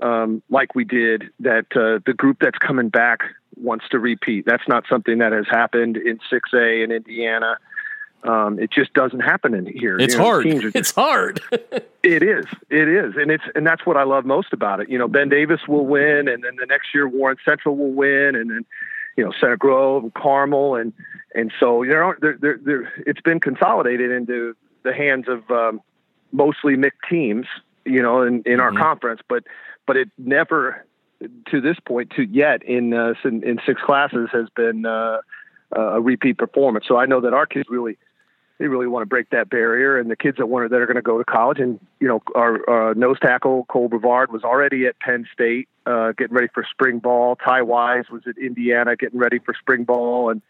um, 0.00 0.42
like 0.50 0.74
we 0.74 0.84
did, 0.84 1.24
that 1.40 1.66
uh, 1.74 2.00
the 2.06 2.14
group 2.14 2.38
that's 2.40 2.58
coming 2.58 2.88
back 2.88 3.20
wants 3.56 3.86
to 3.90 3.98
repeat. 3.98 4.46
That's 4.46 4.66
not 4.68 4.84
something 4.88 5.18
that 5.18 5.32
has 5.32 5.46
happened 5.48 5.96
in 5.96 6.18
6A 6.30 6.84
in 6.84 6.92
Indiana. 6.92 7.58
Um, 8.24 8.58
it 8.58 8.70
just 8.70 8.94
doesn't 8.94 9.20
happen 9.20 9.54
in 9.54 9.66
here. 9.66 9.98
It's 9.98 10.14
you 10.14 10.18
know, 10.18 10.24
hard. 10.24 10.46
Just, 10.46 10.76
it's 10.76 10.90
hard. 10.92 11.42
it 12.02 12.22
is. 12.22 12.46
It 12.70 12.88
is, 12.88 13.14
and 13.16 13.30
it's 13.30 13.44
and 13.54 13.66
that's 13.66 13.84
what 13.84 13.98
I 13.98 14.04
love 14.04 14.24
most 14.24 14.52
about 14.52 14.80
it. 14.80 14.88
You 14.88 14.98
know, 14.98 15.08
Ben 15.08 15.28
Davis 15.28 15.60
will 15.68 15.84
win, 15.84 16.26
and 16.28 16.42
then 16.42 16.56
the 16.56 16.64
next 16.66 16.94
year 16.94 17.06
Warren 17.06 17.36
Central 17.44 17.76
will 17.76 17.92
win, 17.92 18.34
and 18.34 18.50
then 18.50 18.64
you 19.18 19.24
know 19.24 19.32
Center 19.38 19.58
Grove 19.58 20.04
and 20.04 20.14
Carmel, 20.14 20.74
and 20.74 20.94
and 21.34 21.52
so 21.58 21.82
you 21.82 21.92
know 21.92 22.14
they're, 22.20 22.38
they're, 22.40 22.60
they're, 22.62 22.92
it's 23.06 23.20
been 23.20 23.40
consolidated 23.40 24.10
into 24.10 24.54
the 24.84 24.92
hands 24.92 25.26
of 25.28 25.50
um, 25.50 25.80
mostly 26.32 26.76
MIC 26.76 26.94
teams, 27.08 27.46
you 27.84 28.02
know, 28.02 28.22
in, 28.22 28.34
in 28.34 28.42
mm-hmm. 28.42 28.60
our 28.60 28.72
conference, 28.72 29.20
but 29.28 29.44
but 29.86 29.96
it 29.96 30.10
never 30.18 30.84
to 31.50 31.60
this 31.60 31.76
point 31.86 32.10
to 32.16 32.22
yet 32.22 32.62
in 32.62 32.92
uh, 32.92 33.14
in, 33.24 33.42
in 33.42 33.58
six 33.66 33.80
classes 33.82 34.28
has 34.32 34.48
been 34.54 34.86
uh, 34.86 35.18
a 35.72 36.00
repeat 36.00 36.38
performance. 36.38 36.84
So 36.86 36.96
I 36.96 37.06
know 37.06 37.20
that 37.22 37.32
our 37.34 37.46
kids 37.46 37.66
really 37.68 37.98
they 38.58 38.68
really 38.68 38.86
want 38.86 39.02
to 39.02 39.06
break 39.06 39.30
that 39.30 39.50
barrier. 39.50 39.98
And 39.98 40.10
the 40.10 40.16
kids 40.16 40.36
that 40.38 40.46
want 40.46 40.70
that 40.70 40.80
are 40.80 40.86
going 40.86 40.96
to 40.96 41.02
go 41.02 41.18
to 41.18 41.24
college, 41.24 41.58
and 41.58 41.80
you 42.00 42.06
know, 42.06 42.22
our 42.34 42.90
uh, 42.90 42.94
nose 42.94 43.18
tackle 43.20 43.64
Cole 43.68 43.88
Brevard 43.88 44.32
was 44.32 44.44
already 44.44 44.86
at 44.86 44.98
Penn 45.00 45.26
State, 45.32 45.68
uh, 45.86 46.12
getting 46.16 46.34
ready 46.34 46.48
for 46.52 46.64
spring 46.70 46.98
ball. 46.98 47.36
Ty 47.36 47.62
Wise 47.62 48.04
was 48.10 48.22
at 48.26 48.38
Indiana, 48.38 48.96
getting 48.96 49.18
ready 49.18 49.38
for 49.38 49.54
spring 49.58 49.84
ball, 49.84 50.30
and 50.30 50.40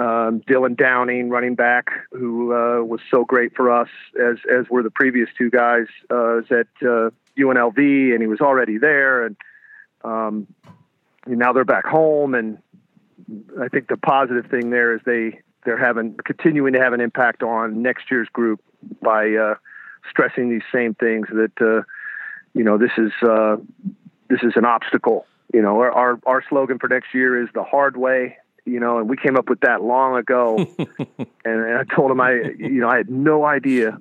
um, 0.00 0.40
Dylan 0.48 0.78
Downing, 0.78 1.28
running 1.28 1.54
back, 1.54 1.90
who 2.10 2.54
uh, 2.54 2.82
was 2.82 3.00
so 3.10 3.26
great 3.26 3.54
for 3.54 3.70
us, 3.70 3.88
as 4.18 4.38
as 4.50 4.64
were 4.70 4.82
the 4.82 4.90
previous 4.90 5.28
two 5.36 5.50
guys, 5.50 5.86
uh, 6.10 6.38
is 6.38 6.46
at 6.50 6.68
uh, 6.80 7.10
UNLV, 7.36 7.78
and 8.12 8.22
he 8.22 8.26
was 8.26 8.40
already 8.40 8.78
there, 8.78 9.26
and 9.26 9.36
um, 10.02 10.46
now 11.26 11.52
they're 11.52 11.66
back 11.66 11.84
home. 11.84 12.34
And 12.34 12.58
I 13.60 13.68
think 13.68 13.88
the 13.88 13.98
positive 13.98 14.46
thing 14.50 14.70
there 14.70 14.94
is 14.94 15.02
they 15.04 15.38
they're 15.66 15.76
having 15.76 16.16
continuing 16.24 16.72
to 16.72 16.80
have 16.80 16.94
an 16.94 17.02
impact 17.02 17.42
on 17.42 17.82
next 17.82 18.10
year's 18.10 18.28
group 18.32 18.62
by 19.02 19.34
uh, 19.34 19.56
stressing 20.08 20.48
these 20.48 20.62
same 20.72 20.94
things 20.94 21.26
that 21.28 21.60
uh, 21.60 21.82
you 22.54 22.64
know 22.64 22.78
this 22.78 22.92
is 22.96 23.12
uh, 23.22 23.56
this 24.30 24.40
is 24.42 24.54
an 24.56 24.64
obstacle. 24.64 25.26
You 25.52 25.60
know, 25.60 25.78
our, 25.80 25.92
our 25.92 26.20
our 26.24 26.42
slogan 26.48 26.78
for 26.78 26.88
next 26.88 27.12
year 27.12 27.42
is 27.42 27.50
the 27.52 27.64
hard 27.64 27.98
way. 27.98 28.38
You 28.64 28.78
know, 28.80 28.98
and 28.98 29.08
we 29.08 29.16
came 29.16 29.36
up 29.36 29.48
with 29.48 29.60
that 29.60 29.82
long 29.82 30.16
ago. 30.16 30.56
and, 30.78 31.26
and 31.44 31.78
I 31.78 31.84
told 31.94 32.10
him 32.10 32.20
I, 32.20 32.32
you 32.58 32.80
know, 32.80 32.88
I 32.88 32.98
had 32.98 33.10
no 33.10 33.44
idea 33.46 33.98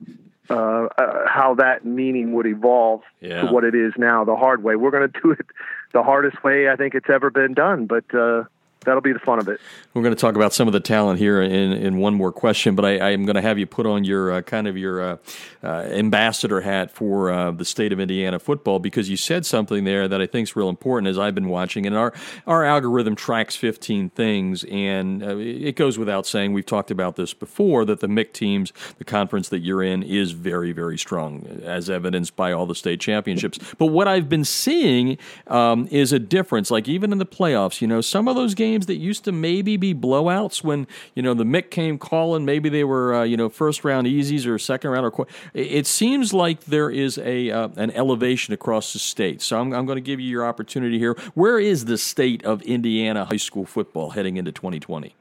uh, 0.49 0.87
uh, 0.97 1.27
how 1.27 1.55
that 1.55 1.85
meaning 1.85 2.33
would 2.33 2.45
evolve 2.47 3.01
Yeah. 3.21 3.41
to 3.41 3.47
what 3.47 3.63
it 3.63 3.75
is 3.75 3.93
now, 3.97 4.23
the 4.25 4.35
hard 4.35 4.63
way. 4.63 4.75
We're 4.75 4.91
going 4.91 5.11
to 5.11 5.19
do 5.21 5.31
it 5.31 5.45
the 5.93 6.03
hardest 6.03 6.43
way 6.43 6.69
I 6.69 6.75
think 6.75 6.93
it's 6.95 7.09
ever 7.09 7.29
been 7.29 7.53
done, 7.53 7.85
but 7.85 8.03
uh, 8.13 8.43
that'll 8.85 9.01
be 9.01 9.11
the 9.11 9.19
fun 9.19 9.39
of 9.39 9.47
it. 9.47 9.59
We're 9.93 10.03
going 10.03 10.15
to 10.15 10.19
talk 10.19 10.35
about 10.35 10.53
some 10.53 10.67
of 10.67 10.73
the 10.73 10.79
talent 10.79 11.19
here 11.19 11.41
in, 11.41 11.73
in 11.73 11.97
one 11.97 12.13
more 12.13 12.31
question, 12.31 12.75
but 12.75 12.85
I, 12.85 13.11
I'm 13.11 13.25
going 13.25 13.35
to 13.35 13.41
have 13.41 13.59
you 13.59 13.65
put 13.65 13.85
on 13.85 14.03
your 14.03 14.31
uh, 14.31 14.41
kind 14.41 14.67
of 14.67 14.77
your 14.77 15.01
uh, 15.01 15.17
uh, 15.63 15.67
ambassador 15.67 16.61
hat 16.61 16.91
for 16.91 17.29
uh, 17.31 17.51
the 17.51 17.65
state 17.65 17.91
of 17.91 17.99
Indiana 17.99 18.39
football 18.39 18.79
because 18.79 19.09
you 19.09 19.17
said 19.17 19.45
something 19.45 19.83
there 19.83 20.07
that 20.07 20.21
I 20.21 20.27
think 20.27 20.47
is 20.47 20.55
real 20.55 20.69
important 20.69 21.09
as 21.09 21.19
I've 21.19 21.35
been 21.35 21.49
watching. 21.49 21.85
And 21.85 21.95
our, 21.95 22.13
our 22.47 22.63
algorithm 22.63 23.15
tracks 23.15 23.55
15 23.55 24.11
things, 24.11 24.63
and 24.65 25.23
uh, 25.23 25.35
it 25.37 25.75
goes 25.75 25.97
without 25.97 26.25
saying, 26.25 26.53
we've 26.53 26.65
talked 26.65 26.91
about 26.91 27.17
this 27.17 27.33
before, 27.33 27.83
that 27.85 27.99
the 27.99 28.07
MIC 28.07 28.33
teams, 28.33 28.71
the 28.97 29.05
conference 29.05 29.49
that 29.49 29.59
you're 29.59 29.83
in, 29.83 30.03
is 30.03 30.31
very, 30.31 30.71
very 30.71 30.97
strong, 30.97 31.45
as 31.63 31.89
evidenced 31.89 32.35
by 32.35 32.53
all 32.53 32.65
the 32.65 32.75
state 32.75 33.01
championships. 33.01 33.59
But 33.77 33.87
what 33.87 34.07
I've 34.07 34.29
been 34.29 34.45
seeing 34.45 35.17
um, 35.47 35.87
is 35.91 36.13
a 36.13 36.19
difference. 36.19 36.71
Like 36.71 36.87
even 36.87 37.11
in 37.11 37.17
the 37.17 37.25
playoffs, 37.25 37.81
you 37.81 37.87
know, 37.87 37.99
some 37.99 38.27
of 38.27 38.35
those 38.35 38.53
games 38.53 38.68
that 38.77 38.95
used 38.95 39.23
to 39.25 39.31
maybe 39.31 39.77
be 39.77 39.93
blowouts 39.93 40.63
when 40.63 40.87
you 41.15 41.21
know 41.21 41.33
the 41.33 41.43
Mick 41.43 41.69
came 41.69 41.97
calling, 41.97 42.45
maybe 42.45 42.69
they 42.69 42.83
were 42.83 43.15
uh, 43.15 43.23
you 43.23 43.37
know 43.37 43.49
first 43.49 43.83
round 43.83 44.07
easies 44.07 44.45
or 44.45 44.57
second 44.59 44.91
round 44.91 45.05
or 45.05 45.11
qu- 45.11 45.27
it 45.53 45.87
seems 45.87 46.33
like 46.33 46.65
there 46.65 46.89
is 46.89 47.17
a 47.17 47.49
uh, 47.49 47.69
an 47.75 47.91
elevation 47.91 48.53
across 48.53 48.93
the 48.93 48.99
state. 48.99 49.41
So 49.41 49.59
I'm, 49.59 49.73
I'm 49.73 49.85
going 49.85 49.97
to 49.97 50.01
give 50.01 50.19
you 50.19 50.29
your 50.29 50.45
opportunity 50.45 50.99
here. 50.99 51.13
Where 51.33 51.59
is 51.59 51.85
the 51.85 51.97
state 51.97 52.43
of 52.45 52.61
Indiana 52.61 53.25
high 53.25 53.37
school 53.37 53.65
football 53.65 54.11
heading 54.11 54.37
into 54.37 54.51
2020? 54.51 55.15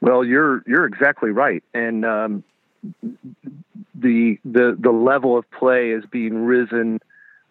Well, 0.00 0.24
you're 0.24 0.62
you're 0.66 0.86
exactly 0.86 1.30
right, 1.30 1.62
and 1.74 2.04
um, 2.04 2.44
the 3.94 4.38
the 4.44 4.76
the 4.78 4.90
level 4.90 5.36
of 5.36 5.50
play 5.50 5.90
is 5.90 6.04
being 6.10 6.44
risen 6.44 7.00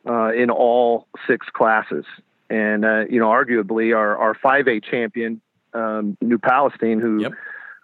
uh, 0.07 0.31
in 0.33 0.49
all 0.49 1.07
six 1.27 1.47
classes, 1.53 2.05
and 2.49 2.85
uh, 2.85 3.05
you 3.09 3.19
know, 3.19 3.27
arguably 3.27 3.95
our 3.95 4.17
our 4.17 4.33
five 4.33 4.67
A 4.67 4.79
champion, 4.79 5.41
um, 5.73 6.17
New 6.21 6.37
Palestine, 6.39 6.99
who. 6.99 7.21
Yep. 7.21 7.33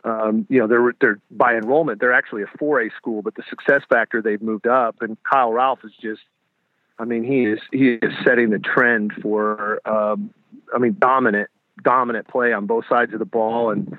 Um, 0.04 0.46
you 0.52 0.60
know, 0.60 0.68
they're 0.68 0.94
they're 1.02 1.20
by 1.32 1.56
enrollment, 1.56 2.00
they're 2.00 2.14
actually 2.14 2.44
a 2.44 2.58
4A 2.62 2.96
school, 2.96 3.24
but 3.24 3.34
the 3.34 3.42
success 3.50 3.82
factor 3.90 4.22
they've 4.22 4.40
moved 4.40 4.68
up, 4.68 4.98
and 5.02 5.18
Kyle 5.24 5.52
Ralph 5.52 5.80
is 5.84 5.94
just, 6.00 6.22
I 7.00 7.06
mean, 7.06 7.24
he 7.24 7.46
is 7.46 7.60
he 7.72 7.94
is 7.94 8.14
setting 8.24 8.52
the 8.52 8.60
trend 8.60 9.14
for, 9.20 9.82
um, 9.90 10.32
I 10.72 10.78
mean, 10.78 10.96
dominant 11.00 11.50
dominant 11.84 12.28
play 12.28 12.54
on 12.54 12.66
both 12.68 12.86
sides 12.88 13.14
of 13.14 13.20
the 13.20 13.26
ball, 13.26 13.72
and 13.72 13.98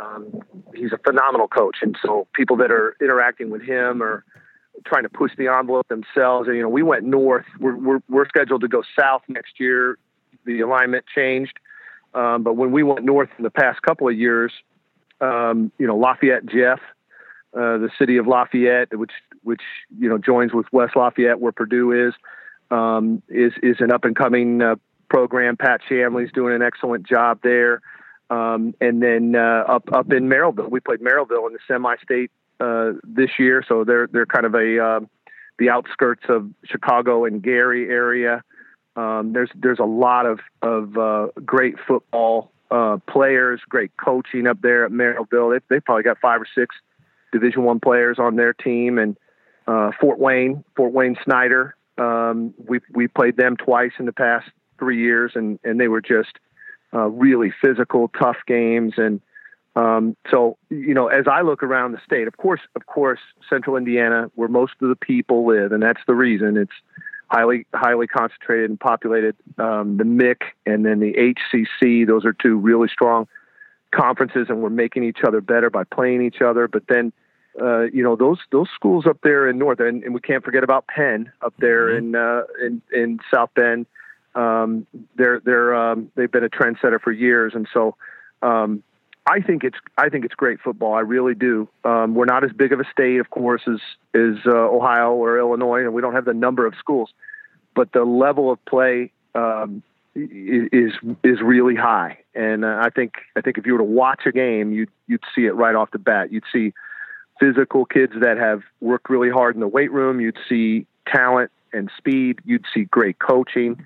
um, 0.00 0.40
he's 0.74 0.92
a 0.92 0.98
phenomenal 0.98 1.48
coach. 1.48 1.76
And 1.82 1.96
so 2.02 2.26
people 2.34 2.56
that 2.56 2.70
are 2.70 2.96
interacting 3.00 3.50
with 3.50 3.62
him 3.62 4.02
are 4.02 4.24
trying 4.86 5.02
to 5.04 5.08
push 5.08 5.32
the 5.36 5.48
envelope 5.48 5.88
themselves. 5.88 6.48
And 6.48 6.56
you 6.56 6.62
know, 6.62 6.68
we 6.68 6.82
went 6.82 7.04
north. 7.04 7.46
We're 7.58 7.76
we're, 7.76 8.02
we're 8.08 8.28
scheduled 8.28 8.62
to 8.62 8.68
go 8.68 8.82
south 8.98 9.22
next 9.28 9.60
year. 9.60 9.98
The 10.44 10.60
alignment 10.60 11.04
changed, 11.14 11.58
um, 12.14 12.42
but 12.42 12.54
when 12.54 12.72
we 12.72 12.82
went 12.82 13.04
north 13.04 13.28
in 13.38 13.44
the 13.44 13.50
past 13.50 13.80
couple 13.82 14.08
of 14.08 14.18
years, 14.18 14.52
um, 15.20 15.70
you 15.78 15.86
know, 15.86 15.96
Lafayette 15.96 16.46
Jeff, 16.46 16.80
uh, 17.54 17.78
the 17.78 17.90
city 17.98 18.16
of 18.16 18.26
Lafayette, 18.26 18.96
which 18.98 19.12
which 19.44 19.62
you 19.98 20.08
know 20.08 20.18
joins 20.18 20.52
with 20.52 20.66
West 20.72 20.96
Lafayette, 20.96 21.38
where 21.38 21.52
Purdue 21.52 22.08
is, 22.08 22.14
um, 22.70 23.22
is 23.28 23.52
is 23.62 23.76
an 23.80 23.92
up 23.92 24.04
and 24.04 24.16
coming 24.16 24.62
uh, 24.62 24.76
program. 25.08 25.56
Pat 25.56 25.80
Shamley's 25.88 26.32
doing 26.32 26.54
an 26.54 26.62
excellent 26.62 27.06
job 27.06 27.40
there. 27.42 27.82
Um, 28.30 28.74
and 28.80 29.02
then 29.02 29.36
uh, 29.36 29.64
up 29.68 29.92
up 29.92 30.10
in 30.12 30.28
Merrillville, 30.28 30.70
we 30.70 30.80
played 30.80 31.00
Merrillville 31.00 31.46
in 31.46 31.52
the 31.52 31.58
semi-state 31.68 32.30
uh, 32.62 32.92
this 33.02 33.30
year, 33.38 33.64
so 33.66 33.82
they're 33.82 34.06
they're 34.12 34.26
kind 34.26 34.46
of 34.46 34.54
a 34.54 34.78
uh, 34.78 35.00
the 35.58 35.68
outskirts 35.70 36.22
of 36.28 36.48
Chicago 36.64 37.24
and 37.24 37.42
Gary 37.42 37.88
area. 37.88 38.42
Um, 38.94 39.32
there's 39.32 39.50
there's 39.54 39.80
a 39.80 39.84
lot 39.84 40.26
of 40.26 40.38
of 40.62 40.96
uh, 40.96 41.26
great 41.44 41.74
football 41.88 42.52
uh, 42.70 42.98
players, 43.08 43.60
great 43.68 43.90
coaching 43.96 44.46
up 44.46 44.60
there 44.62 44.84
at 44.84 44.92
Merrillville. 44.92 45.58
They 45.58 45.74
they 45.74 45.80
probably 45.80 46.04
got 46.04 46.18
five 46.20 46.40
or 46.40 46.46
six 46.54 46.76
Division 47.32 47.64
One 47.64 47.80
players 47.80 48.18
on 48.20 48.36
their 48.36 48.52
team, 48.52 48.98
and 48.98 49.16
uh, 49.66 49.90
Fort 50.00 50.20
Wayne, 50.20 50.62
Fort 50.76 50.92
Wayne 50.92 51.16
Snyder. 51.24 51.74
Um, 51.98 52.54
we 52.68 52.78
we 52.92 53.08
played 53.08 53.36
them 53.36 53.56
twice 53.56 53.92
in 53.98 54.06
the 54.06 54.12
past 54.12 54.48
three 54.78 55.00
years, 55.00 55.32
and 55.34 55.58
and 55.64 55.80
they 55.80 55.88
were 55.88 56.02
just 56.02 56.38
really 56.92 57.52
physical, 57.60 58.08
tough 58.20 58.36
games. 58.46 58.92
And 58.98 59.20
um, 59.74 60.16
so, 60.30 60.58
you 60.68 60.92
know, 60.92 61.08
as 61.08 61.26
I 61.26 61.40
look 61.42 61.62
around 61.62 61.92
the 61.92 62.00
state, 62.04 62.26
of 62.26 62.36
course, 62.36 62.60
of 62.76 62.86
course, 62.86 63.20
Central 63.48 63.76
Indiana, 63.76 64.30
where 64.34 64.48
most 64.48 64.74
of 64.82 64.88
the 64.88 64.96
people 64.96 65.46
live, 65.46 65.72
and 65.72 65.82
that's 65.82 66.00
the 66.06 66.14
reason 66.14 66.56
it's 66.56 66.72
highly 67.28 67.66
highly 67.72 68.06
concentrated 68.06 68.68
and 68.68 68.78
populated. 68.78 69.34
Um, 69.56 69.96
the 69.96 70.04
MIC 70.04 70.42
and 70.66 70.84
then 70.84 71.00
the 71.00 71.14
HCC; 71.14 72.06
those 72.06 72.26
are 72.26 72.34
two 72.34 72.56
really 72.56 72.88
strong 72.88 73.26
conferences, 73.94 74.46
and 74.50 74.60
we're 74.62 74.70
making 74.70 75.04
each 75.04 75.20
other 75.26 75.40
better 75.40 75.70
by 75.70 75.84
playing 75.84 76.20
each 76.22 76.42
other. 76.42 76.68
But 76.68 76.82
then 76.88 77.10
uh, 77.58 77.84
you 77.84 78.02
know 78.02 78.14
those 78.14 78.40
those 78.50 78.68
schools 78.74 79.06
up 79.06 79.20
there 79.22 79.48
in 79.48 79.56
North, 79.56 79.80
and, 79.80 80.02
and 80.04 80.12
we 80.12 80.20
can't 80.20 80.44
forget 80.44 80.64
about 80.64 80.86
Penn 80.86 81.32
up 81.40 81.54
there 81.58 81.88
Mm-hmm. 81.88 82.08
in 82.08 82.14
uh, 82.14 82.42
in 82.60 82.82
in 82.92 83.20
South 83.32 83.50
Bend. 83.54 83.86
Um, 84.34 84.86
they're 85.16 85.40
they're 85.40 85.74
um, 85.74 86.12
they've 86.14 86.30
been 86.30 86.44
a 86.44 86.50
trendsetter 86.50 87.00
for 87.00 87.10
years, 87.10 87.54
and 87.54 87.66
so 87.72 87.96
um, 88.42 88.82
I 89.26 89.40
think 89.40 89.62
it's 89.62 89.76
I 89.96 90.08
think 90.08 90.24
it's 90.24 90.34
great 90.34 90.60
football. 90.60 90.94
I 90.94 91.00
really 91.00 91.34
do. 91.34 91.68
Um, 91.84 92.14
we're 92.14 92.24
not 92.24 92.42
as 92.42 92.50
big 92.52 92.72
of 92.72 92.80
a 92.80 92.84
state, 92.90 93.18
of 93.20 93.30
course, 93.30 93.62
as 93.68 93.78
as 94.14 94.36
uh, 94.46 94.50
Ohio 94.50 95.12
or 95.12 95.38
Illinois, 95.38 95.82
and 95.82 95.94
we 95.94 96.02
don't 96.02 96.14
have 96.14 96.24
the 96.24 96.34
number 96.34 96.66
of 96.66 96.74
schools, 96.78 97.10
but 97.74 97.92
the 97.92 98.04
level 98.04 98.50
of 98.50 98.64
play 98.64 99.12
um, 99.34 99.82
is 100.16 100.92
is 101.22 101.40
really 101.40 101.76
high. 101.76 102.18
And 102.34 102.64
uh, 102.64 102.80
I 102.80 102.90
think 102.90 103.14
I 103.36 103.42
think 103.42 103.58
if 103.58 103.66
you 103.66 103.74
were 103.74 103.78
to 103.78 103.84
watch 103.84 104.22
a 104.26 104.32
game, 104.32 104.72
you'd 104.72 104.90
you'd 105.06 105.22
see 105.34 105.46
it 105.46 105.54
right 105.54 105.76
off 105.76 105.92
the 105.92 105.98
bat. 105.98 106.32
You'd 106.32 106.44
see 106.52 106.72
physical 107.38 107.84
kids 107.84 108.14
that 108.20 108.38
have 108.38 108.62
worked 108.80 109.08
really 109.08 109.30
hard 109.30 109.54
in 109.54 109.60
the 109.60 109.68
weight 109.68 109.92
room. 109.92 110.20
You'd 110.20 110.38
see 110.48 110.86
talent 111.06 111.52
and 111.72 111.90
speed. 111.96 112.40
You'd 112.44 112.64
see 112.74 112.84
great 112.84 113.20
coaching. 113.20 113.84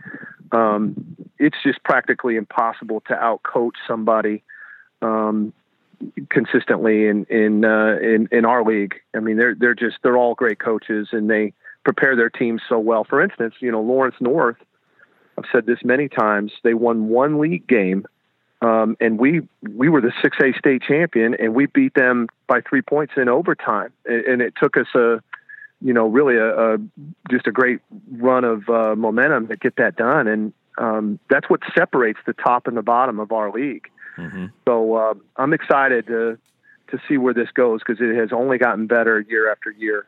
Um, 0.52 1.16
it's 1.38 1.56
just 1.62 1.82
practically 1.84 2.36
impossible 2.36 3.02
to 3.08 3.14
outcoach 3.14 3.72
somebody 3.86 4.42
um, 5.02 5.52
consistently 6.28 7.06
in 7.06 7.24
in, 7.26 7.64
uh, 7.64 7.96
in 8.02 8.28
in 8.32 8.44
our 8.44 8.64
league. 8.64 8.94
I 9.14 9.20
mean, 9.20 9.36
they're 9.36 9.54
they're 9.54 9.74
just 9.74 9.96
they're 10.02 10.16
all 10.16 10.34
great 10.34 10.58
coaches 10.58 11.08
and 11.12 11.30
they 11.30 11.52
prepare 11.84 12.16
their 12.16 12.30
teams 12.30 12.62
so 12.68 12.78
well. 12.78 13.04
For 13.04 13.22
instance, 13.22 13.54
you 13.60 13.70
know 13.70 13.80
Lawrence 13.80 14.16
North. 14.20 14.56
I've 15.38 15.44
said 15.52 15.66
this 15.66 15.80
many 15.84 16.08
times. 16.08 16.52
They 16.64 16.74
won 16.74 17.08
one 17.08 17.38
league 17.38 17.66
game 17.66 18.06
um, 18.62 18.96
and 19.00 19.18
we 19.18 19.42
we 19.62 19.88
were 19.88 20.00
the 20.00 20.12
six 20.22 20.38
A 20.42 20.52
state 20.58 20.82
champion, 20.82 21.34
and 21.34 21.54
we 21.54 21.66
beat 21.66 21.94
them 21.94 22.28
by 22.46 22.60
three 22.62 22.82
points 22.82 23.14
in 23.16 23.28
overtime. 23.28 23.92
And, 24.06 24.40
it 24.40 24.54
took 24.60 24.76
us 24.76 24.86
a, 24.94 25.22
you 25.82 25.92
know, 25.92 26.06
really 26.06 26.36
a, 26.36 26.74
a 26.74 26.78
just 27.30 27.46
a 27.46 27.52
great 27.52 27.80
run 28.12 28.44
of 28.44 28.68
uh, 28.68 28.94
momentum 28.96 29.48
to 29.48 29.56
get 29.56 29.76
that 29.76 29.96
done. 29.96 30.26
And 30.26 30.52
um, 30.78 31.18
that's 31.28 31.50
what 31.50 31.60
separates 31.76 32.18
the 32.26 32.32
top 32.32 32.66
and 32.66 32.76
the 32.76 32.82
bottom 32.82 33.20
of 33.20 33.30
our 33.30 33.50
league. 33.50 33.88
Mm-hmm. 34.18 34.46
So 34.66 34.94
uh, 34.94 35.14
I'm 35.36 35.52
excited 35.52 36.06
to 36.06 36.38
to 36.88 36.98
see 37.08 37.18
where 37.18 37.34
this 37.34 37.50
goes 37.52 37.80
because 37.84 38.00
it 38.00 38.14
has 38.16 38.32
only 38.32 38.58
gotten 38.58 38.86
better 38.86 39.20
year 39.20 39.50
after 39.50 39.70
year. 39.72 40.06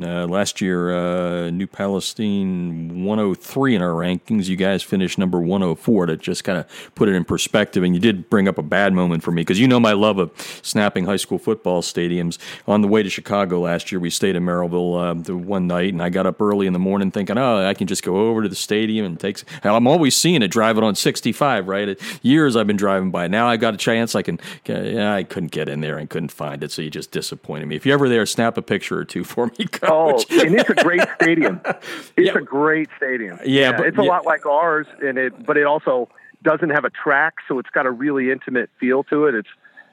Uh, 0.00 0.26
last 0.26 0.62
year, 0.62 0.94
uh, 0.94 1.50
New 1.50 1.66
Palestine 1.66 3.04
103 3.04 3.74
in 3.74 3.82
our 3.82 3.90
rankings. 3.90 4.48
You 4.48 4.56
guys 4.56 4.82
finished 4.82 5.18
number 5.18 5.38
104 5.38 6.06
to 6.06 6.16
just 6.16 6.44
kind 6.44 6.56
of 6.56 6.66
put 6.94 7.10
it 7.10 7.14
in 7.14 7.26
perspective. 7.26 7.82
And 7.82 7.94
you 7.94 8.00
did 8.00 8.30
bring 8.30 8.48
up 8.48 8.56
a 8.56 8.62
bad 8.62 8.94
moment 8.94 9.22
for 9.22 9.32
me 9.32 9.42
because 9.42 9.60
you 9.60 9.68
know 9.68 9.78
my 9.78 9.92
love 9.92 10.16
of 10.16 10.30
snapping 10.62 11.04
high 11.04 11.16
school 11.16 11.38
football 11.38 11.82
stadiums. 11.82 12.38
On 12.66 12.80
the 12.80 12.88
way 12.88 13.02
to 13.02 13.10
Chicago 13.10 13.60
last 13.60 13.92
year, 13.92 14.00
we 14.00 14.08
stayed 14.08 14.34
in 14.34 14.44
Merrillville 14.44 15.10
uh, 15.10 15.22
the 15.22 15.36
one 15.36 15.66
night, 15.66 15.92
and 15.92 16.02
I 16.02 16.08
got 16.08 16.26
up 16.26 16.40
early 16.40 16.66
in 16.66 16.72
the 16.72 16.78
morning 16.78 17.10
thinking, 17.10 17.36
oh, 17.36 17.68
I 17.68 17.74
can 17.74 17.86
just 17.86 18.02
go 18.02 18.16
over 18.16 18.42
to 18.42 18.48
the 18.48 18.54
stadium 18.54 19.04
and 19.04 19.20
take. 19.20 19.42
I'm 19.62 19.86
always 19.86 20.16
seeing 20.16 20.40
it 20.40 20.48
driving 20.48 20.84
on 20.84 20.94
65, 20.94 21.68
right? 21.68 22.00
Years 22.22 22.56
I've 22.56 22.66
been 22.66 22.76
driving 22.76 23.10
by. 23.10 23.28
Now 23.28 23.46
I 23.46 23.58
got 23.58 23.74
a 23.74 23.76
chance. 23.78 24.14
I 24.14 24.22
can. 24.22 24.40
I 24.66 25.24
couldn't 25.24 25.52
get 25.52 25.68
in 25.68 25.82
there 25.82 25.98
and 25.98 26.08
couldn't 26.08 26.32
find 26.32 26.64
it, 26.64 26.72
so 26.72 26.80
you 26.80 26.88
just 26.88 27.10
disappointed 27.10 27.66
me. 27.66 27.76
If 27.76 27.84
you're 27.84 27.94
ever 27.94 28.08
there, 28.08 28.24
snap 28.24 28.56
a 28.56 28.62
picture 28.62 28.98
or 28.98 29.04
two 29.04 29.22
for 29.32 29.50
me. 29.58 29.66
Oh, 29.88 30.22
and 30.30 30.54
it's 30.54 30.70
a 30.70 30.74
great 30.74 31.02
stadium. 31.20 31.60
It's 32.16 32.28
yeah. 32.28 32.38
a 32.38 32.40
great 32.40 32.88
stadium. 32.96 33.38
Yeah, 33.44 33.70
yeah 33.70 33.76
but, 33.76 33.86
it's 33.86 33.98
a 33.98 34.02
yeah. 34.02 34.08
lot 34.08 34.24
like 34.24 34.46
ours, 34.46 34.86
and 35.02 35.18
it, 35.18 35.44
but 35.44 35.56
it 35.56 35.64
also 35.64 36.08
doesn't 36.42 36.70
have 36.70 36.84
a 36.84 36.90
track, 36.90 37.34
so 37.48 37.58
it's 37.58 37.70
got 37.70 37.86
a 37.86 37.90
really 37.90 38.30
intimate 38.30 38.70
feel 38.78 39.02
to 39.04 39.26
it. 39.26 39.34
It's 39.34 39.48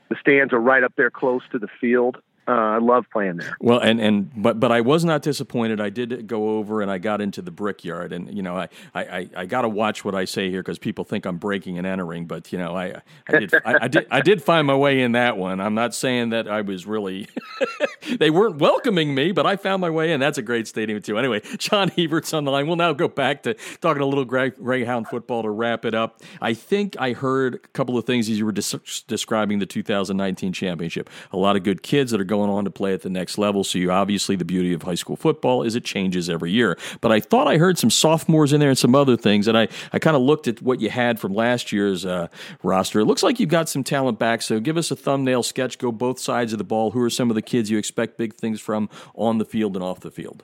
the 0.09 0.15
stands 0.19 0.53
are 0.53 0.59
right 0.59 0.83
up 0.83 0.93
there 0.95 1.09
close 1.09 1.41
to 1.51 1.59
the 1.59 1.69
field, 1.81 2.17
uh, 2.49 2.51
I 2.51 2.77
love 2.79 3.05
playing 3.11 3.37
there. 3.37 3.55
Well, 3.59 3.77
and 3.77 4.01
and 4.01 4.31
but 4.35 4.59
but 4.59 4.71
I 4.71 4.81
was 4.81 5.05
not 5.05 5.21
disappointed. 5.21 5.79
I 5.79 5.89
did 5.89 6.25
go 6.25 6.57
over 6.57 6.81
and 6.81 6.89
I 6.89 6.97
got 6.97 7.21
into 7.21 7.43
the 7.43 7.51
brickyard, 7.51 8.11
and 8.11 8.35
you 8.35 8.41
know 8.41 8.57
I 8.57 8.69
I, 8.95 9.29
I 9.37 9.45
got 9.45 9.61
to 9.61 9.69
watch 9.69 10.03
what 10.03 10.15
I 10.15 10.25
say 10.25 10.49
here 10.49 10.61
because 10.61 10.79
people 10.79 11.05
think 11.05 11.27
I'm 11.27 11.37
breaking 11.37 11.77
and 11.77 11.85
entering. 11.85 12.25
But 12.25 12.51
you 12.51 12.57
know 12.57 12.75
I 12.75 13.01
I 13.27 13.39
did 13.39 13.53
I, 13.53 13.75
I, 13.81 13.87
did 13.87 14.07
I 14.09 14.21
did 14.21 14.41
find 14.41 14.65
my 14.65 14.73
way 14.73 15.01
in 15.01 15.11
that 15.11 15.37
one. 15.37 15.61
I'm 15.61 15.75
not 15.75 15.93
saying 15.93 16.29
that 16.29 16.47
I 16.47 16.61
was 16.61 16.87
really 16.87 17.27
they 18.19 18.31
weren't 18.31 18.57
welcoming 18.57 19.13
me, 19.13 19.31
but 19.31 19.45
I 19.45 19.55
found 19.55 19.81
my 19.81 19.91
way 19.91 20.11
in. 20.11 20.19
That's 20.19 20.39
a 20.39 20.41
great 20.43 20.67
stadium 20.67 21.03
too. 21.03 21.19
Anyway, 21.19 21.41
John 21.59 21.89
Hebert's 21.89 22.33
on 22.33 22.45
the 22.45 22.51
line. 22.51 22.65
We'll 22.65 22.77
now 22.77 22.93
go 22.93 23.07
back 23.07 23.43
to 23.43 23.53
talking 23.79 24.01
a 24.01 24.07
little 24.07 24.25
Greyhound 24.25 25.07
football 25.07 25.43
to 25.43 25.51
wrap 25.51 25.85
it 25.85 25.93
up. 25.93 26.23
I 26.41 26.55
think 26.55 26.95
I 26.99 27.13
heard 27.13 27.55
a 27.55 27.59
couple 27.59 27.95
of 27.95 28.05
things 28.05 28.27
as 28.27 28.39
you 28.39 28.45
were 28.45 28.51
des- 28.51 29.03
describing 29.07 29.59
the 29.59 29.67
2019 29.67 30.51
championship. 30.51 31.11
A 31.31 31.37
lot 31.37 31.55
of 31.55 31.63
good 31.63 31.83
kids 31.83 32.09
that 32.11 32.19
are 32.19 32.25
going 32.25 32.38
going 32.39 32.49
on 32.49 32.63
to 32.63 32.71
play 32.71 32.93
at 32.93 33.01
the 33.01 33.09
next 33.09 33.37
level. 33.37 33.63
So 33.63 33.77
you 33.77 33.91
obviously 33.91 34.35
the 34.35 34.45
beauty 34.45 34.73
of 34.73 34.83
high 34.83 34.95
school 34.95 35.15
football 35.15 35.63
is 35.63 35.75
it 35.75 35.83
changes 35.83 36.29
every 36.29 36.51
year. 36.51 36.77
But 37.01 37.11
I 37.11 37.19
thought 37.19 37.47
I 37.47 37.57
heard 37.57 37.77
some 37.77 37.89
sophomores 37.89 38.53
in 38.53 38.59
there 38.59 38.69
and 38.69 38.77
some 38.77 38.95
other 38.95 39.17
things, 39.17 39.47
and 39.47 39.57
I 39.57 39.67
I 39.91 39.99
kind 39.99 40.15
of 40.15 40.21
looked 40.21 40.47
at 40.47 40.61
what 40.61 40.79
you 40.79 40.89
had 40.89 41.19
from 41.19 41.33
last 41.33 41.71
year's 41.71 42.05
uh, 42.05 42.27
roster. 42.63 43.01
It 43.01 43.05
looks 43.05 43.23
like 43.23 43.39
you've 43.39 43.49
got 43.49 43.67
some 43.67 43.83
talent 43.83 44.19
back. 44.19 44.41
So 44.41 44.59
give 44.59 44.77
us 44.77 44.91
a 44.91 44.95
thumbnail 44.95 45.43
sketch. 45.43 45.77
Go 45.77 45.91
both 45.91 46.19
sides 46.19 46.53
of 46.53 46.57
the 46.57 46.63
ball. 46.63 46.91
Who 46.91 47.01
are 47.01 47.09
some 47.09 47.29
of 47.29 47.35
the 47.35 47.41
kids 47.41 47.69
you 47.69 47.77
expect 47.77 48.17
big 48.17 48.33
things 48.33 48.61
from 48.61 48.89
on 49.15 49.37
the 49.37 49.45
field 49.45 49.75
and 49.75 49.83
off 49.83 49.99
the 49.99 50.11
field? 50.11 50.43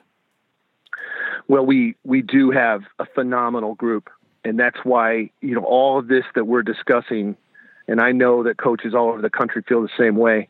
Well, 1.47 1.65
we 1.65 1.95
we 2.03 2.21
do 2.21 2.51
have 2.51 2.81
a 2.99 3.05
phenomenal 3.05 3.75
group, 3.75 4.09
and 4.43 4.59
that's 4.59 4.79
why 4.83 5.29
you 5.41 5.55
know 5.55 5.63
all 5.63 5.99
of 5.99 6.07
this 6.07 6.25
that 6.35 6.45
we're 6.45 6.63
discussing 6.63 7.37
and 7.87 8.01
I 8.01 8.11
know 8.11 8.41
that 8.41 8.57
coaches 8.57 8.95
all 8.95 9.09
over 9.09 9.21
the 9.21 9.29
country 9.29 9.61
feel 9.67 9.83
the 9.83 9.89
same 9.95 10.15
way 10.15 10.49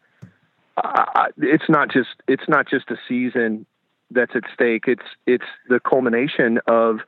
it's 1.37 1.69
not 1.69 1.91
just 1.91 2.09
it's 2.27 2.47
not 2.47 2.67
just 2.67 2.89
a 2.89 2.97
season 3.07 3.65
that's 4.11 4.31
at 4.35 4.43
stake. 4.53 4.83
It's 4.87 5.05
it's 5.25 5.45
the 5.69 5.79
culmination 5.79 6.59
of 6.67 6.99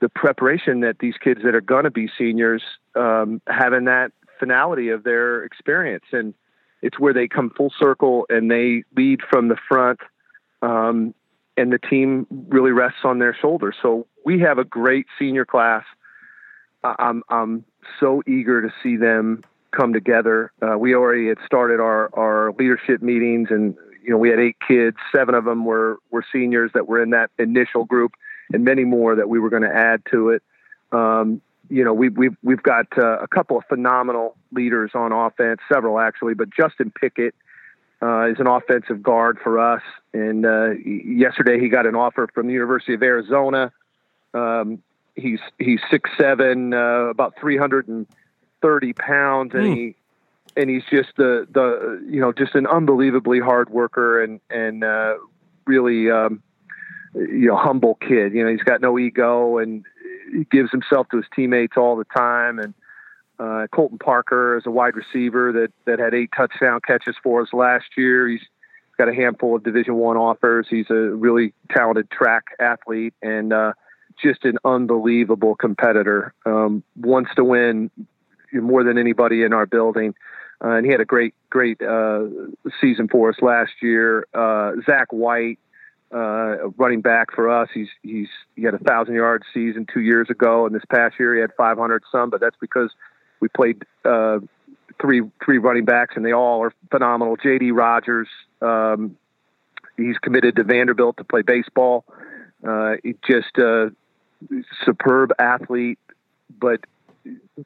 the 0.00 0.08
preparation 0.08 0.80
that 0.80 0.98
these 0.98 1.14
kids 1.22 1.40
that 1.44 1.54
are 1.54 1.60
going 1.60 1.84
to 1.84 1.90
be 1.90 2.08
seniors 2.18 2.62
um, 2.94 3.40
having 3.46 3.84
that 3.84 4.12
finality 4.38 4.88
of 4.88 5.04
their 5.04 5.44
experience, 5.44 6.04
and 6.12 6.34
it's 6.82 6.98
where 6.98 7.14
they 7.14 7.28
come 7.28 7.50
full 7.50 7.72
circle 7.78 8.26
and 8.28 8.50
they 8.50 8.84
lead 8.96 9.20
from 9.30 9.48
the 9.48 9.56
front, 9.68 10.00
um, 10.62 11.14
and 11.56 11.72
the 11.72 11.78
team 11.78 12.26
really 12.48 12.72
rests 12.72 13.00
on 13.04 13.18
their 13.18 13.36
shoulders. 13.40 13.76
So 13.80 14.06
we 14.24 14.40
have 14.40 14.58
a 14.58 14.64
great 14.64 15.06
senior 15.18 15.44
class. 15.44 15.84
I'm 16.82 17.22
I'm 17.28 17.64
so 18.00 18.22
eager 18.26 18.60
to 18.60 18.68
see 18.82 18.96
them 18.96 19.42
come 19.74 19.92
together. 19.92 20.52
Uh, 20.62 20.78
we 20.78 20.94
already 20.94 21.28
had 21.28 21.38
started 21.44 21.80
our, 21.80 22.10
our 22.14 22.52
leadership 22.52 23.02
meetings, 23.02 23.48
and 23.50 23.76
you 24.02 24.10
know 24.10 24.18
we 24.18 24.28
had 24.30 24.38
eight 24.38 24.56
kids. 24.66 24.96
Seven 25.14 25.34
of 25.34 25.44
them 25.44 25.64
were 25.64 25.98
were 26.10 26.24
seniors 26.32 26.70
that 26.74 26.86
were 26.86 27.02
in 27.02 27.10
that 27.10 27.30
initial 27.38 27.84
group, 27.84 28.12
and 28.52 28.64
many 28.64 28.84
more 28.84 29.16
that 29.16 29.28
we 29.28 29.38
were 29.38 29.50
going 29.50 29.62
to 29.62 29.74
add 29.74 30.02
to 30.10 30.30
it. 30.30 30.42
Um, 30.92 31.40
you 31.68 31.84
know, 31.84 31.92
we've 31.92 32.16
we've 32.16 32.36
we've 32.42 32.62
got 32.62 32.86
uh, 32.96 33.18
a 33.18 33.28
couple 33.28 33.56
of 33.58 33.64
phenomenal 33.68 34.36
leaders 34.52 34.92
on 34.94 35.12
offense, 35.12 35.60
several 35.72 35.98
actually, 35.98 36.34
but 36.34 36.48
Justin 36.50 36.90
Pickett 36.90 37.34
uh, 38.02 38.26
is 38.26 38.38
an 38.38 38.46
offensive 38.46 39.02
guard 39.02 39.38
for 39.42 39.58
us. 39.58 39.82
And 40.12 40.44
uh, 40.44 40.70
yesterday 40.84 41.58
he 41.58 41.68
got 41.68 41.86
an 41.86 41.94
offer 41.94 42.28
from 42.34 42.46
the 42.46 42.52
University 42.52 42.94
of 42.94 43.02
Arizona. 43.02 43.72
Um, 44.34 44.82
he's 45.14 45.40
he's 45.58 45.80
six 45.90 46.10
seven, 46.18 46.74
uh, 46.74 47.06
about 47.06 47.34
three 47.40 47.56
hundred 47.56 47.88
and 47.88 48.06
30 48.64 48.94
pounds 48.94 49.52
and 49.52 49.64
mm. 49.64 49.76
he 49.76 49.96
and 50.56 50.70
he's 50.70 50.84
just 50.90 51.10
the 51.16 51.46
the 51.52 52.02
you 52.08 52.20
know 52.20 52.32
just 52.32 52.54
an 52.54 52.66
unbelievably 52.66 53.40
hard 53.40 53.68
worker 53.68 54.22
and 54.22 54.40
and 54.48 54.82
uh, 54.84 55.14
really 55.66 56.10
um, 56.10 56.42
you 57.14 57.48
know 57.48 57.56
humble 57.56 57.96
kid. 57.96 58.32
You 58.32 58.44
know 58.44 58.50
he's 58.50 58.62
got 58.62 58.80
no 58.80 58.98
ego 58.98 59.58
and 59.58 59.84
he 60.32 60.44
gives 60.44 60.70
himself 60.70 61.08
to 61.10 61.18
his 61.18 61.26
teammates 61.34 61.76
all 61.76 61.96
the 61.96 62.06
time. 62.16 62.58
And 62.58 62.74
uh, 63.38 63.66
Colton 63.72 63.98
Parker 63.98 64.56
is 64.56 64.64
a 64.66 64.70
wide 64.70 64.94
receiver 64.96 65.52
that 65.52 65.72
that 65.86 65.98
had 65.98 66.14
eight 66.14 66.30
touchdown 66.34 66.80
catches 66.86 67.16
for 67.22 67.42
us 67.42 67.48
last 67.52 67.86
year. 67.96 68.28
He's 68.28 68.42
got 68.96 69.08
a 69.08 69.14
handful 69.14 69.56
of 69.56 69.64
Division 69.64 69.96
One 69.96 70.16
offers. 70.16 70.66
He's 70.70 70.88
a 70.88 70.94
really 70.94 71.52
talented 71.70 72.10
track 72.10 72.44
athlete 72.60 73.14
and 73.22 73.52
uh, 73.52 73.72
just 74.22 74.44
an 74.44 74.58
unbelievable 74.64 75.56
competitor. 75.56 76.32
Um, 76.46 76.84
wants 76.96 77.34
to 77.34 77.42
win 77.42 77.90
more 78.62 78.84
than 78.84 78.98
anybody 78.98 79.42
in 79.42 79.52
our 79.52 79.66
building. 79.66 80.14
Uh, 80.62 80.70
and 80.70 80.86
he 80.86 80.92
had 80.92 81.00
a 81.00 81.04
great, 81.04 81.34
great 81.50 81.80
uh, 81.82 82.24
season 82.80 83.08
for 83.08 83.28
us 83.28 83.36
last 83.42 83.72
year. 83.82 84.26
Uh, 84.32 84.72
Zach 84.86 85.12
White, 85.12 85.58
uh, 86.12 86.68
running 86.76 87.00
back 87.00 87.32
for 87.34 87.50
us, 87.50 87.68
he's 87.74 87.88
he's 88.02 88.28
he 88.56 88.62
had 88.62 88.74
a 88.74 88.78
thousand 88.78 89.14
yard 89.14 89.42
season 89.52 89.86
two 89.92 90.00
years 90.00 90.30
ago, 90.30 90.64
and 90.64 90.74
this 90.74 90.84
past 90.88 91.16
year 91.18 91.34
he 91.34 91.40
had 91.40 91.50
500 91.56 92.02
some. 92.10 92.30
But 92.30 92.40
that's 92.40 92.56
because 92.60 92.90
we 93.40 93.48
played 93.48 93.82
uh, 94.04 94.38
three 95.00 95.22
three 95.44 95.58
running 95.58 95.84
backs, 95.84 96.14
and 96.16 96.24
they 96.24 96.32
all 96.32 96.62
are 96.62 96.72
phenomenal. 96.90 97.36
J.D. 97.36 97.72
Rogers, 97.72 98.28
um, 98.62 99.16
he's 99.96 100.18
committed 100.18 100.56
to 100.56 100.64
Vanderbilt 100.64 101.16
to 101.18 101.24
play 101.24 101.42
baseball. 101.42 102.04
Uh, 102.66 102.94
just 103.26 103.58
a 103.58 103.92
superb 104.84 105.32
athlete, 105.38 105.98
but 106.58 106.80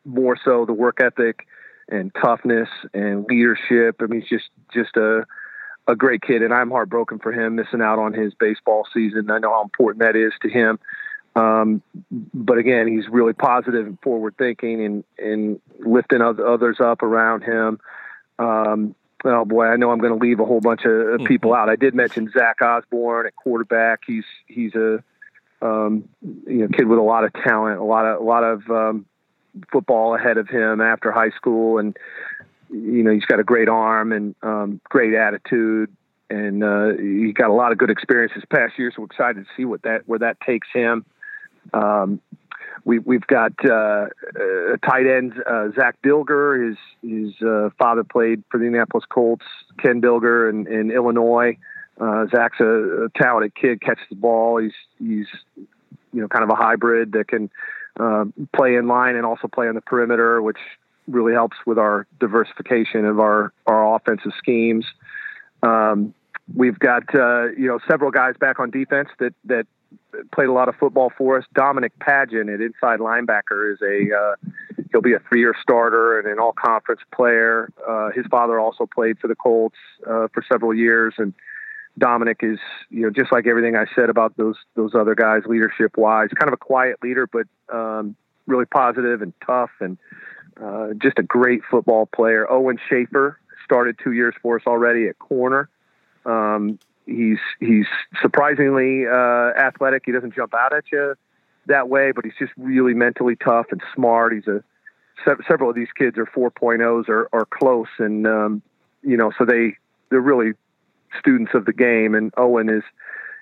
more 0.04 0.36
so 0.44 0.64
the 0.64 0.72
work 0.72 1.00
ethic 1.00 1.46
and 1.88 2.12
toughness 2.20 2.68
and 2.92 3.24
leadership. 3.26 3.96
I 4.00 4.06
mean, 4.06 4.20
he's 4.20 4.30
just 4.30 4.50
just 4.72 4.96
a 4.96 5.24
a 5.86 5.96
great 5.96 6.20
kid, 6.20 6.42
and 6.42 6.52
I'm 6.52 6.70
heartbroken 6.70 7.18
for 7.18 7.32
him 7.32 7.54
missing 7.54 7.80
out 7.80 7.98
on 7.98 8.12
his 8.12 8.34
baseball 8.34 8.86
season. 8.92 9.30
I 9.30 9.38
know 9.38 9.50
how 9.50 9.62
important 9.62 10.00
that 10.00 10.16
is 10.16 10.32
to 10.42 10.48
him. 10.48 10.78
Um, 11.34 11.82
but 12.34 12.58
again, 12.58 12.88
he's 12.88 13.08
really 13.08 13.32
positive 13.32 13.86
and 13.86 13.98
forward 14.02 14.34
thinking 14.36 14.84
and, 14.84 15.04
and 15.18 15.60
lifting 15.78 16.20
others 16.20 16.78
up 16.80 17.02
around 17.02 17.42
him. 17.42 17.80
Um, 18.38 18.94
oh 19.24 19.44
boy, 19.44 19.66
I 19.66 19.76
know 19.76 19.90
I'm 19.90 19.98
going 19.98 20.18
to 20.18 20.18
leave 20.18 20.40
a 20.40 20.44
whole 20.44 20.60
bunch 20.60 20.80
of 20.84 20.90
mm-hmm. 20.90 21.26
people 21.26 21.54
out. 21.54 21.68
I 21.68 21.76
did 21.76 21.94
mention 21.94 22.30
Zach 22.30 22.60
Osborne 22.60 23.26
at 23.26 23.36
quarterback. 23.36 24.00
He's, 24.06 24.24
he's 24.46 24.74
a, 24.74 25.02
um, 25.62 26.08
you 26.22 26.58
know, 26.58 26.68
kid 26.68 26.86
with 26.86 26.98
a 26.98 27.02
lot 27.02 27.24
of 27.24 27.32
talent, 27.32 27.78
a 27.78 27.84
lot 27.84 28.04
of, 28.04 28.20
a 28.20 28.24
lot 28.24 28.44
of, 28.44 28.68
um, 28.70 29.06
football 29.72 30.14
ahead 30.14 30.38
of 30.38 30.48
him 30.48 30.80
after 30.80 31.10
high 31.10 31.30
school, 31.30 31.78
and 31.78 31.96
you 32.70 33.02
know 33.02 33.10
he's 33.10 33.24
got 33.24 33.40
a 33.40 33.44
great 33.44 33.68
arm 33.68 34.12
and 34.12 34.34
um, 34.42 34.80
great 34.84 35.14
attitude, 35.14 35.90
and 36.30 36.62
uh, 36.62 36.92
he 36.98 37.32
got 37.32 37.50
a 37.50 37.54
lot 37.54 37.72
of 37.72 37.78
good 37.78 37.90
experience 37.90 38.32
this 38.34 38.44
past 38.44 38.78
year. 38.78 38.92
So 38.94 39.02
we're 39.02 39.06
excited 39.06 39.44
to 39.44 39.50
see 39.56 39.64
what 39.64 39.82
that 39.82 40.02
where 40.06 40.18
that 40.20 40.40
takes 40.40 40.68
him. 40.72 41.04
Um, 41.72 42.20
we, 42.84 42.98
we've 43.00 43.26
got 43.26 43.52
uh, 43.64 44.06
uh, 44.36 44.76
tight 44.84 45.06
end 45.06 45.34
uh, 45.46 45.68
Zach 45.74 45.96
Dilger. 46.02 46.68
His 46.68 46.78
his 47.02 47.42
uh, 47.42 47.70
father 47.78 48.04
played 48.04 48.42
for 48.50 48.58
the 48.58 48.64
Indianapolis 48.64 49.04
Colts. 49.08 49.44
Ken 49.78 50.00
Dilger 50.00 50.48
in, 50.48 50.66
in 50.66 50.90
Illinois. 50.90 51.56
Uh, 52.00 52.26
Zach's 52.34 52.60
a, 52.60 53.06
a 53.06 53.08
talented 53.16 53.54
kid. 53.54 53.80
Catches 53.80 54.06
the 54.08 54.16
ball. 54.16 54.58
He's 54.58 54.72
he's 54.98 55.26
you 55.56 56.20
know 56.22 56.28
kind 56.28 56.44
of 56.44 56.50
a 56.50 56.54
hybrid 56.54 57.12
that 57.12 57.28
can 57.28 57.50
uh, 57.98 58.24
play 58.54 58.76
in 58.76 58.86
line 58.86 59.16
and 59.16 59.24
also 59.24 59.48
play 59.48 59.68
on 59.68 59.74
the 59.74 59.80
perimeter, 59.80 60.40
which 60.42 60.58
really 61.06 61.32
helps 61.32 61.56
with 61.66 61.78
our 61.78 62.06
diversification 62.20 63.04
of 63.04 63.18
our, 63.18 63.52
our 63.66 63.96
offensive 63.96 64.32
schemes. 64.38 64.84
Um, 65.62 66.14
we've 66.54 66.78
got 66.78 67.02
uh, 67.14 67.48
you 67.56 67.66
know 67.66 67.78
several 67.88 68.10
guys 68.10 68.34
back 68.38 68.60
on 68.60 68.70
defense 68.70 69.08
that 69.18 69.34
that 69.44 69.66
played 70.32 70.48
a 70.48 70.52
lot 70.52 70.68
of 70.68 70.76
football 70.76 71.10
for 71.16 71.38
us. 71.38 71.44
Dominic 71.54 71.98
Pageant 71.98 72.48
at 72.48 72.60
inside 72.60 73.00
linebacker 73.00 73.72
is 73.72 73.80
a 73.82 74.16
uh, 74.16 74.36
he'll 74.90 75.02
be 75.02 75.14
a 75.14 75.20
three-year 75.28 75.54
starter 75.60 76.18
and 76.18 76.28
an 76.28 76.38
all-conference 76.38 77.00
player. 77.14 77.70
Uh, 77.86 78.10
his 78.14 78.26
father 78.26 78.58
also 78.58 78.86
played 78.86 79.18
for 79.18 79.28
the 79.28 79.34
Colts 79.34 79.76
uh, 80.06 80.28
for 80.32 80.44
several 80.50 80.74
years, 80.74 81.14
and 81.18 81.34
Dominic 81.98 82.38
is, 82.42 82.58
you 82.90 83.02
know, 83.02 83.10
just 83.10 83.32
like 83.32 83.46
everything 83.46 83.76
I 83.76 83.86
said 83.94 84.10
about 84.10 84.36
those 84.36 84.56
those 84.74 84.94
other 84.94 85.14
guys, 85.14 85.42
leadership 85.46 85.96
wise, 85.96 86.28
kind 86.38 86.48
of 86.48 86.54
a 86.54 86.58
quiet 86.58 86.96
leader, 87.02 87.26
but 87.26 87.46
um, 87.74 88.16
really 88.46 88.66
positive 88.66 89.22
and 89.22 89.32
tough, 89.44 89.70
and 89.80 89.98
uh, 90.62 90.88
just 91.00 91.18
a 91.18 91.22
great 91.22 91.62
football 91.70 92.06
player. 92.06 92.50
Owen 92.50 92.78
Schaefer 92.88 93.38
started 93.64 93.98
two 94.02 94.12
years 94.12 94.34
for 94.42 94.56
us 94.56 94.62
already 94.66 95.08
at 95.08 95.18
corner. 95.18 95.68
Um, 96.24 96.78
he's 97.06 97.38
he's 97.60 97.86
surprisingly 98.20 99.06
uh, 99.06 99.52
athletic. 99.58 100.02
He 100.06 100.12
doesn't 100.12 100.34
jump 100.34 100.54
out 100.54 100.72
at 100.72 100.84
you 100.90 101.14
that 101.66 101.88
way, 101.88 102.12
but 102.12 102.24
he's 102.24 102.34
just 102.38 102.52
really 102.56 102.94
mentally 102.94 103.36
tough 103.36 103.66
and 103.70 103.82
smart. 103.94 104.32
He's 104.32 104.46
a 104.46 104.62
se- 105.24 105.44
several 105.48 105.70
of 105.70 105.76
these 105.76 105.92
kids 105.96 106.18
are 106.18 106.26
4.0s 106.26 107.08
or, 107.08 107.28
or 107.32 107.46
close, 107.46 107.88
and 107.98 108.26
um, 108.26 108.62
you 109.02 109.16
know, 109.16 109.32
so 109.38 109.44
they 109.44 109.76
they're 110.10 110.20
really 110.20 110.52
students 111.18 111.52
of 111.54 111.64
the 111.64 111.72
game, 111.72 112.14
and 112.14 112.32
Owen 112.36 112.68
is 112.68 112.82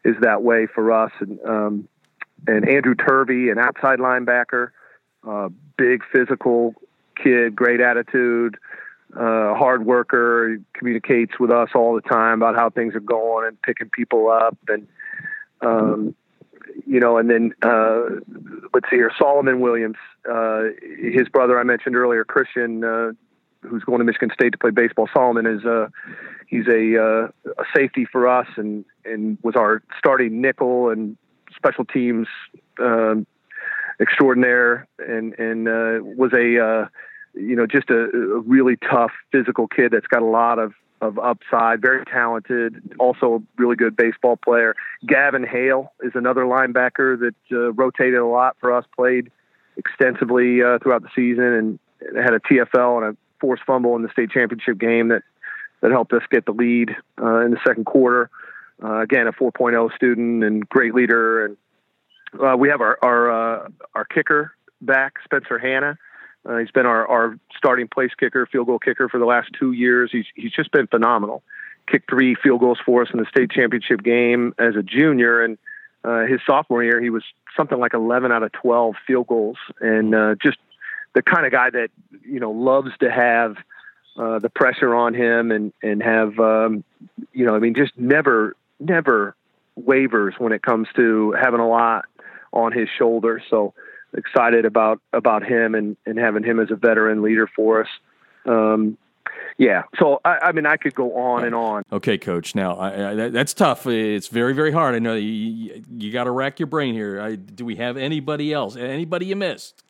is 0.05 0.15
that 0.21 0.43
way 0.43 0.67
for 0.67 0.93
us. 0.93 1.13
And 1.21 1.39
um, 1.45 1.89
and 2.47 2.69
Andrew 2.69 2.95
Turvey, 2.95 3.51
an 3.51 3.59
outside 3.59 3.99
linebacker, 3.99 4.71
uh, 5.27 5.49
big 5.77 6.03
physical 6.13 6.75
kid, 7.23 7.57
great 7.57 7.81
attitude, 7.81 8.57
uh, 9.15 9.55
hard 9.55 9.85
worker. 9.85 10.59
Communicates 10.75 11.39
with 11.41 11.51
us 11.51 11.71
all 11.75 11.95
the 11.95 12.03
time 12.03 12.43
about 12.43 12.57
how 12.57 12.71
things 12.71 12.95
are 12.95 13.01
going 13.01 13.49
and 13.49 13.61
picking 13.63 13.89
people 13.91 14.31
up, 14.31 14.57
and 14.69 14.87
um, 15.61 16.15
you 16.87 17.01
know, 17.01 17.19
and 17.19 17.31
then 17.31 17.53
uh, 17.63 18.03
let's 18.75 18.89
see 18.91 18.97
here, 18.97 19.11
Solomon 19.19 19.61
Williams, 19.61 19.97
uh, 20.31 20.65
his 21.01 21.29
brother 21.29 21.59
I 21.59 21.65
mentioned 21.65 21.97
earlier, 21.97 22.25
Christian, 22.25 22.85
uh, 22.85 23.13
who's 23.69 23.85
going 23.85 23.99
to 23.99 24.05
Michigan 24.05 24.31
State 24.33 24.53
to 24.53 24.59
play 24.59 24.71
baseball. 24.71 25.09
Solomon 25.13 25.47
is 25.47 25.65
uh, 25.65 25.89
he's 26.47 26.67
a, 26.69 26.97
uh, 26.97 27.51
a 27.59 27.65
safety 27.75 28.07
for 28.11 28.29
us 28.29 28.47
and 28.57 28.85
and 29.05 29.39
was 29.43 29.55
our 29.57 29.83
starting 29.99 30.41
nickel 30.41 30.91
and 30.91 31.17
special 31.55 31.85
teams 31.85 32.27
um, 32.79 33.27
extraordinaire 34.01 34.87
and 34.99 35.35
and 35.39 35.69
uh, 35.69 35.99
was 36.03 36.33
a 36.33 36.63
uh, 36.63 36.89
you 37.35 37.57
know 37.57 37.67
just 37.67 37.91
a, 37.91 38.11
a 38.11 38.41
really 38.41 38.77
tough 38.77 39.13
physical 39.33 39.67
kid 39.69 39.93
that's 39.93 40.07
got 40.07 40.23
a 40.23 40.27
lot 40.27 40.59
of 40.59 40.73
of 41.03 41.19
upside, 41.19 41.81
very 41.83 42.05
talented, 42.07 42.83
also 42.99 43.35
a 43.37 43.63
really 43.63 43.77
good 43.77 43.97
baseball 43.97 44.37
player. 44.37 44.75
Gavin 45.07 45.45
Hale 45.45 45.93
is 46.03 46.13
another 46.15 46.45
linebacker 46.45 47.19
that 47.19 47.35
uh, 47.53 47.73
rotated 47.73 48.19
a 48.19 48.27
lot 48.27 48.57
for 48.61 48.73
us, 48.73 48.85
played 48.97 49.31
extensively 49.77 50.63
uh, 50.63 50.79
throughout 50.79 51.03
the 51.03 51.11
season, 51.15 51.45
and 51.45 51.79
had 52.17 52.33
a 52.33 52.41
TFL 52.41 53.03
and 53.07 53.15
a 53.15 53.17
forced 53.41 53.63
fumble 53.65 53.97
in 53.97 54.03
the 54.03 54.11
state 54.11 54.31
championship 54.31 54.79
game 54.79 55.09
that 55.09 55.23
that 55.81 55.91
helped 55.91 56.13
us 56.13 56.23
get 56.31 56.47
the 56.47 56.53
lead 56.53 56.97
uh, 57.21 57.41
in 57.41 57.51
the 57.51 57.59
second 57.67 57.85
quarter. 57.85 58.31
Uh, 58.83 59.01
again, 59.01 59.27
a 59.27 59.33
4.0 59.33 59.95
student 59.95 60.45
and 60.45 60.69
great 60.69 60.95
leader, 60.95 61.45
and 61.45 61.57
uh, 62.43 62.57
we 62.57 62.69
have 62.69 62.81
our 62.81 62.99
our 63.03 63.31
uh, 63.31 63.69
our 63.95 64.05
kicker 64.05 64.53
back, 64.81 65.15
Spencer 65.25 65.59
Hanna. 65.59 65.99
Uh, 66.45 66.59
he's 66.59 66.71
been 66.71 66.87
our, 66.87 67.07
our 67.09 67.39
starting 67.57 67.89
place 67.89 68.13
kicker, 68.19 68.47
field 68.47 68.67
goal 68.67 68.79
kicker 68.79 69.09
for 69.09 69.19
the 69.19 69.25
last 69.25 69.51
two 69.59 69.73
years. 69.73 70.11
He's 70.13 70.27
he's 70.35 70.53
just 70.53 70.71
been 70.73 70.87
phenomenal. 70.87 71.43
Kicked 71.91 72.11
three 72.11 72.35
field 72.35 72.61
goals 72.61 72.79
for 72.85 73.03
us 73.03 73.09
in 73.13 73.19
the 73.19 73.27
state 73.27 73.51
championship 73.51 74.03
game 74.03 74.55
as 74.59 74.77
a 74.77 74.83
junior, 74.83 75.43
and 75.43 75.57
uh, 76.05 76.27
his 76.27 76.41
sophomore 76.47 76.85
year 76.85 77.01
he 77.01 77.11
was 77.11 77.23
something 77.57 77.79
like 77.79 77.95
11 77.95 78.31
out 78.31 78.43
of 78.43 78.53
12 78.53 78.95
field 79.07 79.27
goals, 79.27 79.57
and 79.81 80.15
just 80.43 80.59
the 81.17 81.23
kind 81.23 81.47
of 81.47 81.51
guy 81.51 81.71
that 81.71 81.89
you 82.23 82.39
know 82.39 82.51
loves 82.51 82.91
to 83.01 83.11
have 83.11 83.57
uh, 84.19 84.39
the 84.39 84.51
pressure 84.51 84.95
on 84.95 85.15
him 85.15 85.51
and 85.51 85.73
and 85.83 86.03
have 86.03 86.39
um, 86.39 86.85
you 87.33 87.47
know 87.47 87.57
I 87.57 87.59
mean 87.59 87.75
just 87.75 87.97
never 87.97 88.55
never 88.79 89.35
wavers 89.77 90.35
when 90.39 90.53
it 90.53 90.63
comes 90.63 90.89
to 90.95 91.33
having 91.33 91.61
a 91.61 91.67
lot 91.67 92.05
on 92.53 92.71
his 92.73 92.89
shoulder. 92.99 93.43
So 93.49 93.73
excited 94.13 94.67
about 94.67 95.01
about 95.15 95.43
him 95.43 95.75
and 95.75 95.97
and 96.05 96.19
having 96.19 96.45
him 96.45 96.61
as 96.61 96.71
a 96.71 96.77
veteran 96.77 97.23
leader 97.23 97.49
for 97.57 97.81
us. 97.81 97.89
Um, 98.45 98.99
yeah, 99.59 99.85
so 99.99 100.21
I, 100.23 100.39
I, 100.43 100.53
mean, 100.53 100.67
I 100.67 100.77
could 100.77 100.95
go 100.95 101.17
on 101.17 101.45
and 101.45 101.55
on. 101.55 101.83
Okay, 101.91 102.19
coach. 102.19 102.55
Now 102.55 102.77
I, 102.77 103.11
I, 103.11 103.29
that's 103.31 103.55
tough. 103.55 103.87
It's 103.87 104.29
very, 104.29 104.53
very 104.53 104.71
hard. 104.71 104.95
I 104.95 104.99
know 104.99 105.15
you, 105.15 105.83
you 105.91 106.13
got 106.13 106.25
to 106.25 106.31
rack 106.31 106.61
your 106.61 106.67
brain 106.67 106.93
here. 106.95 107.37
do 107.37 107.65
we 107.65 107.77
have 107.77 107.97
anybody 107.97 108.53
else? 108.53 108.77
Anybody 108.77 109.27
you 109.27 109.37
missed? 109.37 109.83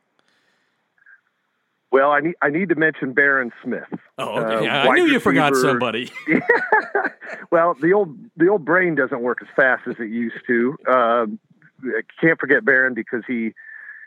Well, 1.96 2.10
I 2.10 2.20
need 2.20 2.34
I 2.42 2.50
need 2.50 2.68
to 2.68 2.74
mention 2.74 3.14
Baron 3.14 3.52
Smith. 3.64 3.88
Oh, 4.18 4.38
okay. 4.38 4.68
Uh, 4.68 4.90
I 4.90 4.94
knew 4.96 5.06
you 5.06 5.18
forgot 5.18 5.56
somebody. 5.56 6.12
well, 7.50 7.74
the 7.80 7.94
old 7.94 8.14
the 8.36 8.48
old 8.48 8.66
brain 8.66 8.96
doesn't 8.96 9.22
work 9.22 9.38
as 9.40 9.48
fast 9.56 9.88
as 9.88 9.94
it 9.98 10.10
used 10.10 10.36
to. 10.46 10.76
Uh, 10.86 11.26
I 11.84 12.02
can't 12.20 12.38
forget 12.38 12.66
Baron 12.66 12.92
because 12.92 13.22
he 13.26 13.54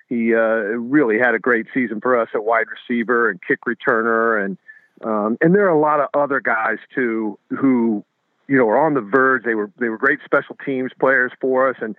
he 0.08 0.36
uh, 0.36 0.78
really 0.78 1.18
had 1.18 1.34
a 1.34 1.40
great 1.40 1.66
season 1.74 2.00
for 2.00 2.16
us 2.16 2.30
at 2.36 2.44
wide 2.44 2.68
receiver 2.70 3.28
and 3.28 3.40
kick 3.42 3.62
returner, 3.68 4.46
and 4.46 4.60
um, 5.04 5.40
and 5.42 5.56
there 5.56 5.66
are 5.66 5.76
a 5.76 5.80
lot 5.80 6.00
of 6.00 6.10
other 6.14 6.42
guys 6.42 6.78
too 6.94 7.40
who 7.50 8.06
you 8.48 8.56
know 8.56 8.70
are 8.70 8.86
on 8.86 8.94
the 8.94 9.02
verge. 9.02 9.46
They 9.46 9.56
were 9.56 9.72
they 9.80 9.90
were 9.90 9.98
great 9.98 10.20
special 10.24 10.56
teams 10.64 10.92
players 11.00 11.32
for 11.42 11.68
us, 11.68 11.78
and 11.82 11.96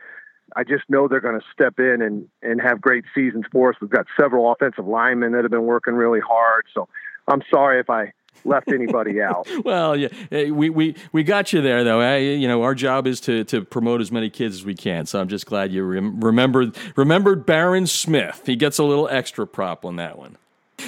I 0.56 0.64
just 0.64 0.84
know 0.88 1.08
they're 1.08 1.20
going 1.20 1.38
to 1.38 1.46
step 1.52 1.78
in 1.78 2.02
and 2.02 2.28
and 2.42 2.60
have 2.60 2.80
great 2.80 3.04
seasons 3.14 3.44
for 3.52 3.70
us. 3.70 3.76
We've 3.80 3.90
got 3.90 4.06
several 4.18 4.50
offensive 4.50 4.86
linemen 4.86 5.32
that 5.32 5.42
have 5.42 5.50
been 5.50 5.66
working 5.66 5.94
really 5.94 6.20
hard. 6.20 6.66
So 6.74 6.88
I'm 7.28 7.42
sorry 7.50 7.80
if 7.80 7.90
I 7.90 8.12
left 8.44 8.68
anybody 8.68 9.20
out. 9.22 9.48
well, 9.64 9.96
yeah, 9.96 10.08
we, 10.30 10.70
we, 10.70 10.96
we 11.12 11.22
got 11.22 11.52
you 11.52 11.60
there 11.60 11.84
though. 11.84 12.16
You 12.16 12.48
know, 12.48 12.62
our 12.62 12.74
job 12.74 13.06
is 13.06 13.20
to, 13.22 13.44
to 13.44 13.64
promote 13.64 14.00
as 14.00 14.10
many 14.10 14.30
kids 14.30 14.56
as 14.56 14.64
we 14.64 14.74
can. 14.74 15.06
So 15.06 15.20
I'm 15.20 15.28
just 15.28 15.46
glad 15.46 15.72
you 15.72 15.84
rem- 15.84 16.20
remembered 16.20 16.76
remembered 16.96 17.46
Baron 17.46 17.86
Smith. 17.86 18.42
He 18.46 18.56
gets 18.56 18.78
a 18.78 18.84
little 18.84 19.08
extra 19.08 19.46
prop 19.46 19.84
on 19.84 19.96
that 19.96 20.18
one. 20.18 20.36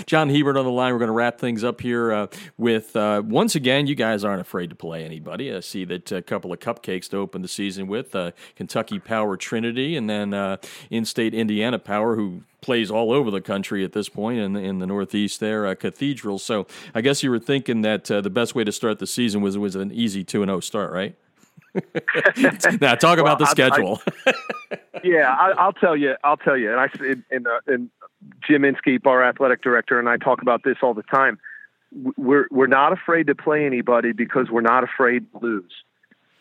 John 0.07 0.29
Hebert 0.29 0.57
on 0.57 0.65
the 0.65 0.71
line. 0.71 0.93
We're 0.93 0.99
going 0.99 1.09
to 1.09 1.13
wrap 1.13 1.39
things 1.39 1.65
up 1.65 1.81
here 1.81 2.13
uh, 2.13 2.27
with 2.57 2.97
uh, 2.97 3.23
once 3.25 3.55
again, 3.55 3.87
you 3.87 3.95
guys 3.95 4.25
aren't 4.25 4.41
afraid 4.41 4.71
to 4.71 4.77
play 4.77 5.05
anybody. 5.05 5.53
I 5.53 5.61
see 5.61 5.85
that 5.87 6.11
a 6.13 6.23
couple 6.23 6.53
of 6.53 6.61
cupcakes 6.61 7.09
to 7.11 7.19
open 7.19 7.43
the 7.43 7.49
season 7.49 7.87
with 7.87 8.15
uh, 8.15 8.33
Kentucky 8.57 8.99
Power 8.99 9.37
Trinity 9.37 9.97
and 9.97 10.09
then 10.09 10.35
uh, 10.35 10.57
in 10.91 11.05
state 11.05 11.35
Indiana 11.35 11.79
Power, 11.79 12.17
who 12.17 12.43
plays 12.61 12.91
all 12.91 13.13
over 13.13 13.31
the 13.31 13.41
country 13.41 13.85
at 13.85 13.93
this 13.93 14.09
point 14.09 14.39
in 14.39 14.53
the, 14.55 14.61
in 14.61 14.79
the 14.79 14.87
Northeast 14.87 15.41
there, 15.41 15.67
uh, 15.67 15.75
Cathedral. 15.75 16.39
So 16.39 16.67
I 16.95 17.01
guess 17.01 17.23
you 17.23 17.31
were 17.31 17.41
thinking 17.41 17.83
that 17.83 18.11
uh, 18.11 18.21
the 18.21 18.31
best 18.31 18.55
way 18.55 18.65
to 18.65 18.73
start 18.73 18.99
the 18.99 19.07
season 19.07 19.43
was, 19.43 19.59
was 19.59 19.75
an 19.75 19.93
easy 19.93 20.25
2 20.25 20.45
0 20.45 20.61
start, 20.61 20.93
right? 20.93 21.17
now 22.81 22.95
talk 22.95 23.17
well, 23.17 23.21
about 23.21 23.39
the 23.39 23.47
schedule. 23.47 24.01
I, 24.27 24.33
yeah, 25.05 25.35
I, 25.35 25.65
will 25.65 25.73
tell 25.73 25.97
you. 25.97 26.15
I'll 26.23 26.37
tell 26.37 26.57
you. 26.57 26.71
And 26.71 26.81
I 26.81 26.89
in, 27.01 27.25
in, 27.31 27.47
in 27.67 27.91
Jim 28.47 28.65
Inskeep, 28.65 29.07
our 29.07 29.25
athletic 29.25 29.63
director, 29.63 29.99
and 29.99 30.09
I 30.09 30.17
talk 30.17 30.43
about 30.43 30.63
this 30.65 30.77
all 30.83 30.95
the 30.95 31.03
time. 31.05 31.39
We're 32.17 32.47
we're 32.51 32.67
not 32.67 32.93
afraid 32.93 33.27
to 33.29 33.35
play 33.35 33.67
anybody 33.67 34.13
because 34.13 34.51
we're 34.51 34.61
not 34.61 34.85
afraid 34.85 35.31
to 35.33 35.39
lose. 35.39 35.73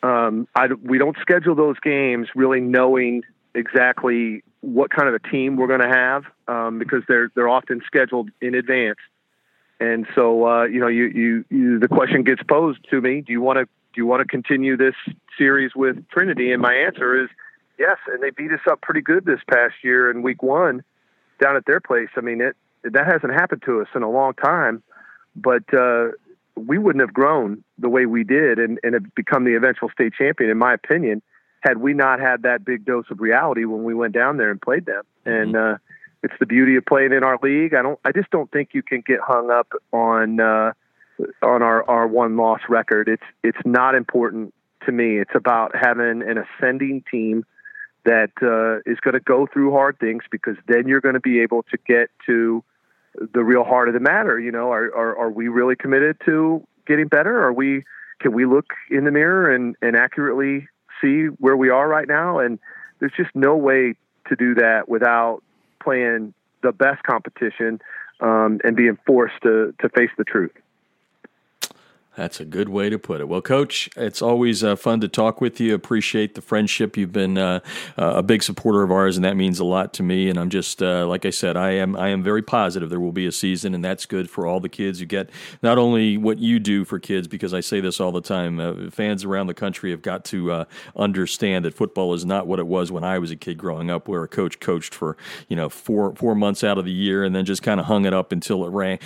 Um, 0.03 0.47
I, 0.55 0.67
we 0.83 0.97
don't 0.97 1.17
schedule 1.21 1.55
those 1.55 1.79
games 1.79 2.29
really 2.35 2.59
knowing 2.59 3.23
exactly 3.53 4.43
what 4.61 4.89
kind 4.89 5.07
of 5.07 5.15
a 5.15 5.19
team 5.19 5.57
we're 5.57 5.67
going 5.67 5.81
to 5.81 5.87
have 5.87 6.23
um, 6.47 6.79
because 6.79 7.03
they're 7.07 7.31
they're 7.35 7.49
often 7.49 7.81
scheduled 7.85 8.29
in 8.41 8.55
advance. 8.55 8.99
And 9.79 10.07
so 10.13 10.47
uh, 10.47 10.63
you 10.65 10.79
know, 10.79 10.87
you, 10.87 11.05
you 11.05 11.45
you 11.49 11.79
the 11.79 11.87
question 11.87 12.23
gets 12.23 12.43
posed 12.43 12.79
to 12.89 13.01
me: 13.01 13.21
Do 13.21 13.31
you 13.31 13.41
want 13.41 13.59
to 13.59 13.67
do 13.93 14.01
you 14.01 14.05
want 14.05 14.21
to 14.21 14.25
continue 14.25 14.77
this 14.77 14.95
series 15.37 15.71
with 15.75 16.07
Trinity? 16.09 16.51
And 16.51 16.61
my 16.61 16.73
answer 16.73 17.23
is 17.23 17.29
yes. 17.77 17.97
And 18.07 18.21
they 18.23 18.29
beat 18.29 18.51
us 18.51 18.61
up 18.69 18.81
pretty 18.81 19.01
good 19.01 19.25
this 19.25 19.39
past 19.49 19.75
year 19.83 20.09
in 20.09 20.21
Week 20.21 20.41
One 20.41 20.83
down 21.41 21.55
at 21.55 21.65
their 21.65 21.79
place. 21.79 22.09
I 22.15 22.21
mean, 22.21 22.41
it 22.41 22.55
that 22.83 23.05
hasn't 23.05 23.33
happened 23.33 23.63
to 23.65 23.81
us 23.81 23.87
in 23.93 24.03
a 24.03 24.09
long 24.09 24.33
time, 24.33 24.81
but 25.35 25.63
uh, 25.73 26.07
we 26.55 26.77
wouldn't 26.77 27.01
have 27.01 27.13
grown 27.13 27.63
the 27.77 27.89
way 27.89 28.05
we 28.05 28.23
did 28.23 28.59
and, 28.59 28.79
and 28.83 28.93
have 28.93 29.13
become 29.15 29.43
the 29.43 29.55
eventual 29.55 29.89
state 29.89 30.13
champion, 30.17 30.49
in 30.49 30.57
my 30.57 30.73
opinion, 30.73 31.21
had 31.61 31.77
we 31.77 31.93
not 31.93 32.19
had 32.19 32.43
that 32.43 32.65
big 32.65 32.85
dose 32.85 33.05
of 33.11 33.19
reality 33.19 33.65
when 33.65 33.83
we 33.83 33.93
went 33.93 34.13
down 34.13 34.37
there 34.37 34.49
and 34.49 34.61
played 34.61 34.85
them. 34.85 35.03
Mm-hmm. 35.25 35.29
And 35.29 35.55
uh, 35.55 35.77
it's 36.23 36.33
the 36.39 36.45
beauty 36.45 36.75
of 36.75 36.85
playing 36.85 37.13
in 37.13 37.23
our 37.23 37.37
league. 37.41 37.73
I 37.73 37.81
don't. 37.81 37.99
I 38.05 38.11
just 38.11 38.29
don't 38.31 38.51
think 38.51 38.69
you 38.73 38.83
can 38.83 39.03
get 39.05 39.19
hung 39.19 39.51
up 39.51 39.71
on 39.91 40.39
uh, 40.39 40.73
on 41.41 41.61
our 41.61 41.87
our 41.89 42.07
one 42.07 42.37
loss 42.37 42.61
record. 42.69 43.07
It's 43.07 43.23
it's 43.43 43.65
not 43.65 43.95
important 43.95 44.53
to 44.85 44.91
me. 44.91 45.19
It's 45.19 45.35
about 45.35 45.75
having 45.75 46.23
an 46.23 46.37
ascending 46.37 47.03
team 47.09 47.45
that 48.03 48.31
uh, 48.41 48.89
is 48.91 48.99
going 48.99 49.13
to 49.13 49.19
go 49.19 49.47
through 49.51 49.71
hard 49.71 49.99
things 49.99 50.23
because 50.31 50.55
then 50.67 50.87
you're 50.87 51.01
going 51.01 51.13
to 51.13 51.19
be 51.19 51.41
able 51.41 51.63
to 51.63 51.77
get 51.87 52.09
to 52.25 52.63
the 53.33 53.43
real 53.43 53.63
heart 53.63 53.87
of 53.87 53.93
the 53.93 53.99
matter. 53.99 54.39
You 54.39 54.51
know, 54.51 54.71
are, 54.71 54.85
are, 54.95 55.17
are 55.17 55.29
we 55.29 55.47
really 55.47 55.75
committed 55.75 56.17
to 56.25 56.65
getting 56.87 57.07
better? 57.07 57.43
Are 57.43 57.53
we, 57.53 57.83
can 58.19 58.33
we 58.33 58.45
look 58.45 58.65
in 58.89 59.03
the 59.03 59.11
mirror 59.11 59.53
and, 59.53 59.75
and 59.81 59.95
accurately 59.95 60.67
see 61.01 61.25
where 61.39 61.55
we 61.55 61.69
are 61.69 61.87
right 61.87 62.07
now? 62.07 62.39
And 62.39 62.59
there's 62.99 63.13
just 63.15 63.31
no 63.35 63.55
way 63.55 63.95
to 64.29 64.35
do 64.35 64.55
that 64.55 64.87
without 64.87 65.41
playing 65.83 66.33
the 66.63 66.71
best 66.71 67.03
competition 67.03 67.81
um, 68.19 68.59
and 68.63 68.75
being 68.75 68.97
forced 69.05 69.41
to, 69.43 69.73
to 69.79 69.89
face 69.89 70.11
the 70.17 70.23
truth. 70.23 70.51
That's 72.17 72.41
a 72.41 72.45
good 72.45 72.67
way 72.67 72.89
to 72.89 72.99
put 72.99 73.21
it. 73.21 73.29
Well, 73.29 73.41
Coach, 73.41 73.89
it's 73.95 74.21
always 74.21 74.65
uh, 74.65 74.75
fun 74.75 74.99
to 74.99 75.07
talk 75.07 75.39
with 75.39 75.61
you. 75.61 75.73
Appreciate 75.73 76.35
the 76.35 76.41
friendship. 76.41 76.97
You've 76.97 77.13
been 77.13 77.37
uh, 77.37 77.61
uh, 77.97 78.15
a 78.15 78.23
big 78.23 78.43
supporter 78.43 78.83
of 78.83 78.91
ours, 78.91 79.15
and 79.15 79.23
that 79.23 79.37
means 79.37 79.59
a 79.59 79.63
lot 79.63 79.93
to 79.93 80.03
me. 80.03 80.29
And 80.29 80.37
I'm 80.37 80.49
just, 80.49 80.83
uh, 80.83 81.07
like 81.07 81.25
I 81.25 81.29
said, 81.29 81.55
I 81.55 81.71
am 81.71 81.95
I 81.95 82.09
am 82.09 82.21
very 82.21 82.41
positive 82.41 82.89
there 82.89 82.99
will 82.99 83.13
be 83.13 83.27
a 83.27 83.31
season, 83.31 83.73
and 83.73 83.83
that's 83.83 84.05
good 84.05 84.29
for 84.29 84.45
all 84.45 84.59
the 84.59 84.67
kids. 84.67 84.99
You 84.99 85.07
get 85.07 85.29
not 85.63 85.77
only 85.77 86.17
what 86.17 86.39
you 86.39 86.59
do 86.59 86.83
for 86.83 86.99
kids, 86.99 87.29
because 87.29 87.53
I 87.53 87.61
say 87.61 87.79
this 87.79 88.01
all 88.01 88.11
the 88.11 88.19
time. 88.19 88.59
Uh, 88.59 88.89
fans 88.91 89.23
around 89.23 89.47
the 89.47 89.53
country 89.53 89.91
have 89.91 90.01
got 90.01 90.25
to 90.25 90.51
uh, 90.51 90.65
understand 90.97 91.63
that 91.63 91.73
football 91.73 92.13
is 92.13 92.25
not 92.25 92.45
what 92.45 92.59
it 92.59 92.67
was 92.67 92.91
when 92.91 93.05
I 93.05 93.19
was 93.19 93.31
a 93.31 93.37
kid 93.37 93.57
growing 93.57 93.89
up, 93.89 94.09
where 94.09 94.21
a 94.23 94.27
coach 94.27 94.59
coached 94.59 94.93
for 94.93 95.15
you 95.47 95.55
know 95.55 95.69
four 95.69 96.13
four 96.15 96.35
months 96.35 96.61
out 96.61 96.77
of 96.77 96.83
the 96.83 96.91
year 96.91 97.23
and 97.23 97.33
then 97.33 97.45
just 97.45 97.63
kind 97.63 97.79
of 97.79 97.85
hung 97.85 98.03
it 98.03 98.13
up 98.13 98.33
until 98.33 98.65
it 98.65 98.69
rang 98.71 98.99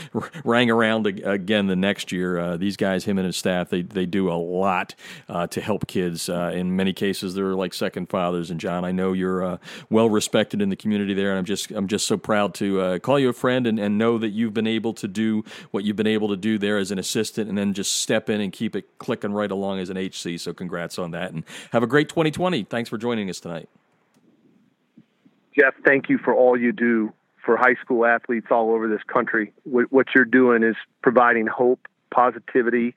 rang 0.44 0.72
around 0.72 1.06
again 1.06 1.68
the 1.68 1.76
next 1.76 2.12
year. 2.12 2.58
these 2.58 2.76
guys 2.76 2.95
him 3.04 3.18
and 3.18 3.26
his 3.26 3.36
staff, 3.36 3.70
they, 3.70 3.82
they 3.82 4.06
do 4.06 4.32
a 4.32 4.34
lot 4.34 4.96
uh, 5.28 5.48
to 5.48 5.60
help 5.60 5.88
kids. 5.88 6.30
Uh, 6.30 6.52
in 6.54 6.76
many 6.76 6.94
cases, 6.94 7.34
they're 7.34 7.56
like 7.56 7.74
second 7.74 8.10
fathers. 8.10 8.50
And 8.50 8.60
John, 8.60 8.86
I 8.86 8.92
know 8.92 9.12
you're 9.12 9.44
uh, 9.44 9.58
well 9.90 10.10
respected 10.10 10.62
in 10.62 10.70
the 10.70 10.76
community 10.76 11.14
there, 11.14 11.32
and 11.32 11.40
I'm 11.40 11.46
just 11.46 11.72
I'm 11.72 11.88
just 11.88 12.08
so 12.08 12.18
proud 12.18 12.54
to 12.56 12.80
uh, 12.80 13.00
call 13.00 13.20
you 13.20 13.30
a 13.30 13.34
friend 13.34 13.68
and, 13.68 13.78
and 13.78 13.98
know 13.98 14.18
that 14.18 14.30
you've 14.30 14.54
been 14.54 14.68
able 14.68 14.94
to 14.94 15.08
do 15.08 15.44
what 15.72 15.84
you've 15.84 15.98
been 15.98 16.08
able 16.08 16.30
to 16.30 16.38
do 16.38 16.58
there 16.58 16.78
as 16.78 16.92
an 16.92 17.00
assistant, 17.00 17.50
and 17.50 17.58
then 17.58 17.74
just 17.74 17.92
step 17.98 18.30
in 18.30 18.40
and 18.40 18.54
keep 18.54 18.76
it 18.76 18.98
clicking 18.98 19.34
right 19.34 19.52
along 19.52 19.80
as 19.80 19.90
an 19.90 19.98
HC. 19.98 20.40
So 20.40 20.54
congrats 20.54 20.98
on 20.98 21.12
that, 21.12 21.34
and 21.34 21.44
have 21.72 21.84
a 21.84 21.88
great 21.88 22.08
2020. 22.08 22.64
Thanks 22.64 22.90
for 22.90 22.98
joining 22.98 23.30
us 23.30 23.40
tonight. 23.40 23.68
Jeff, 25.58 25.74
thank 25.86 26.10
you 26.10 26.18
for 26.18 26.34
all 26.34 26.60
you 26.60 26.72
do 26.72 27.14
for 27.46 27.56
high 27.56 27.76
school 27.82 28.06
athletes 28.06 28.48
all 28.50 28.72
over 28.72 28.88
this 28.88 29.04
country. 29.04 29.54
What 29.64 30.08
you're 30.14 30.26
doing 30.26 30.64
is 30.64 30.76
providing 31.02 31.48
hope 31.48 31.88
positivity, 32.16 32.96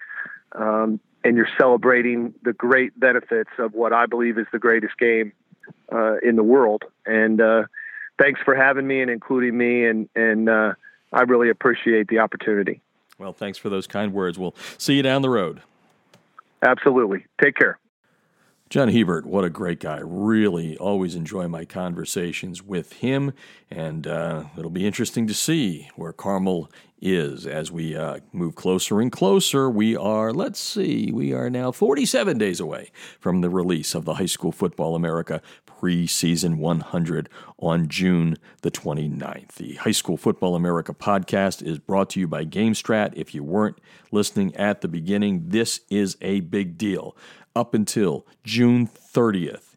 um, 0.53 1.01
and 1.25 1.37
you're 1.37 1.49
celebrating 1.59 2.33
the 2.43 2.53
great 2.53 2.99
benefits 2.99 3.51
of 3.59 3.75
what 3.75 3.93
I 3.93 4.07
believe 4.07 4.39
is 4.39 4.47
the 4.53 4.59
greatest 4.59 4.97
game 4.99 5.33
uh, 5.93 6.17
in 6.23 6.37
the 6.37 6.43
world. 6.45 6.85
And 7.05 7.41
uh, 7.41 7.65
thanks 8.19 8.41
for 8.45 8.55
having 8.55 8.87
me 8.87 9.03
and 9.03 9.11
including 9.11 9.59
me, 9.59 9.85
and 9.85 10.09
and 10.15 10.49
uh, 10.49 10.75
I 11.13 11.23
really 11.23 11.51
appreciate 11.51 12.09
the 12.09 12.21
opportunity. 12.21 12.81
Well, 13.19 13.33
thanks 13.33 13.59
for 13.59 13.69
those 13.69 13.89
kind 13.89 14.13
words. 14.13 14.39
We'll 14.39 14.55
see 14.79 14.95
you 14.95 15.03
down 15.03 15.23
the 15.23 15.31
road. 15.31 15.61
Absolutely. 16.63 17.25
Take 17.43 17.57
care. 17.57 17.79
John 18.71 18.89
Hebert, 18.89 19.25
what 19.25 19.47
a 19.47 19.51
great 19.51 19.81
guy. 19.81 20.01
Really 20.03 20.77
always 20.77 21.15
enjoy 21.15 21.49
my 21.49 21.65
conversations 21.65 22.63
with 22.63 22.93
him, 22.95 23.33
and 23.71 24.07
uh, 24.07 24.45
it'll 24.59 24.69
be 24.69 24.87
interesting 24.87 25.27
to 25.27 25.33
see 25.33 25.89
where 25.97 26.13
Carmel 26.13 26.71
is 27.01 27.47
as 27.47 27.73
we 27.73 27.97
uh, 27.97 28.19
move 28.31 28.57
closer 28.57 29.01
and 29.01 29.11
closer. 29.11 29.71
We 29.71 29.97
are, 29.97 30.35
let's 30.35 30.61
see, 30.61 31.11
we 31.11 31.33
are 31.33 31.49
now 31.49 31.73
47 31.73 32.37
days 32.37 32.61
away 32.61 32.91
from 33.19 33.41
the 33.41 33.49
release 33.49 33.95
of 33.95 34.05
the 34.05 34.15
High 34.15 34.27
School 34.27 34.53
Football 34.53 34.95
America 34.95 35.41
preseason 35.67 36.59
100 36.59 37.29
on 37.59 37.89
June 37.89 38.37
the 38.61 38.71
29th. 38.71 39.53
The 39.53 39.75
High 39.77 39.93
School 39.93 40.19
Football 40.19 40.55
America 40.55 40.93
podcast 40.93 41.63
is 41.63 41.79
brought 41.79 42.11
to 42.11 42.21
you 42.21 42.29
by 42.29 42.45
GameStrat. 42.45 43.15
If 43.15 43.35
you 43.35 43.43
weren't 43.43 43.79
listening 44.11 44.55
at 44.57 44.83
the 44.83 44.89
beginning, 44.89 45.45
this 45.47 45.81
is 45.89 46.19
a 46.21 46.41
big 46.41 46.77
deal 46.77 47.17
up 47.59 47.75
until 47.75 48.25
June 48.45 48.87
30th. 48.87 49.75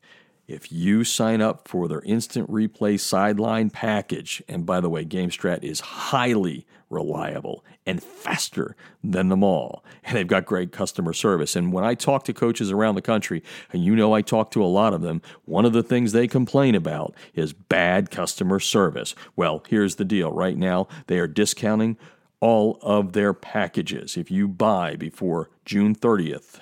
If 0.47 0.71
you 0.71 1.03
sign 1.03 1.41
up 1.41 1.67
for 1.67 1.88
their 1.88 2.01
instant 2.01 2.51
replay 2.51 2.99
sideline 2.99 3.69
package, 3.69 4.43
and 4.47 4.65
by 4.65 4.82
the 4.82 4.89
way, 4.89 5.03
GameStrat 5.03 5.63
is 5.63 5.79
highly 5.79 6.67
reliable 6.89 7.63
and 7.86 8.03
faster 8.03 8.75
than 9.03 9.29
them 9.29 9.43
all, 9.43 9.84
and 10.03 10.15
they've 10.15 10.27
got 10.27 10.45
great 10.45 10.71
customer 10.71 11.13
service. 11.13 11.55
And 11.55 11.71
when 11.71 11.84
I 11.86 11.95
talk 11.95 12.25
to 12.25 12.34
coaches 12.34 12.69
around 12.69 12.95
the 12.95 13.01
country, 13.01 13.41
and 13.71 13.84
you 13.84 13.95
know 13.95 14.13
I 14.13 14.21
talk 14.21 14.51
to 14.51 14.63
a 14.63 14.65
lot 14.65 14.93
of 14.93 15.01
them, 15.01 15.21
one 15.45 15.65
of 15.65 15.73
the 15.73 15.84
things 15.84 16.11
they 16.11 16.27
complain 16.27 16.75
about 16.75 17.15
is 17.34 17.53
bad 17.53 18.11
customer 18.11 18.59
service. 18.59 19.15
Well, 19.36 19.63
here's 19.69 19.95
the 19.95 20.05
deal 20.05 20.32
right 20.32 20.57
now, 20.57 20.88
they 21.07 21.17
are 21.17 21.27
discounting 21.27 21.97
all 22.41 22.77
of 22.82 23.13
their 23.13 23.34
packages. 23.34 24.17
If 24.17 24.29
you 24.29 24.47
buy 24.47 24.95
before 24.97 25.49
June 25.63 25.95
30th, 25.95 26.59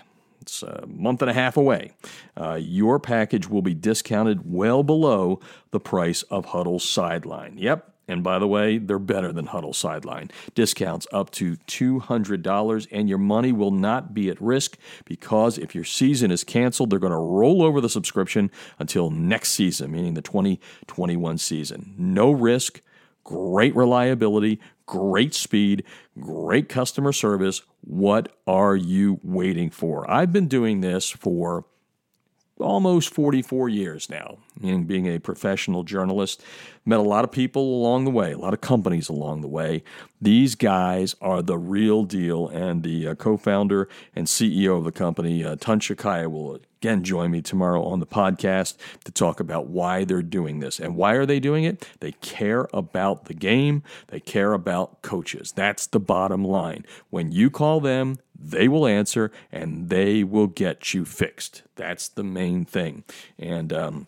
it's 0.49 0.63
a 0.63 0.85
month 0.87 1.21
and 1.21 1.29
a 1.29 1.33
half 1.33 1.57
away. 1.57 1.91
Uh, 2.35 2.59
your 2.61 2.99
package 2.99 3.47
will 3.47 3.61
be 3.61 3.73
discounted 3.73 4.51
well 4.51 4.83
below 4.83 5.39
the 5.71 5.79
price 5.79 6.23
of 6.23 6.47
Hudl's 6.47 6.87
Sideline. 6.87 7.57
Yep. 7.57 7.89
And 8.09 8.23
by 8.23 8.39
the 8.39 8.47
way, 8.47 8.79
they're 8.79 8.97
better 8.97 9.31
than 9.31 9.47
Hudl 9.47 9.73
Sideline. 9.73 10.31
Discounts 10.55 11.05
up 11.13 11.29
to 11.33 11.57
$200, 11.67 12.87
and 12.91 13.07
your 13.07 13.19
money 13.19 13.51
will 13.51 13.69
not 13.69 14.15
be 14.15 14.29
at 14.29 14.41
risk 14.41 14.77
because 15.05 15.59
if 15.59 15.75
your 15.75 15.83
season 15.83 16.31
is 16.31 16.43
canceled, 16.43 16.89
they're 16.89 16.97
going 16.97 17.11
to 17.11 17.17
roll 17.17 17.61
over 17.61 17.79
the 17.79 17.87
subscription 17.87 18.49
until 18.79 19.11
next 19.11 19.51
season, 19.51 19.91
meaning 19.91 20.15
the 20.15 20.23
2021 20.23 21.37
season. 21.37 21.93
No 21.99 22.31
risk, 22.31 22.81
great 23.23 23.75
reliability, 23.75 24.59
great 24.89 25.35
speed, 25.35 25.83
great 26.19 26.67
customer 26.67 27.13
service. 27.13 27.61
What 27.81 28.35
are 28.47 28.75
you 28.75 29.19
waiting 29.23 29.69
for? 29.69 30.09
I've 30.09 30.33
been 30.33 30.47
doing 30.47 30.81
this 30.81 31.11
for 31.11 31.65
almost 32.59 33.13
44 33.13 33.69
years 33.69 34.09
now, 34.09 34.37
meaning 34.59 34.85
being 34.85 35.07
a 35.07 35.19
professional 35.19 35.83
journalist. 35.83 36.43
Met 36.85 36.99
a 36.99 37.03
lot 37.03 37.23
of 37.23 37.31
people 37.31 37.61
along 37.61 38.05
the 38.05 38.11
way, 38.11 38.31
a 38.31 38.37
lot 38.37 38.53
of 38.53 38.61
companies 38.61 39.09
along 39.09 39.41
the 39.41 39.47
way. 39.47 39.83
These 40.21 40.55
guys 40.55 41.15
are 41.21 41.41
the 41.41 41.57
real 41.57 42.03
deal, 42.03 42.47
and 42.47 42.83
the 42.83 43.09
uh, 43.09 43.15
co 43.15 43.37
founder 43.37 43.87
and 44.15 44.27
CEO 44.27 44.77
of 44.77 44.83
the 44.83 44.91
company, 44.91 45.43
uh, 45.43 45.55
Tun 45.55 45.79
will 46.31 46.59
again 46.81 47.03
join 47.03 47.31
me 47.31 47.41
tomorrow 47.41 47.83
on 47.83 47.99
the 47.99 48.05
podcast 48.05 48.77
to 49.03 49.11
talk 49.11 49.39
about 49.39 49.67
why 49.67 50.03
they're 50.03 50.21
doing 50.21 50.59
this. 50.59 50.79
And 50.79 50.95
why 50.95 51.13
are 51.13 51.25
they 51.25 51.39
doing 51.39 51.63
it? 51.63 51.87
They 51.99 52.13
care 52.13 52.67
about 52.73 53.25
the 53.25 53.33
game, 53.33 53.83
they 54.07 54.19
care 54.19 54.53
about 54.53 55.01
coaches. 55.01 55.51
That's 55.51 55.87
the 55.87 55.99
bottom 55.99 56.43
line. 56.43 56.85
When 57.09 57.31
you 57.31 57.49
call 57.49 57.81
them, 57.81 58.17
they 58.41 58.67
will 58.67 58.87
answer 58.87 59.31
and 59.51 59.89
they 59.89 60.23
will 60.23 60.47
get 60.47 60.93
you 60.93 61.05
fixed. 61.05 61.63
That's 61.75 62.07
the 62.07 62.23
main 62.23 62.65
thing. 62.65 63.03
And, 63.37 63.73
um, 63.73 64.07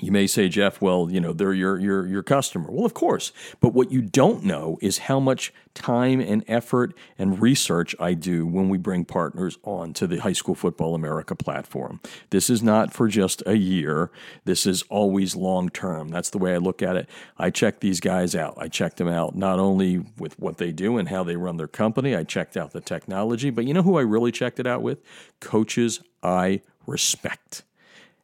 you 0.00 0.12
may 0.12 0.26
say, 0.26 0.48
Jeff, 0.48 0.80
well, 0.80 1.08
you 1.10 1.20
know, 1.20 1.32
they're 1.32 1.52
your, 1.52 1.78
your, 1.78 2.06
your 2.06 2.22
customer. 2.22 2.70
Well, 2.70 2.84
of 2.84 2.94
course. 2.94 3.32
But 3.60 3.74
what 3.74 3.90
you 3.90 4.02
don't 4.02 4.44
know 4.44 4.78
is 4.80 4.98
how 4.98 5.20
much 5.20 5.52
time 5.74 6.20
and 6.20 6.44
effort 6.48 6.94
and 7.18 7.40
research 7.40 7.94
I 8.00 8.14
do 8.14 8.46
when 8.46 8.68
we 8.68 8.78
bring 8.78 9.04
partners 9.04 9.58
on 9.62 9.92
to 9.94 10.06
the 10.06 10.18
High 10.18 10.32
School 10.32 10.54
Football 10.54 10.94
America 10.94 11.34
platform. 11.34 12.00
This 12.30 12.50
is 12.50 12.62
not 12.62 12.92
for 12.92 13.08
just 13.08 13.42
a 13.46 13.56
year. 13.56 14.10
This 14.44 14.66
is 14.66 14.82
always 14.90 15.36
long 15.36 15.68
term. 15.68 16.08
That's 16.08 16.30
the 16.30 16.38
way 16.38 16.54
I 16.54 16.58
look 16.58 16.82
at 16.82 16.96
it. 16.96 17.08
I 17.36 17.50
check 17.50 17.80
these 17.80 18.00
guys 18.00 18.34
out. 18.34 18.54
I 18.58 18.68
check 18.68 18.96
them 18.96 19.08
out 19.08 19.36
not 19.36 19.58
only 19.58 20.04
with 20.18 20.38
what 20.38 20.58
they 20.58 20.72
do 20.72 20.98
and 20.98 21.08
how 21.08 21.22
they 21.22 21.36
run 21.36 21.56
their 21.56 21.68
company, 21.68 22.16
I 22.16 22.24
checked 22.24 22.56
out 22.56 22.72
the 22.72 22.80
technology, 22.80 23.50
but 23.50 23.64
you 23.64 23.74
know 23.74 23.82
who 23.82 23.98
I 23.98 24.02
really 24.02 24.32
checked 24.32 24.58
it 24.58 24.66
out 24.66 24.82
with? 24.82 24.98
Coaches 25.40 26.00
I 26.22 26.62
respect. 26.86 27.62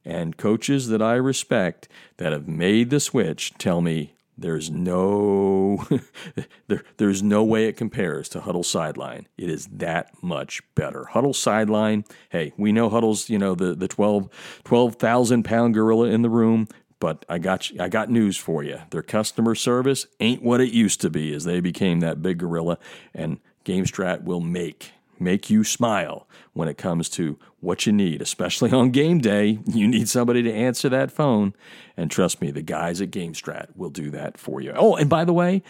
And 0.05 0.37
coaches 0.37 0.89
that 0.89 1.01
I 1.01 1.15
respect 1.15 1.89
that 2.19 2.33
have 2.33 2.47
made 2.47 2.91
the 2.91 3.01
switch 3.01 3.55
tell 3.59 3.81
me 3.81 4.15
there's 4.37 4.71
no 4.71 5.87
there, 6.67 6.83
there's 6.97 7.23
no 7.23 7.45
way 7.45 7.67
it 7.67 7.77
compares 7.77 8.29
to 8.31 8.41
Hudl 8.41 8.65
sideline. 8.65 9.29
It 9.39 9.49
is 9.49 9.67
that 9.73 10.11
much 10.23 10.63
better. 10.75 11.09
Hudl 11.13 11.35
sideline, 11.35 12.05
hey, 12.31 12.53
we 12.57 12.73
know 12.73 12.91
Hudl's, 12.91 13.31
you 13.31 13.39
know, 13.39 13.55
the 13.55 13.75
the 13.75 13.89
12 13.89 14.29
12,000 14.65 15.45
pound 15.45 15.75
gorilla 15.75 16.09
in 16.09 16.23
the 16.23 16.31
room, 16.31 16.69
but 16.99 17.25
I 17.29 17.39
got 17.39 17.71
I 17.79 17.89
got 17.89 18.11
news 18.11 18.37
for 18.37 18.63
you. 18.63 18.81
Their 18.91 19.03
customer 19.03 19.55
service 19.55 20.07
ain't 20.21 20.43
what 20.43 20.61
it 20.61 20.73
used 20.73 21.01
to 21.03 21.11
be 21.11 21.33
as 21.33 21.45
they 21.45 21.61
became 21.61 22.01
that 22.01 22.23
big 22.23 22.39
gorilla 22.39 22.79
and 23.15 23.41
GameStrat 23.65 24.25
will 24.25 24.41
make 24.41 24.93
make 25.21 25.51
you 25.51 25.65
smile 25.65 26.27
when 26.53 26.69
it 26.69 26.79
comes 26.79 27.09
to 27.11 27.39
what 27.61 27.87
you 27.87 27.93
need, 27.93 28.21
especially 28.23 28.71
on 28.73 28.91
game 28.91 29.19
day. 29.19 29.59
You 29.67 29.89
need 29.89 30.09
somebody 30.09 30.43
to 30.43 30.53
answer 30.53 30.89
that 30.89 31.11
phone. 31.11 31.55
And 31.97 32.11
trust 32.11 32.41
me, 32.41 32.51
the 32.51 32.63
guys 32.63 33.01
at 33.01 33.11
GameStrat 33.11 33.77
will 33.77 33.91
do 33.91 34.11
that 34.11 34.39
for 34.39 34.61
you. 34.61 34.73
Oh, 34.75 34.97
and 34.97 35.09
by 35.09 35.25
the 35.25 35.33
way, 35.33 35.63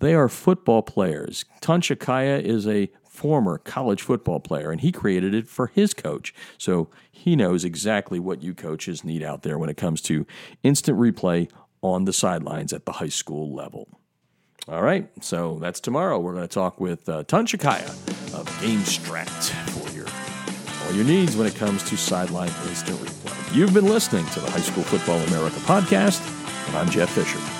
they 0.00 0.14
are 0.14 0.28
football 0.28 0.82
players. 0.82 1.44
Tun 1.60 1.80
Shakaya 1.80 2.42
is 2.42 2.66
a 2.66 2.90
former 3.04 3.58
college 3.58 4.00
football 4.00 4.40
player, 4.40 4.70
and 4.70 4.80
he 4.80 4.92
created 4.92 5.34
it 5.34 5.46
for 5.46 5.66
his 5.66 5.92
coach. 5.92 6.32
So 6.56 6.88
he 7.10 7.36
knows 7.36 7.64
exactly 7.64 8.18
what 8.18 8.42
you 8.42 8.54
coaches 8.54 9.04
need 9.04 9.22
out 9.22 9.42
there 9.42 9.58
when 9.58 9.68
it 9.68 9.76
comes 9.76 10.00
to 10.02 10.26
instant 10.62 10.98
replay 10.98 11.50
on 11.82 12.04
the 12.04 12.12
sidelines 12.12 12.72
at 12.72 12.86
the 12.86 12.92
high 12.92 13.08
school 13.08 13.54
level. 13.54 13.99
All 14.68 14.82
right, 14.82 15.08
so 15.20 15.58
that's 15.58 15.80
tomorrow. 15.80 16.18
We're 16.18 16.34
going 16.34 16.46
to 16.46 16.54
talk 16.54 16.80
with 16.80 17.08
uh, 17.08 17.24
Tun 17.24 17.46
Shakaya 17.46 17.88
of 18.38 18.48
GameStrat 18.60 19.26
for 19.70 19.96
your 19.96 20.06
all 20.86 20.94
your 20.94 21.04
needs 21.04 21.36
when 21.36 21.46
it 21.46 21.54
comes 21.56 21.82
to 21.90 21.96
sideline 21.96 22.50
instant 22.68 22.98
replay. 22.98 23.54
You've 23.54 23.74
been 23.74 23.86
listening 23.86 24.26
to 24.26 24.40
the 24.40 24.50
High 24.50 24.60
School 24.60 24.84
Football 24.84 25.18
America 25.28 25.56
podcast, 25.60 26.20
and 26.68 26.76
I'm 26.76 26.88
Jeff 26.88 27.10
Fisher. 27.10 27.59